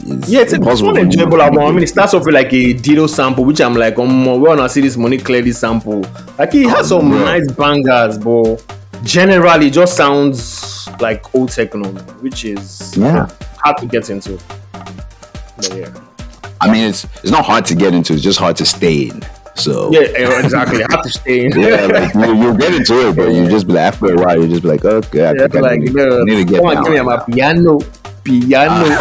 It's 0.06 0.30
yeah, 0.30 0.40
it's, 0.40 0.54
it's 0.54 0.80
an 0.80 0.96
enjoyable 0.96 1.42
album. 1.42 1.64
I 1.64 1.70
mean, 1.70 1.82
it 1.82 1.88
starts 1.88 2.14
off 2.14 2.24
with 2.24 2.34
like 2.34 2.50
a 2.54 2.72
Dido 2.72 3.06
sample, 3.06 3.44
which 3.44 3.60
I'm 3.60 3.74
like, 3.74 3.98
um, 3.98 4.24
we 4.24 4.48
wanna 4.48 4.70
see 4.70 4.80
this 4.80 4.96
money 4.96 5.18
clearly 5.18 5.52
sample. 5.52 6.02
Like 6.38 6.52
he 6.52 6.62
has 6.62 6.90
oh, 6.90 7.00
some 7.00 7.10
bro. 7.10 7.24
nice 7.26 7.52
bangers, 7.52 8.16
but 8.16 8.64
generally 9.02 9.68
just 9.68 9.98
sounds 9.98 10.88
like 10.98 11.34
old 11.34 11.50
Tekno, 11.50 12.00
which 12.22 12.46
is 12.46 12.96
yeah 12.96 13.28
hard 13.58 13.76
to 13.78 13.86
get 13.86 14.08
into. 14.08 14.38
But 14.72 15.74
yeah. 15.76 15.94
I 16.62 16.72
mean, 16.72 16.88
it's 16.88 17.04
it's 17.04 17.30
not 17.30 17.44
hard 17.44 17.66
to 17.66 17.74
get 17.74 17.92
into. 17.92 18.14
It's 18.14 18.22
just 18.22 18.38
hard 18.38 18.56
to 18.56 18.64
stay 18.64 19.08
in. 19.08 19.22
So 19.56 19.92
yeah, 19.92 20.40
exactly. 20.40 20.82
hard 20.84 21.02
to 21.02 21.10
stay 21.10 21.44
in. 21.44 21.52
yeah, 21.60 21.84
like 21.84 22.14
you, 22.14 22.34
you'll 22.34 22.56
get 22.56 22.72
into 22.72 23.08
it, 23.08 23.14
but 23.14 23.28
you 23.28 23.46
just 23.50 23.66
be 23.66 23.74
like, 23.74 23.92
after 23.92 24.14
a 24.14 24.16
while, 24.16 24.40
you 24.40 24.48
just 24.48 24.62
be 24.62 24.68
like, 24.68 24.84
okay, 24.86 25.26
I 25.26 25.32
yeah, 25.32 25.60
like, 25.60 25.72
I 25.72 25.76
need, 25.76 25.94
no, 25.94 26.24
need 26.24 26.36
to 26.36 26.44
get 26.44 26.62
come 26.62 26.78
on, 26.78 26.84
give 26.84 26.94
me 26.94 27.00
my 27.02 27.22
piano 27.24 27.78
piano. 28.24 28.84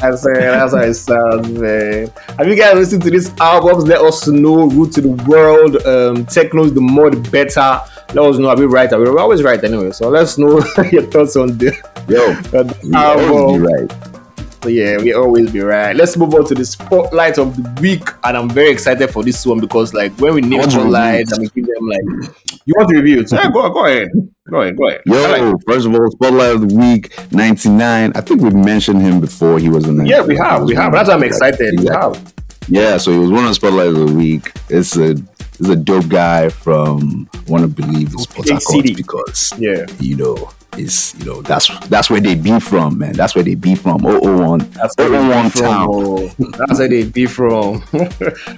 that's, 0.00 0.26
it, 0.26 0.34
that's 0.34 0.72
how 0.72 0.80
it 0.80 0.94
sounds, 0.94 1.48
man. 1.48 2.10
Have 2.38 2.48
you 2.48 2.56
guys 2.56 2.74
listened 2.74 3.02
to 3.02 3.10
these 3.10 3.30
albums? 3.38 3.84
Let 3.84 4.00
us 4.00 4.26
know. 4.28 4.68
RU 4.68 4.90
to 4.90 5.00
the 5.00 5.10
world. 5.28 5.76
Um, 5.86 6.24
Tekno's 6.26 6.72
the 6.74 6.80
more 6.80 7.10
the 7.10 7.20
better. 7.30 7.80
Let 8.14 8.30
us 8.30 8.38
know. 8.38 8.48
Are 8.48 8.56
we 8.56 8.66
right? 8.66 8.92
Are 8.92 8.98
we 8.98 9.10
We're 9.10 9.18
always 9.18 9.42
right 9.42 9.62
anyway. 9.62 9.90
So 9.92 10.08
let's 10.08 10.38
know 10.38 10.62
your 10.92 11.02
thoughts 11.10 11.36
on 11.36 11.58
the, 11.58 11.72
Yo, 12.08 12.32
the 12.50 12.90
album. 12.94 13.62
right. 13.62 14.23
So 14.64 14.70
yeah, 14.70 14.96
we 14.96 15.12
always 15.12 15.50
be 15.50 15.60
right. 15.60 15.94
Let's 15.94 16.16
move 16.16 16.34
on 16.34 16.46
to 16.46 16.54
the 16.54 16.64
spotlight 16.64 17.36
of 17.36 17.54
the 17.54 17.82
week, 17.82 18.08
and 18.24 18.34
I'm 18.34 18.48
very 18.48 18.70
excited 18.70 19.10
for 19.10 19.22
this 19.22 19.44
one 19.44 19.60
because 19.60 19.92
like 19.92 20.18
when 20.18 20.32
we 20.32 20.40
name 20.40 20.62
spotlights 20.70 21.32
and 21.32 21.42
we 21.42 21.48
give 21.48 21.66
them 21.66 21.86
like, 21.86 22.32
you 22.64 22.72
want 22.74 22.88
to 22.88 22.96
review 22.96 23.20
it? 23.20 23.28
So 23.28 23.36
yeah, 23.36 23.50
go 23.50 23.68
go 23.68 23.84
ahead, 23.84 24.08
go 24.48 24.62
ahead, 24.62 24.78
go 24.78 24.88
ahead. 24.88 25.02
Yo, 25.04 25.20
like 25.30 25.62
first 25.66 25.84
of 25.86 25.92
all, 25.92 26.10
spotlight 26.12 26.54
of 26.54 26.66
the 26.66 26.74
week, 26.74 27.10
9t9. 27.28 28.16
I 28.16 28.20
think 28.22 28.40
we 28.40 28.48
mentioned 28.52 29.02
him 29.02 29.20
before. 29.20 29.58
He 29.58 29.68
was 29.68 29.86
in. 29.86 30.06
Yeah, 30.06 30.22
we 30.22 30.34
have, 30.38 30.62
we 30.62 30.74
have. 30.74 30.92
That's 30.92 31.10
why 31.10 31.14
I'm 31.14 31.24
excited. 31.24 31.74
Exactly. 31.74 31.84
We 31.84 31.94
have. 31.94 32.34
Yeah, 32.66 32.96
so 32.96 33.12
he 33.12 33.18
was 33.18 33.30
one 33.30 33.44
of 33.44 33.50
the 33.50 33.54
spotlight 33.54 33.88
of 33.88 33.96
the 33.96 34.14
week. 34.14 34.50
It's 34.70 34.96
a 34.96 35.16
it's 35.58 35.68
a 35.68 35.76
dope 35.76 36.08
guy 36.08 36.48
from 36.48 37.28
want 37.46 37.62
to 37.62 37.68
believe 37.68 38.12
it's 38.12 38.26
Port 38.26 38.48
Harcourt 38.48 38.96
because 38.96 39.52
yeah, 39.58 39.86
you 40.00 40.16
know 40.16 40.50
is 40.78 41.14
you 41.18 41.26
know 41.26 41.42
that's 41.42 41.68
that's 41.88 42.10
where 42.10 42.20
they 42.20 42.34
be 42.34 42.58
from, 42.60 42.98
man. 42.98 43.12
That's 43.12 43.34
where 43.34 43.44
they 43.44 43.54
be 43.54 43.74
from. 43.74 44.02
001. 44.02 44.58
That's 44.70 44.96
where 44.96 45.10
001 45.10 45.50
town. 45.50 45.88
Oh. 45.90 46.28
That's 46.38 46.78
where 46.78 46.88
they 46.88 47.04
be 47.04 47.26
from. 47.26 47.84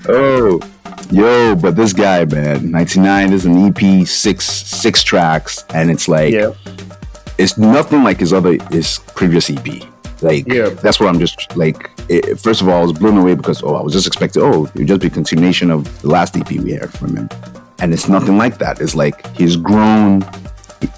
oh, 0.08 0.60
yo, 1.10 1.54
but 1.56 1.76
this 1.76 1.92
guy, 1.92 2.24
man, 2.24 2.70
9t9 2.70 3.32
is 3.32 3.46
an 3.46 3.66
EP, 3.66 4.06
six 4.06 4.44
six 4.46 5.02
tracks, 5.02 5.64
and 5.74 5.90
it's 5.90 6.08
like 6.08 6.32
yeah. 6.32 6.52
it's 7.38 7.58
nothing 7.58 8.02
like 8.02 8.20
his 8.20 8.32
other 8.32 8.56
his 8.70 9.00
previous 9.14 9.50
EP. 9.50 9.82
Like 10.22 10.46
yeah. 10.46 10.70
that's 10.70 10.98
what 10.98 11.08
I'm 11.08 11.18
just 11.18 11.56
like. 11.56 11.90
It, 12.08 12.38
first 12.38 12.62
of 12.62 12.68
all, 12.68 12.80
I 12.80 12.82
was 12.82 12.92
blown 12.92 13.16
away 13.18 13.34
because 13.34 13.62
oh, 13.62 13.74
I 13.74 13.82
was 13.82 13.92
just 13.92 14.06
expecting 14.06 14.42
oh, 14.42 14.66
it 14.66 14.74
would 14.74 14.86
just 14.86 15.00
be 15.00 15.08
a 15.08 15.10
continuation 15.10 15.70
of 15.70 16.02
the 16.02 16.08
last 16.08 16.36
EP 16.36 16.50
we 16.50 16.74
heard 16.74 16.92
from 16.92 17.16
him, 17.16 17.28
and 17.80 17.92
it's 17.92 18.08
nothing 18.08 18.38
like 18.38 18.58
that. 18.58 18.80
It's 18.80 18.94
like 18.94 19.36
he's 19.36 19.56
grown 19.56 20.22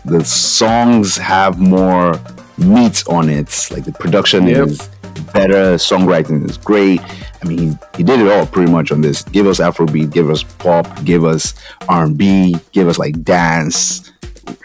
the 0.05 0.25
songs 0.25 1.17
have 1.17 1.59
more 1.59 2.21
meat 2.57 3.05
on 3.09 3.29
it. 3.29 3.69
Like 3.71 3.85
the 3.85 3.93
production 3.93 4.47
yep. 4.47 4.69
is 4.69 4.89
better, 5.33 5.75
songwriting 5.75 6.49
is 6.49 6.57
great. 6.57 7.01
I 7.43 7.47
mean, 7.47 7.59
he, 7.59 7.79
he 7.99 8.03
did 8.03 8.21
it 8.21 8.31
all 8.31 8.47
pretty 8.47 8.71
much 8.71 8.91
on 8.91 9.01
this. 9.01 9.23
Give 9.23 9.47
us 9.47 9.61
Afrobeat, 9.61 10.13
give 10.13 10.31
us 10.31 10.43
pop, 10.43 11.05
give 11.05 11.25
us 11.25 11.55
R 11.89 12.05
and 12.05 12.19
B, 12.19 12.57
give 12.73 12.89
us 12.89 12.99
like 12.99 13.23
dance, 13.23 14.11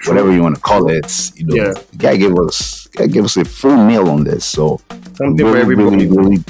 whatever 0.05 0.31
you 0.31 0.41
want 0.41 0.55
to 0.55 0.61
call 0.61 0.89
it. 0.89 1.31
You 1.35 1.45
know, 1.45 1.55
yeah. 1.55 1.73
the 1.73 1.97
guy 1.97 2.17
gave 2.17 2.37
us 2.37 2.82
gave 2.95 3.25
us 3.25 3.37
a 3.37 3.45
full 3.45 3.83
meal 3.85 4.09
on 4.09 4.23
this. 4.23 4.45
So 4.45 4.79
something 5.15 5.37
really, 5.37 5.51
for 5.51 5.57
everybody. 5.57 6.07
Really, 6.07 6.07
really 6.07 6.43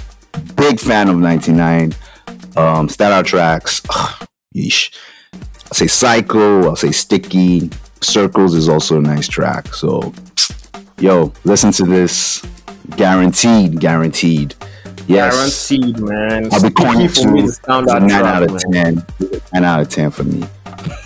big 0.55 0.79
fan 0.79 1.09
of 1.09 1.17
9t9. 1.17 1.95
Um, 2.55 2.87
standout 2.87 3.25
tracks. 3.25 3.81
Ugh, 3.89 4.27
yeesh. 4.55 4.93
I'll 5.33 5.73
say 5.73 5.87
Psycho, 5.87 6.65
I'll 6.65 6.75
say 6.75 6.91
Sticky, 6.91 7.69
Circles 8.01 8.53
is 8.53 8.69
also 8.69 8.97
a 8.97 9.01
nice 9.01 9.27
track. 9.27 9.73
So, 9.73 10.13
yo, 10.99 11.33
listen 11.45 11.71
to 11.73 11.83
this. 11.83 12.45
Guaranteed, 12.97 13.79
guaranteed. 13.79 14.55
Yes. 15.07 15.69
Guaranteed, 15.69 15.99
man. 15.99 16.49
I'll 16.53 16.61
be 16.61 16.69
calling 16.69 17.09
for 17.09 17.31
me 17.31 17.41
to 17.41 17.57
9 17.67 17.85
track, 17.85 18.11
out 18.11 18.43
of 18.43 18.51
man. 18.69 18.95
10. 18.95 19.41
9 19.53 19.63
out 19.63 19.79
of 19.79 19.89
10 19.89 20.11
for 20.11 20.23
me. 20.23 20.43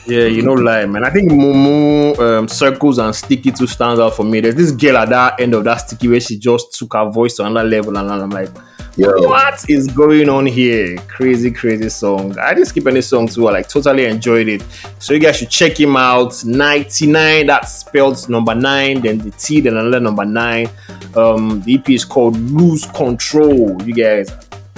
Yeah, 0.06 0.26
you 0.26 0.42
know, 0.42 0.54
like 0.54 0.88
man, 0.90 1.04
I 1.04 1.10
think 1.10 1.32
Momo, 1.32 2.18
um, 2.20 2.48
Circles, 2.48 2.98
and 2.98 3.14
Sticky 3.14 3.52
two 3.52 3.68
stands 3.68 4.00
out 4.00 4.16
for 4.16 4.24
me. 4.24 4.40
There's 4.40 4.56
this 4.56 4.72
girl 4.72 4.98
at 4.98 5.10
that 5.10 5.40
end 5.40 5.54
of 5.54 5.64
that 5.66 5.78
Sticky 5.78 6.08
where 6.08 6.20
she 6.20 6.38
just 6.38 6.74
took 6.74 6.94
her 6.94 7.10
voice 7.10 7.36
to 7.38 7.46
another 7.46 7.68
level, 7.68 7.98
and 7.98 8.10
I'm 8.10 8.30
like, 8.30 8.50
Yo. 8.98 9.12
what 9.28 9.70
is 9.70 9.88
going 9.88 10.28
on 10.28 10.46
here? 10.46 10.98
Crazy, 11.08 11.52
crazy 11.52 11.90
song. 11.90 12.38
I 12.40 12.54
didn't 12.54 12.68
skip 12.70 12.88
any 12.88 13.02
song 13.02 13.28
too. 13.28 13.48
I 13.48 13.52
like 13.52 13.70
totally 13.70 14.06
enjoyed 14.06 14.48
it. 14.48 14.64
So 14.98 15.14
you 15.14 15.20
guys 15.20 15.38
should 15.38 15.52
check 15.52 15.80
him 15.80 15.96
out. 15.96 16.32
9t9, 16.32 17.46
that's 17.46 17.74
spelled 17.80 18.28
number 18.28 18.56
nine, 18.56 19.02
then 19.02 19.20
the 19.20 19.30
T, 19.32 19.62
then 19.62 19.78
another 19.78 20.00
number 20.00 20.26
nine. 20.26 20.70
Um, 21.16 21.62
the 21.62 21.76
EP 21.76 21.90
is 21.92 22.06
called 22.06 22.38
Lose 22.38 22.86
CTRL. 22.86 23.86
You 23.86 23.94
guys 23.94 24.32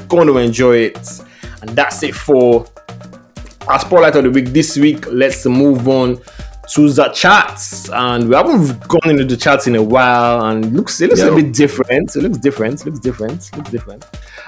going 0.10 0.28
to 0.28 0.38
enjoy 0.38 0.78
it. 0.78 1.22
And 1.62 1.70
that's 1.72 2.04
it 2.04 2.14
for 2.16 2.66
our 3.70 3.80
spotlight 3.80 4.16
of 4.16 4.24
the 4.24 4.32
week 4.32 4.48
this 4.48 4.78
week. 4.78 5.06
Let's 5.12 5.46
move 5.46 5.88
on 5.88 6.20
to 6.70 6.90
the 6.90 7.10
charts, 7.10 7.90
and 7.90 8.30
we 8.30 8.36
haven't 8.36 8.88
gone 8.88 9.10
into 9.10 9.26
the 9.26 9.38
charts 9.38 9.68
in 9.68 9.76
a 9.76 9.82
while, 9.84 10.46
and 10.46 10.66
it 10.66 10.74
looks 10.74 11.02
it 11.02 11.10
looks 11.10 11.22
a 11.22 11.34
bit 11.34 11.54
different. 11.54 12.16
It 12.16 12.22
looks 12.22 12.38
different. 12.38 12.82
It 12.82 12.86
looks 12.86 13.00
different. 13.00 13.50
It 13.50 13.58
looks 13.58 13.70
different. 13.72 14.06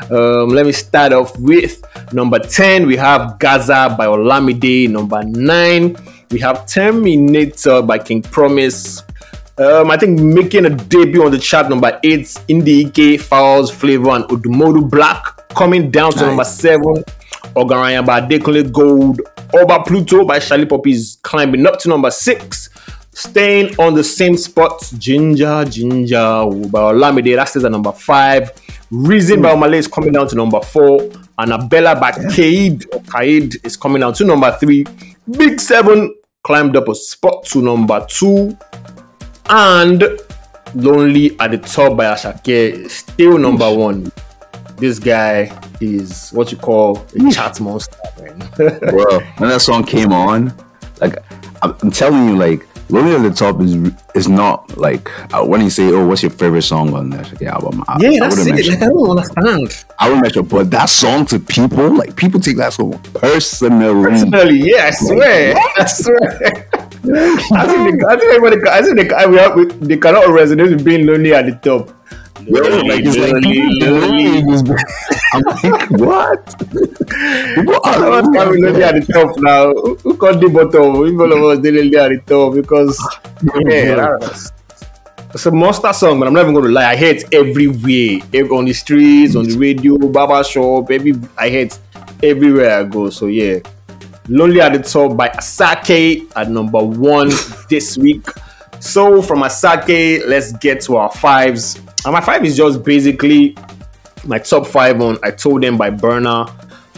Um, 0.09 0.49
let 0.49 0.65
me 0.65 0.72
start 0.72 1.13
off 1.13 1.38
with 1.39 1.84
number 2.13 2.39
ten. 2.39 2.88
We 2.88 2.97
have 2.97 3.39
Gaza 3.39 3.95
by 3.97 4.07
Olamide. 4.07 4.89
Number 4.89 5.24
nine, 5.24 5.95
we 6.32 6.39
have 6.39 6.65
Terminator 6.65 7.82
by 7.82 7.99
King 7.99 8.22
Promise. 8.22 9.03
Um, 9.57 9.91
I 9.91 9.97
think 9.97 10.19
making 10.19 10.65
a 10.65 10.69
debut 10.69 11.24
on 11.24 11.32
the 11.32 11.38
chart 11.38 11.69
number 11.69 11.99
eight, 12.03 12.26
Indie 12.47 12.88
Ike, 12.88 13.19
Falz, 13.22 13.72
Flavour, 13.72 14.11
and 14.11 14.26
Odumodu 14.26 14.89
Black. 14.89 15.38
Coming 15.49 15.91
down 15.91 16.11
to 16.11 16.17
nice. 16.17 16.28
number 16.28 16.43
seven, 16.45 17.03
Ogaranya 17.55 18.05
by 18.05 18.21
Adekunle 18.21 18.71
Gold. 18.71 19.21
Oba 19.53 19.83
Pluto 19.83 20.25
by 20.25 20.39
Charlie 20.39 20.65
Poppies 20.65 21.17
climbing 21.21 21.65
up 21.65 21.79
to 21.79 21.89
number 21.89 22.11
six. 22.11 22.69
Staying 23.13 23.75
on 23.77 23.93
the 23.93 24.03
same 24.03 24.37
spot, 24.37 24.81
Ginger, 24.97 25.65
Ginger 25.65 26.45
by 26.69 26.79
Olamide, 26.93 27.35
that 27.35 27.49
stays 27.49 27.65
at 27.65 27.71
number 27.71 27.91
five. 27.91 28.51
Reason 28.89 29.39
mm. 29.39 29.43
by 29.43 29.53
Omah 29.53 29.69
Lay 29.69 29.77
is 29.79 29.87
coming 29.87 30.13
down 30.13 30.27
to 30.29 30.35
number 30.35 30.61
four. 30.61 31.09
Annabella 31.37 31.99
by 31.99 32.09
yeah. 32.09 32.29
Khaid 32.29 32.85
or 32.93 33.01
Khaid 33.01 33.65
is 33.65 33.75
coming 33.75 33.99
down 33.99 34.13
to 34.13 34.25
number 34.25 34.51
three. 34.59 34.85
Big 35.29 35.59
Seven 35.59 36.15
climbed 36.43 36.77
up 36.77 36.87
a 36.87 36.95
spot 36.95 37.43
to 37.45 37.61
number 37.61 38.05
two. 38.07 38.57
And 39.49 40.03
Lonely 40.73 41.37
at 41.39 41.51
the 41.51 41.57
top 41.57 41.97
by 41.97 42.05
Asake, 42.05 42.89
still 42.89 43.37
number 43.37 43.65
Oof. 43.65 43.77
one. 43.77 44.11
This 44.82 44.97
guy 44.97 45.55
is 45.79 46.32
what 46.32 46.51
you 46.51 46.57
call 46.57 47.05
a 47.15 47.32
chat 47.32 47.61
monster, 47.61 47.95
man. 48.19 48.39
Bro, 48.79 49.19
when 49.38 49.49
that 49.49 49.61
song 49.61 49.84
came 49.84 50.11
on, 50.11 50.51
like 50.99 51.17
I'm 51.61 51.91
telling 51.91 52.29
you, 52.29 52.36
like 52.36 52.65
Lonely 52.89 53.13
at 53.13 53.21
the 53.21 53.29
Top 53.29 53.61
is 53.61 53.75
is 54.15 54.27
not 54.27 54.75
like 54.77 55.07
uh, 55.36 55.45
when 55.45 55.61
you 55.61 55.69
say, 55.69 55.86
"Oh, 55.91 56.07
what's 56.07 56.23
your 56.23 56.32
favorite 56.32 56.63
song 56.63 56.95
on 56.95 57.11
that 57.11 57.27
the 57.38 57.45
album?" 57.45 57.84
I, 57.88 57.99
yeah, 58.01 58.19
that's 58.21 58.39
I 58.39 58.55
it. 58.55 58.67
Like, 58.67 58.82
I 58.82 58.86
don't 58.88 59.09
understand. 59.11 59.86
I 59.99 60.09
would 60.09 60.21
mention, 60.23 60.45
but 60.45 60.71
that 60.71 60.89
song 60.89 61.25
to 61.27 61.38
people, 61.39 61.95
like 61.95 62.15
people 62.15 62.39
take 62.39 62.57
that 62.57 62.73
song 62.73 62.99
personally. 63.13 64.03
Personally, 64.03 64.71
yeah, 64.71 64.88
I 64.88 64.91
swear, 64.91 65.55
I 65.77 65.86
swear. 65.86 66.69
I 67.03 67.67
think 67.67 68.01
they, 68.01 68.05
I 68.07 68.15
think 68.17 68.34
everybody, 68.34 68.57
I 68.67 68.82
think 68.82 68.95
they, 68.97 69.25
we 69.27 69.38
have, 69.38 69.88
they 69.88 69.97
cannot 69.97 70.23
resonate 70.25 70.71
with 70.75 70.84
being 70.84 71.05
lonely 71.05 71.36
at 71.36 71.45
the 71.45 71.53
top. 71.61 72.00
Like, 72.47 73.03
it's. 73.05 73.17
I'm 75.33 75.43
like, 75.71 75.89
what? 75.91 76.59
People 77.55 77.79
are 77.83 78.21
coming 78.21 78.63
lonely 78.63 78.83
at 78.83 78.95
the 78.95 79.13
top 79.13 79.37
now. 79.37 79.73
Who 79.73 80.15
got 80.17 80.39
the 80.41 80.49
bottom? 80.49 81.03
People 81.03 81.31
of 81.31 81.57
us 81.57 81.63
lonely 81.63 81.97
at 81.97 82.09
the 82.09 82.21
top 82.25 82.55
because 82.55 82.99
yeah, 83.65 84.17
it's 85.33 85.45
a 85.45 85.51
monster 85.51 85.93
song, 85.93 86.19
but 86.19 86.27
I'm 86.27 86.33
not 86.33 86.41
even 86.41 86.53
going 86.53 86.65
to 86.65 86.71
lie. 86.71 86.91
I 86.91 86.95
hear 86.95 87.15
it 87.15 87.33
everywhere, 87.33 88.51
on 88.51 88.65
the 88.65 88.73
streets, 88.73 89.35
on 89.35 89.45
the 89.45 89.57
radio, 89.57 89.97
barber 89.97 90.43
shop, 90.43 90.91
every 90.91 91.13
I 91.37 91.49
hear 91.49 91.65
it 91.65 91.79
everywhere 92.21 92.79
I 92.79 92.83
go. 92.83 93.09
So 93.09 93.27
yeah, 93.27 93.59
Lonely 94.27 94.61
at 94.61 94.73
the 94.73 94.79
Top 94.79 95.15
by 95.15 95.29
Asake 95.29 96.31
at 96.35 96.49
number 96.49 96.83
one 96.83 97.29
this 97.69 97.97
week. 97.97 98.25
So 98.79 99.21
from 99.21 99.41
Asake, 99.41 100.27
let's 100.27 100.51
get 100.53 100.81
to 100.81 100.97
our 100.97 101.11
fives. 101.11 101.79
And 102.03 102.13
my 102.13 102.21
five 102.21 102.43
is 102.43 102.57
just 102.57 102.83
basically 102.83 103.55
my 104.25 104.39
top 104.39 104.65
five 104.65 104.99
on 105.01 105.19
I 105.23 105.31
told 105.31 105.61
them 105.61 105.77
by 105.77 105.91
Burna. 105.91 106.49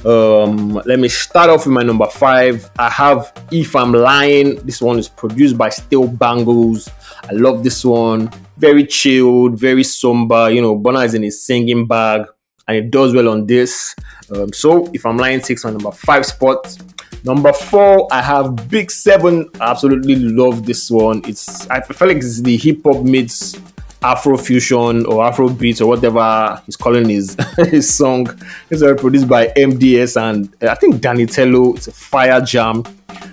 Um, 0.05 0.73
let 0.85 0.99
me 0.99 1.09
start 1.09 1.49
off 1.49 1.65
with 1.65 1.73
my 1.73 1.83
number 1.83 2.05
five. 2.07 2.69
I 2.79 2.89
have 2.89 3.33
If 3.51 3.75
I'm 3.75 3.91
Lying. 3.91 4.55
This 4.65 4.81
one 4.81 4.99
is 4.99 5.09
produced 5.09 5.57
by 5.57 5.69
Steel 5.69 6.07
Banglez. 6.07 6.89
I 7.29 7.33
love 7.33 7.63
this 7.63 7.83
one. 7.83 8.29
Very 8.57 8.85
chilled, 8.85 9.59
very 9.59 9.83
somber. 9.83 10.49
You 10.49 10.61
know, 10.61 10.77
Burna 10.77 11.05
is 11.05 11.13
in 11.13 11.23
his 11.23 11.41
singing 11.41 11.85
bag 11.85 12.25
and 12.69 12.77
it 12.77 12.91
does 12.91 13.13
well 13.13 13.27
on 13.27 13.45
this. 13.45 13.95
Um, 14.33 14.53
so 14.53 14.89
If 14.93 15.05
I'm 15.05 15.17
Lying 15.17 15.41
takes 15.41 15.65
my 15.65 15.71
number 15.71 15.91
five 15.91 16.25
spot. 16.25 16.77
Number 17.25 17.53
four, 17.53 18.07
I 18.11 18.21
have 18.21 18.69
Big 18.69 18.91
Seven. 18.91 19.49
I 19.59 19.71
absolutely 19.71 20.15
love 20.15 20.65
this 20.65 20.89
one. 20.91 21.21
It's 21.25 21.69
I 21.69 21.81
feel 21.81 22.09
like 22.09 22.17
it's 22.17 22.41
the 22.41 22.57
hip 22.57 22.81
hop 22.83 23.03
meets 23.03 23.55
Afro 24.03 24.37
fusion 24.37 25.05
or 25.05 25.23
Afro 25.23 25.49
beats 25.49 25.81
or 25.81 25.87
whatever 25.87 26.61
he's 26.65 26.75
calling 26.75 27.07
his 27.07 27.37
his 27.57 27.93
song. 27.93 28.27
It's 28.69 28.81
produced 29.01 29.27
by 29.27 29.47
MDS 29.47 30.21
and 30.21 30.53
uh, 30.61 30.69
I 30.71 30.75
think 30.75 31.01
Danny-Tello. 31.01 31.75
It's 31.75 31.87
a 31.87 31.91
fire 31.91 32.41
jam. 32.41 32.83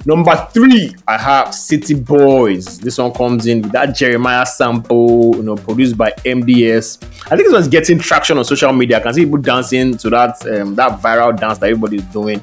Number 0.07 0.35
three, 0.53 0.95
I 1.09 1.19
have 1.19 1.55
City 1.55 1.95
Boys. 1.95 2.79
This 2.79 2.99
one 2.99 3.13
comes 3.13 3.47
in 3.47 3.63
with 3.63 3.73
that 3.73 3.95
Jeremiah 3.97 4.47
sample, 4.47 5.37
you 5.37 5.43
know, 5.43 5.57
produced 5.57 5.97
by 5.97 6.13
MDS. 6.25 7.03
I 7.27 7.37
think 7.37 7.49
this 7.49 7.53
one's 7.53 7.69
getting 7.69 7.99
traction 7.99 8.39
on 8.39 8.45
social 8.45 8.73
media. 8.73 8.99
I 8.99 9.01
can 9.01 9.13
see 9.13 9.25
people 9.25 9.39
dancing 9.39 9.97
to 9.99 10.11
that 10.11 10.47
um, 10.47 10.75
that 10.77 11.01
viral 11.01 11.39
dance 11.39 11.59
that 11.59 11.71
everybody's 11.71 12.05
doing. 12.05 12.41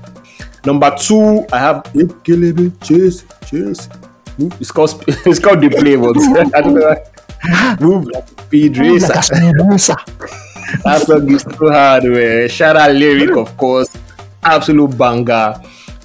Number 0.66 0.94
two, 1.00 1.46
I 1.54 1.60
have 1.60 1.84
Chase, 2.82 3.24
Chase. 3.46 3.90
It's 4.40 4.72
called 4.72 5.04
it's 5.08 5.40
called 5.40 5.62
the 5.62 5.70
play, 5.70 5.96
but 5.96 6.18
I 6.56 6.62
don't 6.62 6.74
know. 6.74 6.96
Move 7.80 8.06
like 8.06 8.24
a 8.24 8.42
speed 8.42 8.78
racer. 8.78 9.08
Like 9.14 9.24
that 10.84 11.04
song 11.08 11.32
is 11.32 11.44
too 11.44 11.70
hard, 11.70 12.04
man. 12.06 12.50
Shout 12.50 12.76
out 12.76 12.92
lyric, 12.94 13.36
of 13.36 13.56
course. 13.58 13.96
Absolute 14.44 14.98
banger. 14.98 15.56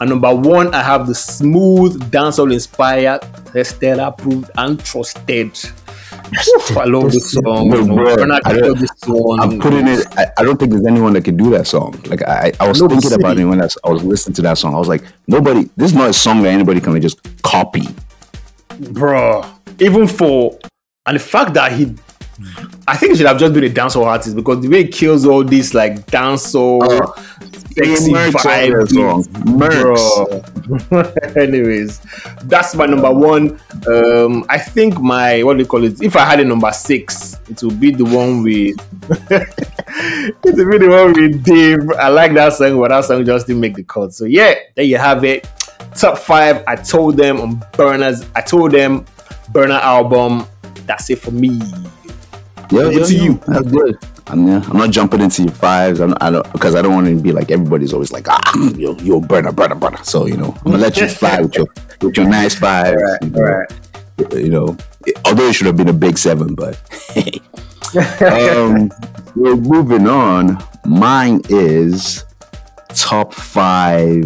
And 0.00 0.10
number 0.10 0.34
one, 0.34 0.74
I 0.74 0.82
have 0.82 1.06
the 1.06 1.14
smooth, 1.14 2.10
dancehall 2.10 2.52
inspired, 2.52 3.22
tested, 3.52 3.98
approved, 3.98 4.50
and 4.56 4.82
trusted. 4.84 5.56
I 6.76 6.84
love 6.84 7.12
this 7.12 7.32
song. 7.32 7.68
No, 7.68 7.84
bro, 7.84 8.16
I 8.44 8.50
this 8.50 8.90
song. 8.96 9.38
I'm 9.40 9.60
putting 9.60 9.86
it. 9.86 10.06
I, 10.16 10.26
I, 10.38 10.44
don't 10.44 10.58
think 10.58 10.72
there's 10.72 10.86
anyone 10.86 11.12
that 11.12 11.24
can 11.24 11.36
do 11.36 11.50
that 11.50 11.66
song. 11.66 12.00
Like 12.06 12.22
I, 12.22 12.52
I 12.58 12.68
was 12.68 12.80
no, 12.80 12.88
thinking 12.88 13.12
about 13.12 13.38
it 13.38 13.44
when 13.44 13.62
I, 13.62 13.68
I 13.84 13.90
was 13.90 14.02
listening 14.02 14.34
to 14.36 14.42
that 14.42 14.58
song. 14.58 14.74
I 14.74 14.78
was 14.78 14.88
like, 14.88 15.04
nobody. 15.26 15.68
This 15.76 15.90
is 15.90 15.96
not 15.96 16.10
a 16.10 16.12
song 16.12 16.42
that 16.42 16.50
anybody 16.50 16.80
can 16.80 16.98
just 17.00 17.20
copy. 17.42 17.86
Bro, 18.92 19.44
even 19.78 20.06
for 20.06 20.58
and 21.06 21.16
the 21.16 21.20
fact 21.20 21.54
that 21.54 21.72
he 21.72 21.94
I 22.88 22.96
think 22.96 23.12
he 23.12 23.18
should 23.18 23.26
have 23.26 23.38
just 23.38 23.52
been 23.52 23.64
a 23.64 23.68
dancehall 23.68 24.06
artist 24.06 24.34
because 24.34 24.62
the 24.62 24.68
way 24.68 24.84
he 24.84 24.88
kills 24.88 25.26
all 25.26 25.44
these 25.44 25.74
like 25.74 26.06
dancehall 26.06 26.82
uh, 26.82 27.22
sexy 27.74 28.12
vibes, 28.12 29.28
bro. 29.58 31.12
Anyways, 31.42 32.00
that's 32.44 32.74
my 32.74 32.86
number 32.86 33.12
one. 33.12 33.60
Um, 33.86 34.44
I 34.48 34.58
think 34.58 34.98
my 35.00 35.42
what 35.42 35.54
do 35.54 35.60
you 35.60 35.66
call 35.66 35.84
it? 35.84 36.02
If 36.02 36.16
I 36.16 36.24
had 36.24 36.40
a 36.40 36.44
number 36.44 36.72
six, 36.72 37.38
it 37.48 37.62
would 37.62 37.78
be 37.78 37.90
the 37.90 38.04
one 38.04 38.42
with 38.42 38.76
it 39.30 40.56
would 40.56 40.70
be 40.70 40.78
the 40.78 40.88
one 40.88 41.12
with 41.12 41.44
Dave. 41.44 41.90
I 41.98 42.08
like 42.08 42.32
that 42.34 42.54
song, 42.54 42.78
but 42.80 42.88
that 42.88 43.04
song 43.04 43.24
just 43.24 43.46
didn't 43.46 43.60
make 43.60 43.74
the 43.74 43.84
cut. 43.84 44.14
So 44.14 44.24
yeah, 44.24 44.54
there 44.74 44.84
you 44.84 44.98
have 44.98 45.24
it. 45.24 45.48
Top 45.94 46.18
five. 46.18 46.64
I 46.66 46.76
told 46.76 47.16
them 47.16 47.40
on 47.40 47.60
Burna's. 47.72 48.26
I 48.34 48.40
told 48.40 48.72
them 48.72 49.04
Burna 49.52 49.80
album 49.80 50.46
that's 50.86 51.10
it 51.10 51.18
for 51.18 51.30
me. 51.30 51.60
Yeah, 52.70 52.88
yeah, 52.88 53.04
to 53.04 53.14
yeah. 53.14 53.22
you. 53.22 53.40
That's 53.46 53.70
good. 53.70 53.98
I'm, 54.28 54.46
yeah, 54.48 54.62
I'm 54.66 54.78
not 54.78 54.90
jumping 54.90 55.20
into 55.20 55.42
your 55.42 55.52
fives. 55.52 56.00
I'm, 56.00 56.14
I 56.20 56.30
don't 56.30 56.50
because 56.52 56.74
I 56.74 56.82
don't 56.82 56.94
want 56.94 57.06
to 57.08 57.20
be 57.20 57.32
like 57.32 57.50
everybody's 57.50 57.92
always 57.92 58.12
like 58.12 58.28
ah 58.28 58.40
yo 58.76 58.94
yo 58.98 59.20
Burna 59.20 59.50
Burna 59.50 59.78
Burna. 59.78 60.04
So 60.04 60.26
you 60.26 60.36
know 60.36 60.54
I'm 60.64 60.72
gonna 60.72 60.78
let 60.78 60.96
you 60.96 61.08
fly 61.20 61.40
with 61.40 61.54
your 61.54 61.66
with 62.00 62.16
your 62.16 62.28
nice 62.28 62.54
five. 62.54 62.94
Right, 62.94 63.22
you 63.22 63.30
know, 63.30 63.42
right. 63.42 63.72
You 64.32 64.50
know, 64.50 64.76
although 65.24 65.48
it 65.48 65.54
should 65.54 65.66
have 65.66 65.76
been 65.76 65.88
a 65.88 65.92
big 65.92 66.16
seven, 66.16 66.54
but 66.54 66.76
um, 68.22 68.90
we're 69.34 69.56
moving 69.56 70.06
on. 70.06 70.62
Mine 70.86 71.42
is 71.48 72.24
top 72.88 73.34
five 73.34 74.24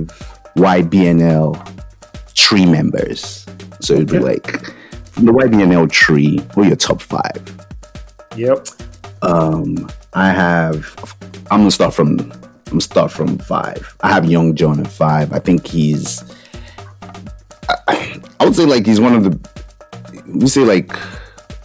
YBNL 0.57 2.35
tree 2.35 2.67
members. 2.67 3.47
So 3.81 3.95
it'd 3.95 4.11
be 4.11 4.19
like 4.19 4.75
the 5.25 5.33
YBNL 5.33 5.91
tree, 5.91 6.41
are 6.57 6.65
your 6.65 6.77
top 6.77 7.01
five? 7.01 7.67
Yep. 8.37 8.67
Um, 9.23 9.89
I 10.13 10.31
have. 10.31 10.95
I'm 11.51 11.61
gonna 11.61 11.71
start 11.71 11.95
from. 11.95 12.21
I'm 12.21 12.71
gonna 12.71 12.81
start 12.81 13.11
from 13.11 13.39
five. 13.39 13.97
I 14.01 14.13
have 14.13 14.27
Young 14.27 14.55
Jonn 14.55 14.85
at 14.85 14.91
five. 14.91 15.33
I 15.33 15.39
think 15.39 15.67
he's. 15.67 16.23
I, 17.89 18.21
I 18.41 18.45
would 18.45 18.55
say 18.55 18.65
like 18.65 18.85
he's 18.85 19.01
one 19.01 19.15
of 19.15 19.25
the. 19.25 19.51
We 20.27 20.49
say 20.49 20.63
like 20.63 20.93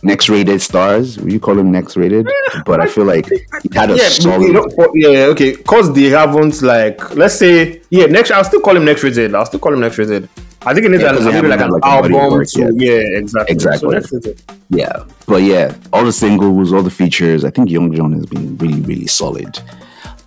next 0.03 0.29
rated 0.29 0.61
stars. 0.61 1.17
Will 1.17 1.31
you 1.31 1.39
call 1.39 1.57
him 1.57 1.71
next 1.71 1.97
rated? 1.97 2.27
But 2.65 2.79
I 2.81 2.87
feel 2.87 3.05
like 3.05 3.27
he 3.27 3.69
had 3.73 3.91
a 3.91 3.95
yeah, 3.95 4.09
solid. 4.09 4.73
Yeah, 4.93 5.25
okay. 5.31 5.55
Cause 5.55 5.93
they 5.93 6.09
haven't 6.09 6.61
like 6.61 7.15
let's 7.15 7.35
say 7.35 7.81
yeah 7.89 8.05
next. 8.05 8.31
I'll 8.31 8.43
still 8.43 8.61
call 8.61 8.77
him 8.77 8.85
next 8.85 9.03
rated. 9.03 9.35
I'll 9.35 9.45
still 9.45 9.59
call 9.59 9.73
him 9.73 9.79
next 9.79 9.97
rated. 9.97 10.29
I 10.63 10.73
think 10.73 10.85
it 10.85 10.89
needs 10.89 11.01
yeah, 11.01 11.11
maybe 11.13 11.47
like 11.47 11.59
an 11.59 11.71
like 11.71 11.83
album. 11.83 12.45
To, 12.45 12.73
yeah, 12.75 13.17
exactly. 13.17 13.53
Exactly. 13.53 14.01
So 14.03 14.33
yeah, 14.69 15.03
but 15.25 15.41
yeah, 15.41 15.75
all 15.91 16.05
the 16.05 16.13
singles, 16.13 16.71
all 16.71 16.83
the 16.83 16.91
features. 16.91 17.43
I 17.43 17.49
think 17.49 17.69
Young 17.69 17.91
Jonn 17.91 18.13
has 18.13 18.27
been 18.27 18.57
really, 18.57 18.81
really 18.81 19.07
solid. 19.07 19.57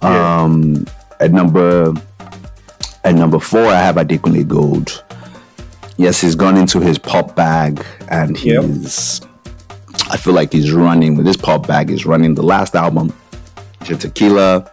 Yeah. 0.02 0.42
Um, 0.42 0.86
at 1.20 1.30
number 1.30 1.94
at 3.04 3.14
number 3.14 3.38
four, 3.38 3.66
I 3.66 3.78
have 3.78 3.94
Adekunle 3.94 4.48
Gold. 4.48 5.04
Yes, 5.98 6.20
he's 6.20 6.34
gone 6.34 6.56
into 6.56 6.80
his 6.80 6.98
pop 6.98 7.36
bag, 7.36 7.84
and 8.08 8.36
he's. 8.36 9.20
Yep. 9.20 9.30
I 10.10 10.16
feel 10.16 10.34
like 10.34 10.52
he's 10.52 10.72
running 10.72 11.16
with 11.16 11.26
his 11.26 11.36
pop 11.36 11.66
bag. 11.66 11.88
He's 11.90 12.04
running 12.04 12.34
the 12.34 12.42
last 12.42 12.74
album, 12.74 13.12
Tequila. 13.84 14.70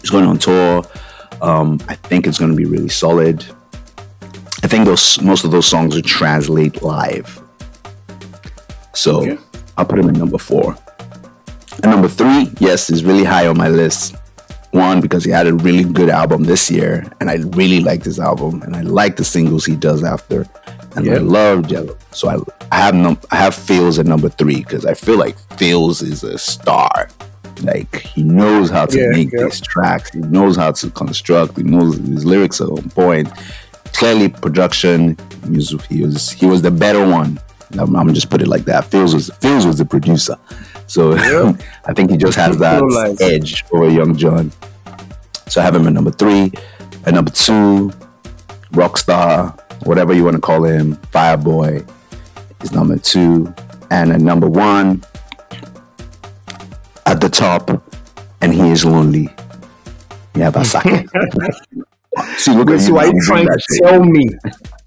He's 0.00 0.10
going 0.10 0.24
on 0.24 0.38
tour. 0.38 0.84
Um, 1.42 1.80
I 1.88 1.96
think 1.96 2.26
it's 2.26 2.38
going 2.38 2.52
to 2.52 2.56
be 2.56 2.64
really 2.64 2.88
solid. 2.88 3.44
I 4.64 4.66
think 4.66 4.86
those 4.86 5.20
most 5.20 5.44
of 5.44 5.50
those 5.50 5.66
songs 5.66 5.94
would 5.94 6.06
translate 6.06 6.82
live. 6.82 7.38
So 8.94 9.20
okay. 9.20 9.38
I'll 9.76 9.84
put 9.84 9.98
him 9.98 10.08
in 10.08 10.14
number 10.14 10.38
four. 10.38 10.74
And 11.82 11.92
number 11.92 12.08
three, 12.08 12.50
yes, 12.60 12.88
is 12.88 13.04
really 13.04 13.24
high 13.24 13.46
on 13.46 13.58
my 13.58 13.68
list. 13.68 14.16
One, 14.70 15.02
because 15.02 15.22
he 15.22 15.30
had 15.30 15.46
a 15.46 15.52
really 15.52 15.84
good 15.84 16.08
album 16.08 16.44
this 16.44 16.70
year, 16.70 17.04
and 17.20 17.28
I 17.28 17.34
really 17.58 17.80
like 17.80 18.04
this 18.04 18.18
album, 18.18 18.62
and 18.62 18.74
I 18.74 18.80
like 18.80 19.16
the 19.16 19.24
singles 19.24 19.66
he 19.66 19.76
does 19.76 20.02
after, 20.02 20.46
and 20.96 21.04
yep. 21.04 21.18
I 21.18 21.20
love 21.20 21.64
Jelo. 21.64 21.96
So 22.12 22.30
I, 22.30 22.38
I 22.72 22.80
have 22.80 22.94
num- 22.94 23.20
I 23.30 23.36
have 23.36 23.54
Pheelz 23.54 23.98
at 23.98 24.06
number 24.06 24.30
three 24.30 24.60
because 24.60 24.86
I 24.86 24.94
feel 24.94 25.18
like 25.18 25.36
Pheelz 25.58 26.02
is 26.02 26.24
a 26.24 26.38
star. 26.38 27.10
Like 27.62 27.96
he 27.96 28.22
knows 28.22 28.70
how 28.70 28.86
to 28.86 28.98
yeah, 28.98 29.08
make 29.10 29.30
yeah. 29.30 29.44
these 29.44 29.60
tracks. 29.60 30.10
He 30.10 30.20
knows 30.20 30.56
how 30.56 30.72
to 30.72 30.90
construct. 30.90 31.58
He 31.58 31.64
knows 31.64 31.98
his 31.98 32.24
lyrics 32.24 32.62
are 32.62 32.72
on 32.72 32.88
point. 32.90 33.28
Clearly, 33.94 34.28
production. 34.28 35.16
He 35.44 35.56
was 35.56 35.70
he 35.88 36.02
was, 36.02 36.30
he 36.30 36.46
was 36.46 36.62
the 36.62 36.70
better 36.70 37.08
one. 37.08 37.40
I'm, 37.78 37.96
I'm 37.96 38.12
just 38.14 38.30
put 38.30 38.42
it 38.42 38.48
like 38.48 38.64
that. 38.66 38.84
Pheelz 38.84 39.14
was 39.14 39.30
Pheelz 39.30 39.66
was 39.66 39.78
the 39.78 39.84
producer. 39.84 40.36
So 40.86 41.14
yeah. 41.14 41.52
I 41.86 41.92
think 41.92 42.10
he 42.10 42.16
just 42.16 42.36
has 42.36 42.58
that 42.58 42.82
edge 43.20 43.64
over 43.72 43.88
Young 43.88 44.16
Jonn. 44.16 44.52
So 45.48 45.60
I 45.60 45.64
have 45.64 45.74
him 45.74 45.86
at 45.86 45.92
number 45.92 46.10
three. 46.10 46.52
At 47.06 47.14
number 47.14 47.30
two, 47.30 47.92
Rockstar, 48.72 49.58
whatever 49.86 50.12
you 50.12 50.24
want 50.24 50.36
to 50.36 50.40
call 50.40 50.64
him, 50.64 50.96
Fireboy 51.12 51.88
is 52.62 52.72
number 52.72 52.98
two. 52.98 53.52
And 53.90 54.12
at 54.12 54.20
number 54.20 54.48
one, 54.48 55.04
at 57.06 57.20
the 57.20 57.28
top, 57.28 57.70
and 58.40 58.52
he 58.52 58.70
is 58.70 58.84
lonely. 58.84 59.28
Yeah, 60.34 60.50
Asake. 60.50 61.08
See, 62.36 62.52
look 62.52 62.68
Wait, 62.68 62.80
so 62.80 62.98
are 62.98 63.06
you 63.06 63.20
trying 63.22 63.46
to 63.46 63.78
tell 63.82 64.02
me? 64.02 64.28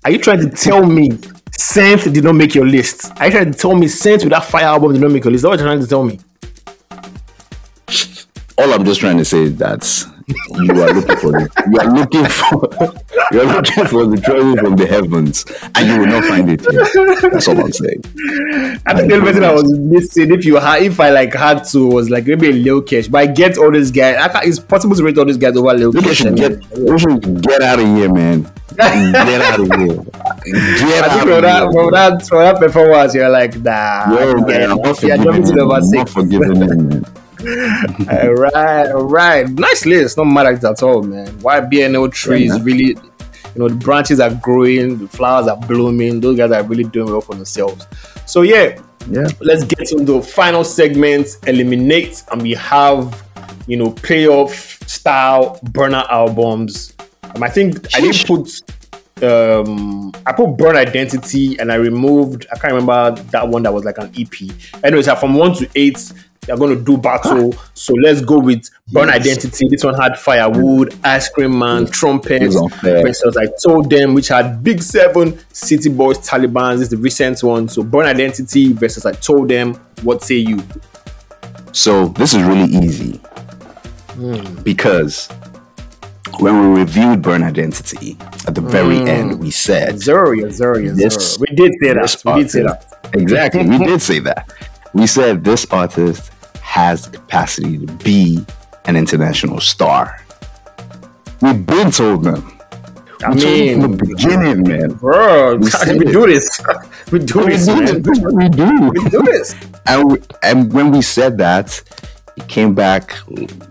Are 0.05 0.11
you 0.11 0.19
trying 0.19 0.39
to 0.39 0.49
tell 0.49 0.85
me 0.85 1.09
Saint 1.51 2.03
did 2.13 2.23
not 2.23 2.35
make 2.35 2.55
your 2.55 2.65
list? 2.65 3.11
Are 3.19 3.25
you 3.25 3.31
trying 3.31 3.51
to 3.51 3.57
tell 3.57 3.75
me 3.75 3.87
Saint 3.87 4.23
with 4.23 4.31
that 4.31 4.45
fire 4.45 4.65
album 4.65 4.93
did 4.93 5.01
not 5.01 5.11
make 5.11 5.23
your 5.23 5.31
list? 5.31 5.43
What 5.43 5.59
are 5.59 5.61
you 5.61 5.67
trying 5.67 5.79
to 5.81 5.87
tell 5.87 6.03
me? 6.03 6.19
All 8.57 8.73
I'm 8.73 8.85
just 8.85 8.99
trying 8.99 9.17
to 9.17 9.25
say 9.25 9.43
is 9.43 9.57
that 9.57 9.83
you 10.27 10.83
are 10.83 10.93
looking 10.93 11.15
for 11.17 11.31
the, 11.31 11.49
you 11.71 11.79
are 11.79 11.93
looking 11.93 12.25
for 12.25 12.59
you 13.31 13.41
are 13.41 13.55
looking 13.55 13.85
for 13.85 14.05
the 14.07 14.17
treasure 14.17 14.57
from 14.57 14.75
the 14.75 14.85
heavens 14.85 15.45
and 15.75 15.87
you 15.87 15.99
will 15.99 16.07
not 16.07 16.25
find 16.25 16.49
it 16.49 16.59
here. 16.59 17.29
That's 17.31 17.47
all 17.47 17.57
I'm 17.57 17.71
saying. 17.71 18.03
I 18.85 18.93
think 18.93 19.09
the 19.09 19.15
only 19.15 19.25
person 19.25 19.45
I 19.45 19.53
was 19.53 19.71
missing 19.79 20.33
if 20.33 20.43
you 20.43 20.57
had 20.57 20.81
if 20.81 20.99
I 20.99 21.11
like 21.11 21.33
had 21.33 21.63
to 21.65 21.87
was 21.87 22.09
like 22.09 22.27
maybe 22.27 22.49
a 22.49 22.51
Lil 22.51 22.81
Kesh. 22.81 23.09
But 23.09 23.17
I 23.19 23.27
get 23.27 23.57
all 23.57 23.71
these 23.71 23.89
guys. 23.89 24.17
I 24.17 24.41
it's 24.43 24.59
possible 24.59 24.97
to 24.97 25.03
rate 25.03 25.17
all 25.17 25.25
these 25.25 25.37
guys 25.37 25.55
over 25.55 25.73
Lil 25.73 25.93
Kesh. 25.93 26.35
Get, 26.35 26.99
should 26.99 27.41
get 27.41 27.61
out 27.61 27.79
of 27.79 27.85
here, 27.85 28.11
man. 28.11 28.51
Get 28.75 29.41
out 29.41 29.59
of 29.61 29.79
here. 29.79 29.95
Get 29.95 31.03
I 31.03 31.19
think 31.19 31.21
out 31.21 31.29
of 31.29 31.41
that, 31.41 31.61
here. 31.61 31.71
From 31.71 31.91
that, 31.91 32.27
from 32.27 32.39
that 32.39 32.59
performance, 32.59 33.15
you're 33.15 33.29
like, 33.29 33.55
nah. 33.61 34.13
Yo, 34.13 34.33
man, 34.41 34.71
I'm 34.71 34.81
not 34.81 36.09
forgiving 36.09 36.55
him, 36.55 36.89
man 36.89 37.05
all 37.39 38.33
right, 38.33 38.91
all 38.91 39.05
right. 39.05 39.47
Nice 39.47 39.85
list. 39.85 40.17
Not 40.17 40.25
mad 40.25 40.63
at 40.63 40.83
all, 40.83 41.03
man. 41.03 41.27
YBNL 41.39 42.11
trees 42.11 42.55
yeah, 42.55 42.63
really, 42.63 42.87
you 42.87 42.95
know, 43.55 43.69
the 43.69 43.75
branches 43.75 44.19
are 44.19 44.33
growing, 44.35 44.97
the 44.97 45.07
flowers 45.07 45.47
are 45.47 45.57
blooming. 45.57 46.19
Those 46.19 46.37
guys 46.37 46.51
are 46.51 46.63
really 46.63 46.83
doing 46.85 47.11
well 47.11 47.21
for 47.21 47.35
themselves. 47.35 47.85
So 48.25 48.41
yeah, 48.41 48.79
yeah. 49.09 49.27
Let's 49.39 49.63
get 49.63 49.91
into 49.91 50.03
the 50.03 50.21
final 50.21 50.63
segment. 50.63 51.37
Eliminate, 51.47 52.23
and 52.31 52.41
we 52.41 52.53
have, 52.53 53.23
you 53.67 53.77
know, 53.77 53.91
playoff 53.91 54.87
style 54.89 55.59
Burna 55.65 56.07
albums. 56.09 56.93
Um, 57.35 57.43
I 57.43 57.49
think 57.49 57.75
Sheesh. 57.75 57.95
I 57.95 58.01
didn't 58.01 58.27
put 58.27 58.61
um 59.23 60.11
I 60.25 60.31
put 60.31 60.57
Burn 60.57 60.75
Identity 60.75 61.57
and 61.59 61.71
I 61.71 61.75
removed 61.75 62.45
I 62.51 62.57
can't 62.57 62.73
remember 62.73 63.19
that 63.31 63.47
one 63.47 63.63
that 63.63 63.73
was 63.73 63.83
like 63.83 63.97
an 63.97 64.11
EP. 64.17 64.83
Anyways, 64.83 65.11
from 65.19 65.33
one 65.35 65.53
to 65.55 65.69
eight, 65.75 66.11
they're 66.47 66.57
going 66.57 66.75
to 66.75 66.83
do 66.83 66.97
battle. 66.97 67.53
So 67.73 67.93
let's 67.93 68.21
go 68.21 68.39
with 68.39 68.69
Burn 68.91 69.09
yes. 69.09 69.17
Identity. 69.17 69.67
This 69.69 69.83
one 69.83 69.93
had 69.93 70.17
Firewood, 70.17 70.95
Ice 71.03 71.29
Cream 71.29 71.59
Man, 71.59 71.83
yes. 71.83 71.91
Trumpet. 71.91 72.51
For 72.81 73.07
instance, 73.07 73.37
I 73.37 73.47
told 73.63 73.89
them, 73.89 74.13
which 74.15 74.29
had 74.29 74.63
Big 74.63 74.81
Seven, 74.81 75.37
City 75.53 75.89
Boys, 75.89 76.17
Taliban. 76.19 76.73
This 76.73 76.81
is 76.83 76.89
the 76.89 76.97
recent 76.97 77.43
one. 77.43 77.67
So 77.67 77.83
Burn 77.83 78.05
Identity 78.07 78.73
versus 78.73 79.05
I 79.05 79.11
told 79.11 79.49
them. 79.49 79.75
What 80.03 80.23
say 80.23 80.35
you? 80.35 80.63
So 81.73 82.07
this 82.09 82.33
is 82.33 82.43
really 82.43 82.71
easy 82.71 83.19
mm. 84.13 84.63
because 84.63 85.27
when 86.39 86.71
we 86.73 86.79
reviewed 86.79 87.21
Burn 87.21 87.43
Identity 87.43 88.17
at 88.47 88.55
the 88.55 88.61
very 88.61 88.97
mm. 88.97 89.07
end, 89.07 89.39
we 89.39 89.51
said 89.51 89.99
zero, 89.99 90.31
yes, 90.31 90.53
zero, 90.53 90.77
yes, 90.77 90.97
this, 90.97 91.35
zero. 91.35 91.45
We 91.49 91.55
did 91.55 91.73
say 91.81 91.93
that. 91.93 92.21
We 92.25 92.41
did 92.41 92.51
say 92.51 92.61
that. 92.63 93.09
Exactly, 93.13 93.67
we 93.67 93.77
did 93.79 94.01
say 94.01 94.19
that. 94.19 94.53
We 94.93 95.07
said 95.07 95.43
this 95.43 95.65
artist 95.71 96.31
has 96.67 97.03
the 97.03 97.17
capacity 97.17 97.77
to 97.77 97.91
be 98.03 98.45
an 98.85 98.97
international 98.97 99.61
star. 99.61 100.21
We've 101.41 101.65
been 101.65 101.91
told 101.91 102.25
them. 102.25 102.59
I 103.23 103.29
we 103.29 103.35
mean, 103.35 103.81
from 103.81 103.91
the 103.93 104.05
beginning, 104.05 104.63
man. 104.63 104.93
Bro, 104.95 105.55
we, 105.55 105.69
we 105.97 106.05
do 106.11 106.27
this. 106.27 106.61
we 107.09 107.19
do 107.19 107.45
this, 107.45 107.67
man. 107.67 108.01
This 108.01 108.19
we 108.19 108.49
do. 108.49 108.89
We 108.89 109.09
do 109.09 109.23
this. 109.23 109.55
and, 109.87 110.11
we, 110.11 110.21
and 110.43 110.71
when 110.73 110.91
we 110.91 111.01
said 111.01 111.37
that, 111.37 111.81
he 112.35 112.41
came 112.41 112.75
back 112.75 113.15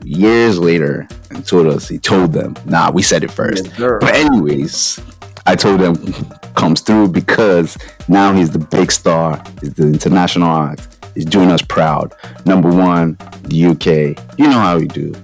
years 0.02 0.58
later 0.58 1.06
and 1.30 1.46
told 1.46 1.66
us, 1.66 1.88
he 1.88 1.98
told 1.98 2.32
them, 2.32 2.56
nah, 2.64 2.90
we 2.90 3.02
said 3.02 3.22
it 3.22 3.30
first. 3.30 3.66
Yes, 3.78 3.98
but 4.00 4.14
anyways, 4.14 4.98
I 5.44 5.54
told 5.54 5.80
him 5.80 5.96
comes 6.56 6.80
through 6.80 7.08
because 7.08 7.76
now 8.08 8.32
he's 8.32 8.50
the 8.50 8.58
big 8.58 8.90
star, 8.90 9.40
he's 9.60 9.74
the 9.74 9.86
international 9.86 10.50
act, 10.50 10.95
is 11.16 11.24
doing 11.24 11.50
us 11.50 11.62
proud. 11.62 12.14
Number 12.44 12.68
one, 12.68 13.16
the 13.44 13.66
UK. 13.66 14.38
You 14.38 14.46
know 14.46 14.58
how 14.58 14.78
we 14.78 14.86
do. 14.86 15.14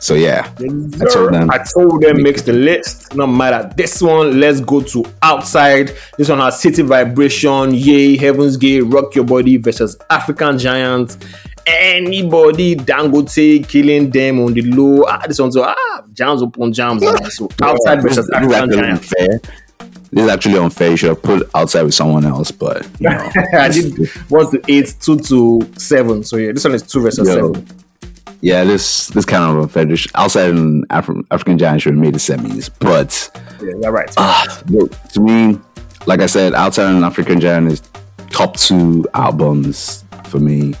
So 0.00 0.14
yeah, 0.14 0.50
I 0.58 1.04
told 1.12 1.34
them. 1.34 1.50
I 1.50 1.58
told 1.58 2.00
them 2.00 2.22
makes 2.22 2.40
the 2.40 2.54
list. 2.54 3.14
No 3.14 3.26
matter 3.26 3.70
this 3.76 4.00
one, 4.00 4.40
let's 4.40 4.60
go 4.60 4.80
to 4.80 5.04
outside. 5.20 5.94
This 6.16 6.30
one 6.30 6.38
has 6.38 6.58
City 6.58 6.80
Vibration, 6.80 7.74
Yay, 7.74 8.16
Heaven's 8.16 8.56
Gate, 8.56 8.80
Rock 8.80 9.14
Your 9.14 9.26
Body 9.26 9.58
versus 9.58 9.98
African 10.08 10.58
Giants. 10.58 11.18
Anybody 11.66 12.76
Dangote 12.76 13.68
killing 13.68 14.10
them 14.10 14.40
on 14.40 14.54
the 14.54 14.62
low. 14.62 15.04
Ah, 15.06 15.22
this 15.28 15.38
one's 15.38 15.54
so 15.54 15.64
ah 15.64 16.02
jams 16.14 16.40
upon 16.40 16.72
jams. 16.72 17.02
so 17.34 17.48
outside 17.62 18.00
versus 18.00 18.28
African 18.30 18.72
Giants. 18.72 19.12
This 20.12 20.24
is 20.24 20.30
actually 20.30 20.58
unfair. 20.58 20.90
You 20.90 20.96
should 20.96 21.08
have 21.10 21.22
put 21.22 21.48
outside 21.54 21.82
with 21.82 21.94
someone 21.94 22.24
else, 22.24 22.50
but 22.50 22.84
you 22.98 23.08
know, 23.08 23.30
I 23.52 23.68
did 23.68 24.08
one 24.28 24.50
to 24.50 24.60
eight, 24.68 24.96
two 25.00 25.18
to 25.18 25.60
seven. 25.76 26.24
So 26.24 26.36
yeah, 26.36 26.52
this 26.52 26.64
one 26.64 26.74
is 26.74 26.82
two 26.82 27.00
versus 27.00 27.28
yo, 27.28 27.52
seven. 27.52 27.66
Yeah, 28.40 28.64
this 28.64 29.08
this 29.08 29.24
kind 29.24 29.44
of 29.44 29.62
unfair. 29.62 29.86
Outside 30.14 30.50
and 30.50 30.88
Afri- 30.88 31.24
African 31.30 31.58
Giant 31.58 31.82
should 31.82 31.94
have 31.94 32.02
made 32.02 32.14
the 32.14 32.18
semis, 32.18 32.70
but 32.80 33.30
yeah, 33.62 33.72
you're 33.80 33.92
right. 33.92 34.12
Uh, 34.16 34.46
to 35.12 35.20
me, 35.20 35.58
like 36.06 36.20
I 36.20 36.26
said, 36.26 36.54
outside 36.54 36.92
and 36.92 37.04
African 37.04 37.40
Giant 37.40 37.70
is 37.70 37.82
top 38.30 38.56
two 38.56 39.06
albums 39.14 40.04
for 40.24 40.40
me. 40.40 40.74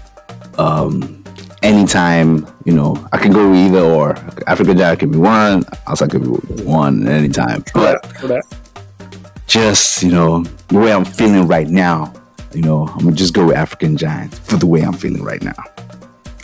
Um, 0.58 1.22
anytime, 1.62 2.46
you 2.64 2.72
know, 2.72 2.96
I 3.12 3.18
can 3.18 3.32
go 3.32 3.54
either 3.54 3.80
or. 3.80 4.16
African 4.46 4.76
Giant 4.76 5.00
can 5.00 5.10
be 5.10 5.18
one, 5.18 5.64
outside 5.86 6.10
can 6.10 6.22
be 6.22 6.28
one 6.64 7.06
anytime. 7.06 7.64
But 7.74 8.04
just, 9.50 10.04
you 10.04 10.12
know, 10.12 10.44
the 10.68 10.78
way 10.78 10.92
I'm 10.92 11.04
feeling 11.04 11.48
right 11.48 11.68
now, 11.68 12.12
you 12.54 12.62
know, 12.62 12.86
I'm 12.86 13.00
gonna 13.00 13.16
just 13.16 13.34
go 13.34 13.46
with 13.46 13.56
African 13.56 13.96
Giants 13.96 14.38
for 14.38 14.56
the 14.56 14.66
way 14.66 14.82
I'm 14.82 14.92
feeling 14.92 15.24
right 15.24 15.42
now. 15.42 15.56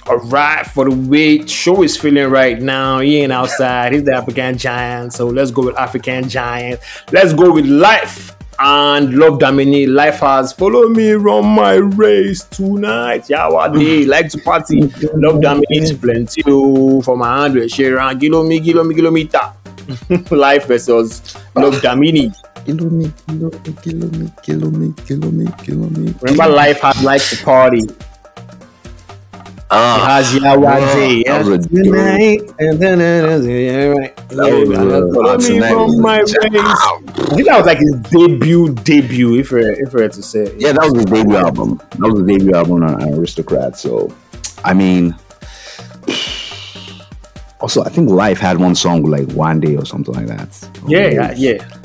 All 0.09 0.19
right, 0.19 0.67
for 0.67 0.91
the 0.91 0.97
way 1.09 1.47
Show 1.47 1.85
is 1.85 1.97
feeling 1.97 2.29
right 2.31 2.61
now, 2.61 2.99
he 2.99 3.19
ain't 3.19 3.33
outside. 3.33 3.93
He's 3.93 4.03
the 4.03 4.15
African 4.15 4.59
Giant. 4.59 5.13
So 5.13 5.27
let's 5.27 5.53
go 5.53 5.67
with 5.67 5.79
African 5.79 6.29
Giant. 6.29 6.81
Let's 7.13 7.33
go 7.33 7.53
with 7.53 7.67
Life 7.67 8.35
and 8.59 9.15
Love 9.15 9.39
Damini. 9.39 9.87
Life 9.87 10.19
has 10.19 10.53
follow 10.53 10.89
me 10.89 11.13
run 11.13 11.45
my 11.45 11.75
race 11.75 12.43
tonight. 12.43 13.31
Yeah, 13.31 13.49
what 13.49 13.73
day 13.75 14.05
like 14.07 14.31
to 14.31 14.39
party. 14.39 14.81
Love 14.81 15.41
Damini 15.41 15.65
is 15.71 15.93
plenty 15.93 16.43
oh, 16.47 17.03
for 17.03 17.17
my 17.17 17.39
hundred 17.39 17.71
share 17.71 18.01
and 18.01 18.21
kilometer, 18.21 18.83
kilometer. 18.93 19.53
Life 20.33 20.67
versus 20.67 21.37
Love 21.55 21.75
Damini 21.75 22.35
kill 22.67 22.91
me, 22.91 23.13
kill 23.27 23.51
me, 23.51 23.73
kill 23.83 24.11
me, 24.11 24.33
kill 24.43 24.71
me, 24.71 24.93
kill 25.07 25.33
me, 25.33 25.47
kill 25.63 25.91
me. 25.91 26.15
Remember, 26.21 26.49
life 26.49 26.81
has 26.81 27.03
like 27.03 27.23
to 27.23 27.37
party. 27.45 27.83
Uh, 29.69 29.99
it 30.01 30.07
has 30.07 30.33
Yawade. 30.33 31.25
That 31.27 31.45
was 31.45 31.67
a 31.67 31.69
tonight. 31.69 32.41
And 32.59 32.79
then 32.81 32.99
my 36.01 36.19
race. 36.21 36.37
I 36.37 37.35
think 37.35 37.47
that 37.47 37.57
was 37.57 37.67
like 37.67 37.79
his 37.79 37.95
debut, 38.11 38.75
debut, 38.75 39.39
if 39.39 39.53
I 39.53 39.59
if 39.59 39.95
I 39.95 40.03
had 40.03 40.13
to 40.13 40.23
say. 40.23 40.55
Yeah, 40.57 40.73
that 40.73 40.83
was 40.83 40.95
his 40.95 41.05
debut 41.07 41.37
album. 41.37 41.81
That 41.99 42.13
was 42.13 42.25
the 42.25 42.33
debut 42.33 42.55
album 42.55 42.85
on 42.85 43.01
Aristokrat. 43.01 43.77
So, 43.77 44.13
I 44.65 44.73
mean, 44.73 45.17
also 47.61 47.83
I 47.83 47.89
think 47.89 48.09
Life 48.11 48.39
had 48.39 48.59
one 48.59 48.75
song 48.77 49.03
like 49.03 49.29
One 49.33 49.59
Day 49.61 49.77
or 49.77 49.85
something 49.85 50.15
like 50.15 50.27
that. 50.27 50.69
Yeah, 50.87 51.09
yeah, 51.09 51.35
yeah. 51.37 51.77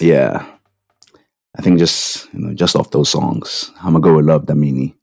Yeah. 0.00 0.46
I 1.58 1.62
think 1.62 1.78
just 1.78 2.32
you 2.34 2.40
know, 2.40 2.54
just 2.54 2.76
off 2.76 2.90
those 2.90 3.08
songs, 3.10 3.72
I'm 3.78 3.92
gonna 3.92 4.00
go 4.00 4.16
with 4.16 4.26
Love 4.26 4.44
Damini. 4.44 4.94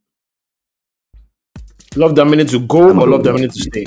Love 1.95 2.11
Damini 2.13 2.49
to 2.49 2.59
go 2.59 2.89
or 2.89 3.07
Love 3.07 3.21
Damini 3.21 3.51
to 3.51 3.59
stay? 3.59 3.85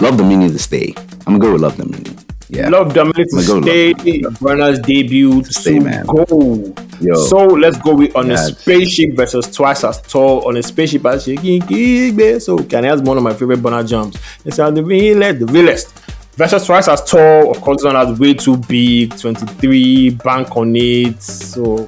Love 0.00 0.16
Damini 0.16 0.50
to 0.50 0.58
stay. 0.58 0.94
I'm 1.26 1.38
gonna 1.38 1.38
go 1.38 1.52
with 1.52 1.62
Love 1.62 1.76
Damini. 1.76 2.20
Yeah. 2.48 2.68
Love 2.68 2.92
Damini 2.92 3.24
to 3.30 3.42
stay. 3.42 3.94
Burna's 3.94 4.78
debut 4.80 5.42
to 5.42 5.52
stay, 5.52 5.78
man. 5.78 6.06
go. 6.06 6.74
Yo. 7.00 7.14
So 7.14 7.44
let's 7.44 7.78
go 7.78 7.94
with 7.96 8.14
on 8.14 8.30
a 8.30 8.38
spaceship 8.38 9.16
versus 9.16 9.50
twice 9.50 9.82
as 9.82 10.00
tall 10.02 10.46
on 10.46 10.56
a 10.56 10.62
spaceship 10.62 11.04
as 11.06 11.24
shaking 11.24 12.40
So 12.40 12.58
can 12.58 12.84
I 12.84 12.88
ask 12.88 13.02
one 13.02 13.16
of 13.16 13.24
my 13.24 13.34
favorite 13.34 13.60
Burna 13.60 13.86
jumps? 13.86 14.18
It's 14.44 14.58
on 14.58 14.74
the 14.74 14.84
realest, 14.84 15.40
the 15.40 15.46
realest. 15.46 16.03
Versus 16.36 16.66
twice 16.66 16.88
as 16.88 17.04
tall, 17.04 17.50
of 17.50 17.60
course, 17.60 17.84
one 17.84 17.94
as 17.96 18.18
way 18.18 18.34
too 18.34 18.56
big, 18.56 19.16
23, 19.16 20.10
bank 20.10 20.56
on 20.56 20.74
it. 20.74 21.22
So, 21.22 21.86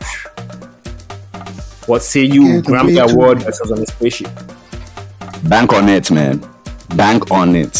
what 1.87 2.03
say 2.03 2.25
you, 2.25 2.45
yeah, 2.45 2.61
Grammy 2.61 3.13
Award 3.13 3.43
versus 3.43 3.73
on 3.73 3.81
a 3.81 3.87
spaceship? 3.87 4.31
Bank 5.49 5.73
on 5.73 5.89
it, 5.89 6.11
man. 6.11 6.45
Bank 6.95 7.31
on 7.31 7.57
it 7.57 7.75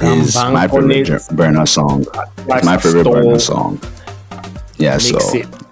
is 0.00 0.34
bank 0.34 0.52
my 0.52 0.68
favorite 0.68 1.08
it. 1.08 1.22
Burna 1.32 1.66
song. 1.66 2.04
It's 2.48 2.64
my 2.64 2.76
favorite 2.76 3.06
Burna 3.06 3.40
song. 3.40 3.80
Yeah, 4.76 4.98
so 4.98 5.18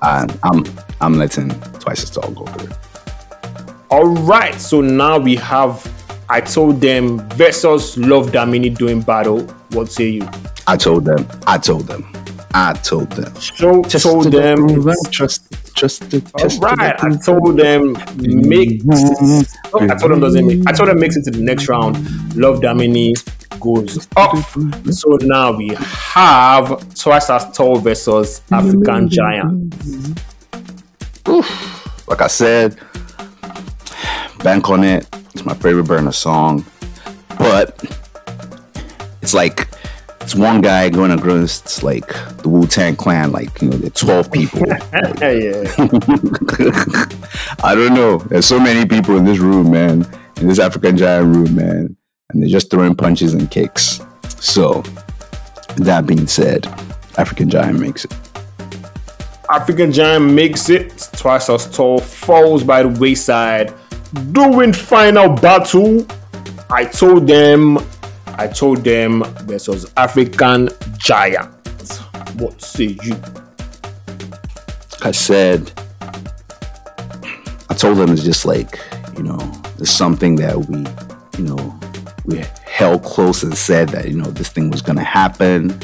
I, 0.02 0.26
I'm 0.42 0.64
I'm 1.00 1.14
letting 1.18 1.50
twice 1.80 2.02
as 2.02 2.10
tall 2.10 2.30
go 2.32 2.44
through. 2.46 2.74
All 3.90 4.06
right, 4.06 4.54
so 4.54 4.80
now 4.80 5.18
we 5.18 5.36
have 5.36 5.82
I 6.30 6.40
told 6.40 6.80
them 6.80 7.18
versus 7.30 7.96
Love 7.98 8.30
Damini 8.30 8.76
doing 8.76 9.00
battle. 9.00 9.40
What 9.70 9.90
say 9.90 10.08
you? 10.08 10.28
I 10.68 10.76
told 10.76 11.04
them. 11.04 11.26
I 11.46 11.58
told 11.58 11.88
them. 11.88 12.06
I 12.54 12.72
told 12.74 13.10
them. 13.10 13.34
So 13.34 13.82
just 13.82 14.04
told 14.04 14.26
them. 14.26 14.82
Trust, 15.10 15.52
trust, 15.74 16.10
trust. 16.36 16.62
All 16.62 16.74
right. 16.76 17.02
I 17.02 17.16
told 17.16 17.56
them 17.56 17.96
make. 18.16 18.82
Oh, 19.72 19.80
I 19.80 19.96
told 19.96 20.12
them 20.12 20.20
doesn't 20.20 20.46
make. 20.46 20.68
I 20.68 20.72
told 20.72 20.88
them 20.88 21.00
makes 21.00 21.16
it 21.16 21.24
to 21.24 21.32
the 21.32 21.42
next 21.42 21.68
round. 21.68 21.96
Love 22.36 22.60
Damini 22.60 23.14
goes 23.58 24.06
off. 24.16 24.56
So 24.92 25.18
now 25.22 25.50
we 25.56 25.74
have 25.78 26.94
twice 26.94 27.28
as 27.28 27.50
tall 27.56 27.78
versus 27.78 28.40
African 28.52 29.08
Giant. 29.08 29.74
Oof. 31.28 32.06
Like 32.08 32.22
I 32.22 32.28
said, 32.28 32.78
bank 34.42 34.68
on 34.70 34.84
it. 34.84 35.08
It's 35.34 35.44
my 35.44 35.54
favorite 35.54 35.86
Burna 35.86 36.12
song. 36.12 36.64
But 37.38 37.82
it's 39.22 39.34
like 39.34 39.68
it's 40.20 40.34
one 40.34 40.60
guy 40.60 40.88
going 40.90 41.10
against 41.10 41.82
like 41.82 42.08
the 42.38 42.48
Wu 42.48 42.66
Tang 42.66 42.96
Clan, 42.96 43.32
like 43.32 43.60
you 43.62 43.70
know, 43.70 43.76
the 43.76 43.90
twelve 43.90 44.30
people. 44.30 44.66
Like, 46.60 47.64
I 47.64 47.74
don't 47.74 47.94
know. 47.94 48.18
There's 48.18 48.46
so 48.46 48.58
many 48.60 48.86
people 48.86 49.16
in 49.16 49.24
this 49.24 49.38
room, 49.38 49.70
man, 49.70 50.06
in 50.40 50.48
this 50.48 50.58
African 50.58 50.96
Giant 50.96 51.34
room, 51.34 51.54
man, 51.54 51.96
and 52.30 52.42
they're 52.42 52.48
just 52.48 52.70
throwing 52.70 52.94
punches 52.94 53.34
and 53.34 53.50
kicks. 53.50 54.00
So, 54.38 54.82
that 55.76 56.06
being 56.06 56.26
said, 56.26 56.66
African 57.18 57.50
Giant 57.50 57.78
makes 57.80 58.04
it. 58.04 58.14
African 59.50 59.92
Giant 59.92 60.32
makes 60.32 60.70
it 60.70 61.08
twice 61.16 61.50
as 61.50 61.70
tall, 61.70 61.98
falls 61.98 62.62
by 62.64 62.82
the 62.82 62.88
wayside 62.88 63.74
doing 64.32 64.72
final 64.72 65.28
battle, 65.28 66.06
I 66.70 66.84
told 66.84 67.26
them, 67.26 67.78
I 68.26 68.46
told 68.46 68.84
them 68.84 69.24
versus 69.42 69.90
African 69.96 70.70
Giant. 70.98 71.50
What 72.36 72.60
say 72.62 72.96
you? 73.02 73.16
I 75.02 75.10
said, 75.12 75.72
I 77.68 77.74
told 77.74 77.98
them 77.98 78.12
it's 78.12 78.22
just 78.22 78.44
like, 78.44 78.78
you 79.16 79.22
know, 79.22 79.38
it's 79.78 79.90
something 79.90 80.36
that 80.36 80.56
we, 80.56 80.78
you 81.38 81.48
know, 81.48 81.80
we 82.24 82.44
held 82.66 83.02
close 83.02 83.42
and 83.42 83.56
said 83.56 83.88
that, 83.90 84.08
you 84.08 84.16
know, 84.16 84.30
this 84.30 84.48
thing 84.48 84.70
was 84.70 84.82
going 84.82 84.98
to 84.98 85.04
happen. 85.04 85.78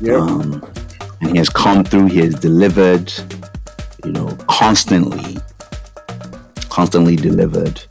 Yep. 0.00 0.20
Um, 0.20 0.72
and 1.20 1.30
he 1.30 1.38
has 1.38 1.48
come 1.48 1.84
through, 1.84 2.06
he 2.06 2.20
has 2.20 2.34
delivered, 2.34 3.12
you 4.04 4.12
know, 4.12 4.36
constantly 4.48 5.38
constantly 6.72 7.16
delivered. 7.16 7.82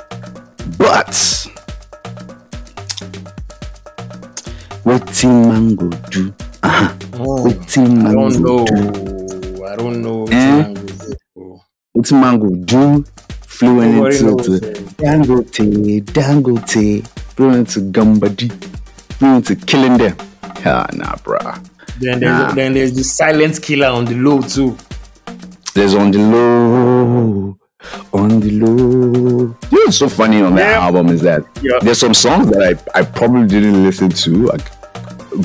But 0.80 1.16
what 4.84 5.06
team 5.14 5.50
mango 5.50 5.90
do? 6.10 6.34
Uh-huh. 6.64 6.96
Oh, 7.14 7.44
what 7.44 7.68
team 7.68 8.02
mango 8.02 8.26
I 8.26 8.32
don't 8.32 8.42
know. 8.42 8.66
Do? 8.66 9.66
I 9.66 9.76
don't 9.76 10.02
know. 10.02 10.26
Eh? 10.32 10.74
What 11.94 12.12
mango 12.12 12.50
do? 12.50 13.06
Flew 13.42 13.82
into 13.82 14.60
Dangote, 14.98 16.02
Dangote, 16.06 17.08
flew 17.36 17.52
into 17.52 17.82
Gum 17.82 18.18
Body, 18.18 18.50
flew 19.20 19.36
into 19.36 19.56
killing 19.56 19.98
them. 20.00 20.18
Ah, 20.66 20.88
nah, 20.94 21.16
bruh. 21.18 21.64
Then 22.00 22.20
there's, 22.20 22.32
nah. 22.32 22.52
then 22.54 22.74
there's 22.74 22.94
the 22.94 23.04
silent 23.04 23.62
killer 23.62 23.90
on 23.90 24.06
the 24.06 24.16
low 24.16 24.42
too. 24.42 24.76
There's 25.76 25.94
on 25.94 26.10
the 26.10 26.18
low 26.18 27.41
on 28.14 28.40
the 28.40 28.52
low. 28.52 28.68
You 28.68 29.48
know 29.48 29.56
what's 29.72 29.98
so 29.98 30.10
funny 30.10 30.42
on 30.42 30.56
that 30.56 30.72
yeah. 30.72 30.86
album 30.86 31.08
is 31.10 31.22
that 31.22 31.46
yeah. 31.62 31.80
there's 31.82 32.00
some 32.00 32.14
songs 32.14 32.50
that 32.52 32.62
I, 32.96 33.00
I 33.00 33.04
probably 33.04 33.48
didn't 33.48 33.84
listen 33.84 34.10
to, 34.10 34.46
like, 34.48 34.72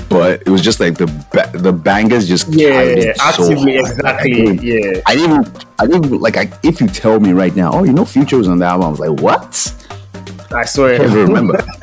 but 0.09 0.43
it 0.43 0.49
was 0.49 0.63
just 0.63 0.81
like 0.81 0.99
the 0.99 1.07
ba- 1.33 1.51
the 1.57 1.73
bangers 1.73 2.27
just 2.27 2.53
yeah, 2.53 3.13
actively 3.21 3.79
so 3.79 3.91
exactly 3.91 4.49
I 4.49 4.53
yeah. 4.53 5.01
I 5.07 5.15
didn't 5.15 5.65
I 5.79 5.87
didn't 5.87 6.21
like 6.21 6.37
I, 6.37 6.51
if 6.63 6.81
you 6.81 6.89
tell 6.89 7.21
me 7.21 7.33
right 7.33 7.55
now, 7.55 7.73
oh, 7.73 7.85
you 7.85 7.93
know, 7.93 8.05
Future 8.05 8.39
was 8.39 8.49
on 8.49 8.59
the 8.59 8.67
album. 8.67 8.87
I 8.87 8.91
was 8.91 9.01
like, 9.01 9.21
what? 9.21 9.73
I 10.53 10.65
swear, 10.65 10.95
I 10.95 10.99
can't 10.99 11.15
remember. 11.15 11.55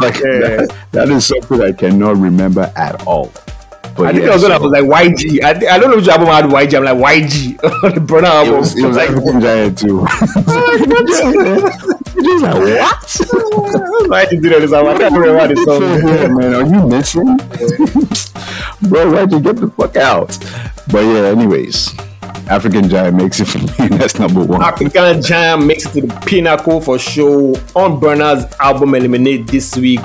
like 0.00 0.16
yeah. 0.16 0.66
that, 0.66 0.76
that 0.92 1.08
is 1.08 1.26
something 1.26 1.60
I 1.60 1.72
cannot 1.72 2.16
remember 2.16 2.72
at 2.76 3.06
all. 3.06 3.32
But 3.96 4.06
I 4.06 4.12
think 4.12 4.24
yeah, 4.24 4.30
I 4.30 4.34
was, 4.34 4.42
so, 4.42 4.60
was 4.60 4.72
like 4.72 4.84
YG. 4.84 5.42
I, 5.42 5.50
I 5.50 5.78
don't 5.78 5.90
know 5.90 5.96
which 5.96 6.08
album 6.08 6.28
had 6.28 6.44
YG. 6.44 6.76
I'm 6.76 6.84
like 6.84 7.22
YG 7.22 7.62
on 7.84 7.94
the 7.94 8.00
Burna 8.00 8.24
album. 8.24 8.54
It 8.54 8.58
was, 8.58 8.78
it 8.78 8.86
was 8.86 8.96
like 8.96 9.10
African 9.10 9.40
Giant 9.40 9.78
too. 9.78 10.06
Just 12.18 12.42
like 12.42 12.54
what? 12.54 14.08
Why 14.08 14.24
did 14.24 14.42
you 14.44 14.50
do 14.50 14.60
this? 14.60 14.72
I 14.72 14.98
can't 14.98 15.14
remember 15.16 15.54
the 15.54 15.60
song. 15.64 15.80
man, 16.36 16.54
are 16.54 16.66
you 16.66 16.88
missing? 16.88 17.36
Bro, 18.88 19.12
why'd 19.12 19.32
you 19.32 19.40
get 19.40 19.56
the 19.56 19.70
fuck 19.76 19.96
out? 19.96 20.38
But 20.90 21.02
yeah, 21.02 21.28
anyways. 21.28 21.94
African 22.48 22.88
Giant 22.88 23.16
makes 23.16 23.40
it 23.40 23.44
for 23.44 23.58
me. 23.58 23.88
That's 23.98 24.18
number 24.18 24.42
one. 24.42 24.62
African 24.62 25.22
Giant 25.22 25.66
makes 25.66 25.84
it 25.84 26.00
to 26.00 26.06
the 26.06 26.20
pinnacle 26.26 26.80
for 26.80 26.98
show 26.98 27.54
on 27.76 28.00
Burna's 28.00 28.46
album 28.58 28.94
Eliminate 28.94 29.46
this 29.48 29.76
week. 29.76 30.00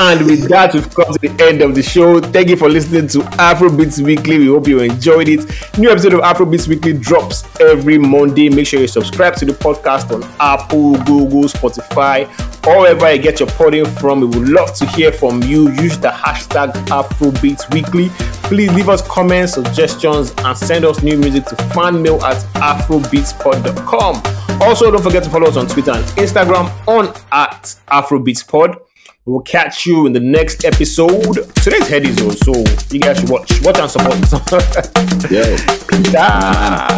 And 0.00 0.26
with 0.26 0.48
that, 0.48 0.74
we've 0.74 0.92
come 0.92 1.12
to 1.12 1.18
the 1.18 1.44
end 1.44 1.62
of 1.62 1.74
the 1.74 1.82
show. 1.82 2.20
Thank 2.20 2.48
you 2.48 2.56
for 2.56 2.68
listening 2.68 3.06
to 3.08 3.18
Afrobeats 3.38 4.00
Weekly. 4.04 4.38
We 4.38 4.46
hope 4.46 4.66
you 4.66 4.80
enjoyed 4.80 5.28
it. 5.28 5.46
New 5.78 5.88
episode 5.88 6.14
of 6.14 6.20
Afrobeats 6.20 6.66
Weekly 6.66 6.94
drops 6.94 7.44
every 7.60 7.96
Monday. 7.98 8.48
Make 8.48 8.66
sure 8.66 8.80
you 8.80 8.88
subscribe 8.88 9.36
to 9.36 9.44
the 9.44 9.52
podcast 9.52 10.12
on 10.12 10.24
Apple, 10.40 10.94
Google, 11.04 11.44
Spotify, 11.44 12.26
or 12.66 12.80
wherever 12.80 13.12
you 13.12 13.22
get 13.22 13.38
your 13.38 13.48
podding 13.50 13.84
from. 13.86 14.20
We 14.20 14.26
would 14.26 14.48
love 14.48 14.74
to 14.76 14.86
hear 14.86 15.12
from 15.12 15.42
you. 15.44 15.70
Use 15.74 15.96
the 15.96 16.08
hashtag 16.08 16.72
Afrobeats 16.86 17.72
Weekly. 17.72 18.08
Please 18.48 18.72
leave 18.72 18.88
us 18.88 19.00
comments, 19.06 19.54
suggestions, 19.54 20.34
and 20.38 20.58
send 20.58 20.84
us 20.84 21.02
new 21.02 21.16
music 21.16 21.44
to 21.46 21.54
fanmail 21.54 22.20
at 22.22 22.38
afrobeatspod.com. 22.54 24.22
Also, 24.60 24.90
don't 24.90 25.02
forget 25.02 25.22
to 25.22 25.30
follow 25.30 25.46
us 25.46 25.56
on 25.56 25.66
Twitter 25.66 25.92
and 25.92 26.04
Instagram 26.16 26.68
on 26.88 27.08
at 27.30 27.76
afrobeatspod. 27.88 28.80
We'll 29.26 29.40
catch 29.40 29.86
you 29.86 30.04
in 30.04 30.12
the 30.12 30.20
next 30.20 30.66
episode. 30.66 31.34
Today's 31.54 31.88
head 31.88 32.04
is 32.04 32.20
on, 32.20 32.36
so 32.36 32.52
you 32.90 33.00
guys 33.00 33.18
should 33.18 33.30
watch. 33.30 33.50
Watch 33.62 33.78
and 33.78 34.28
support. 34.28 34.62
yeah. 35.30 35.56
Peace 35.88 36.14
out. 36.14 36.92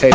Head 0.00 0.14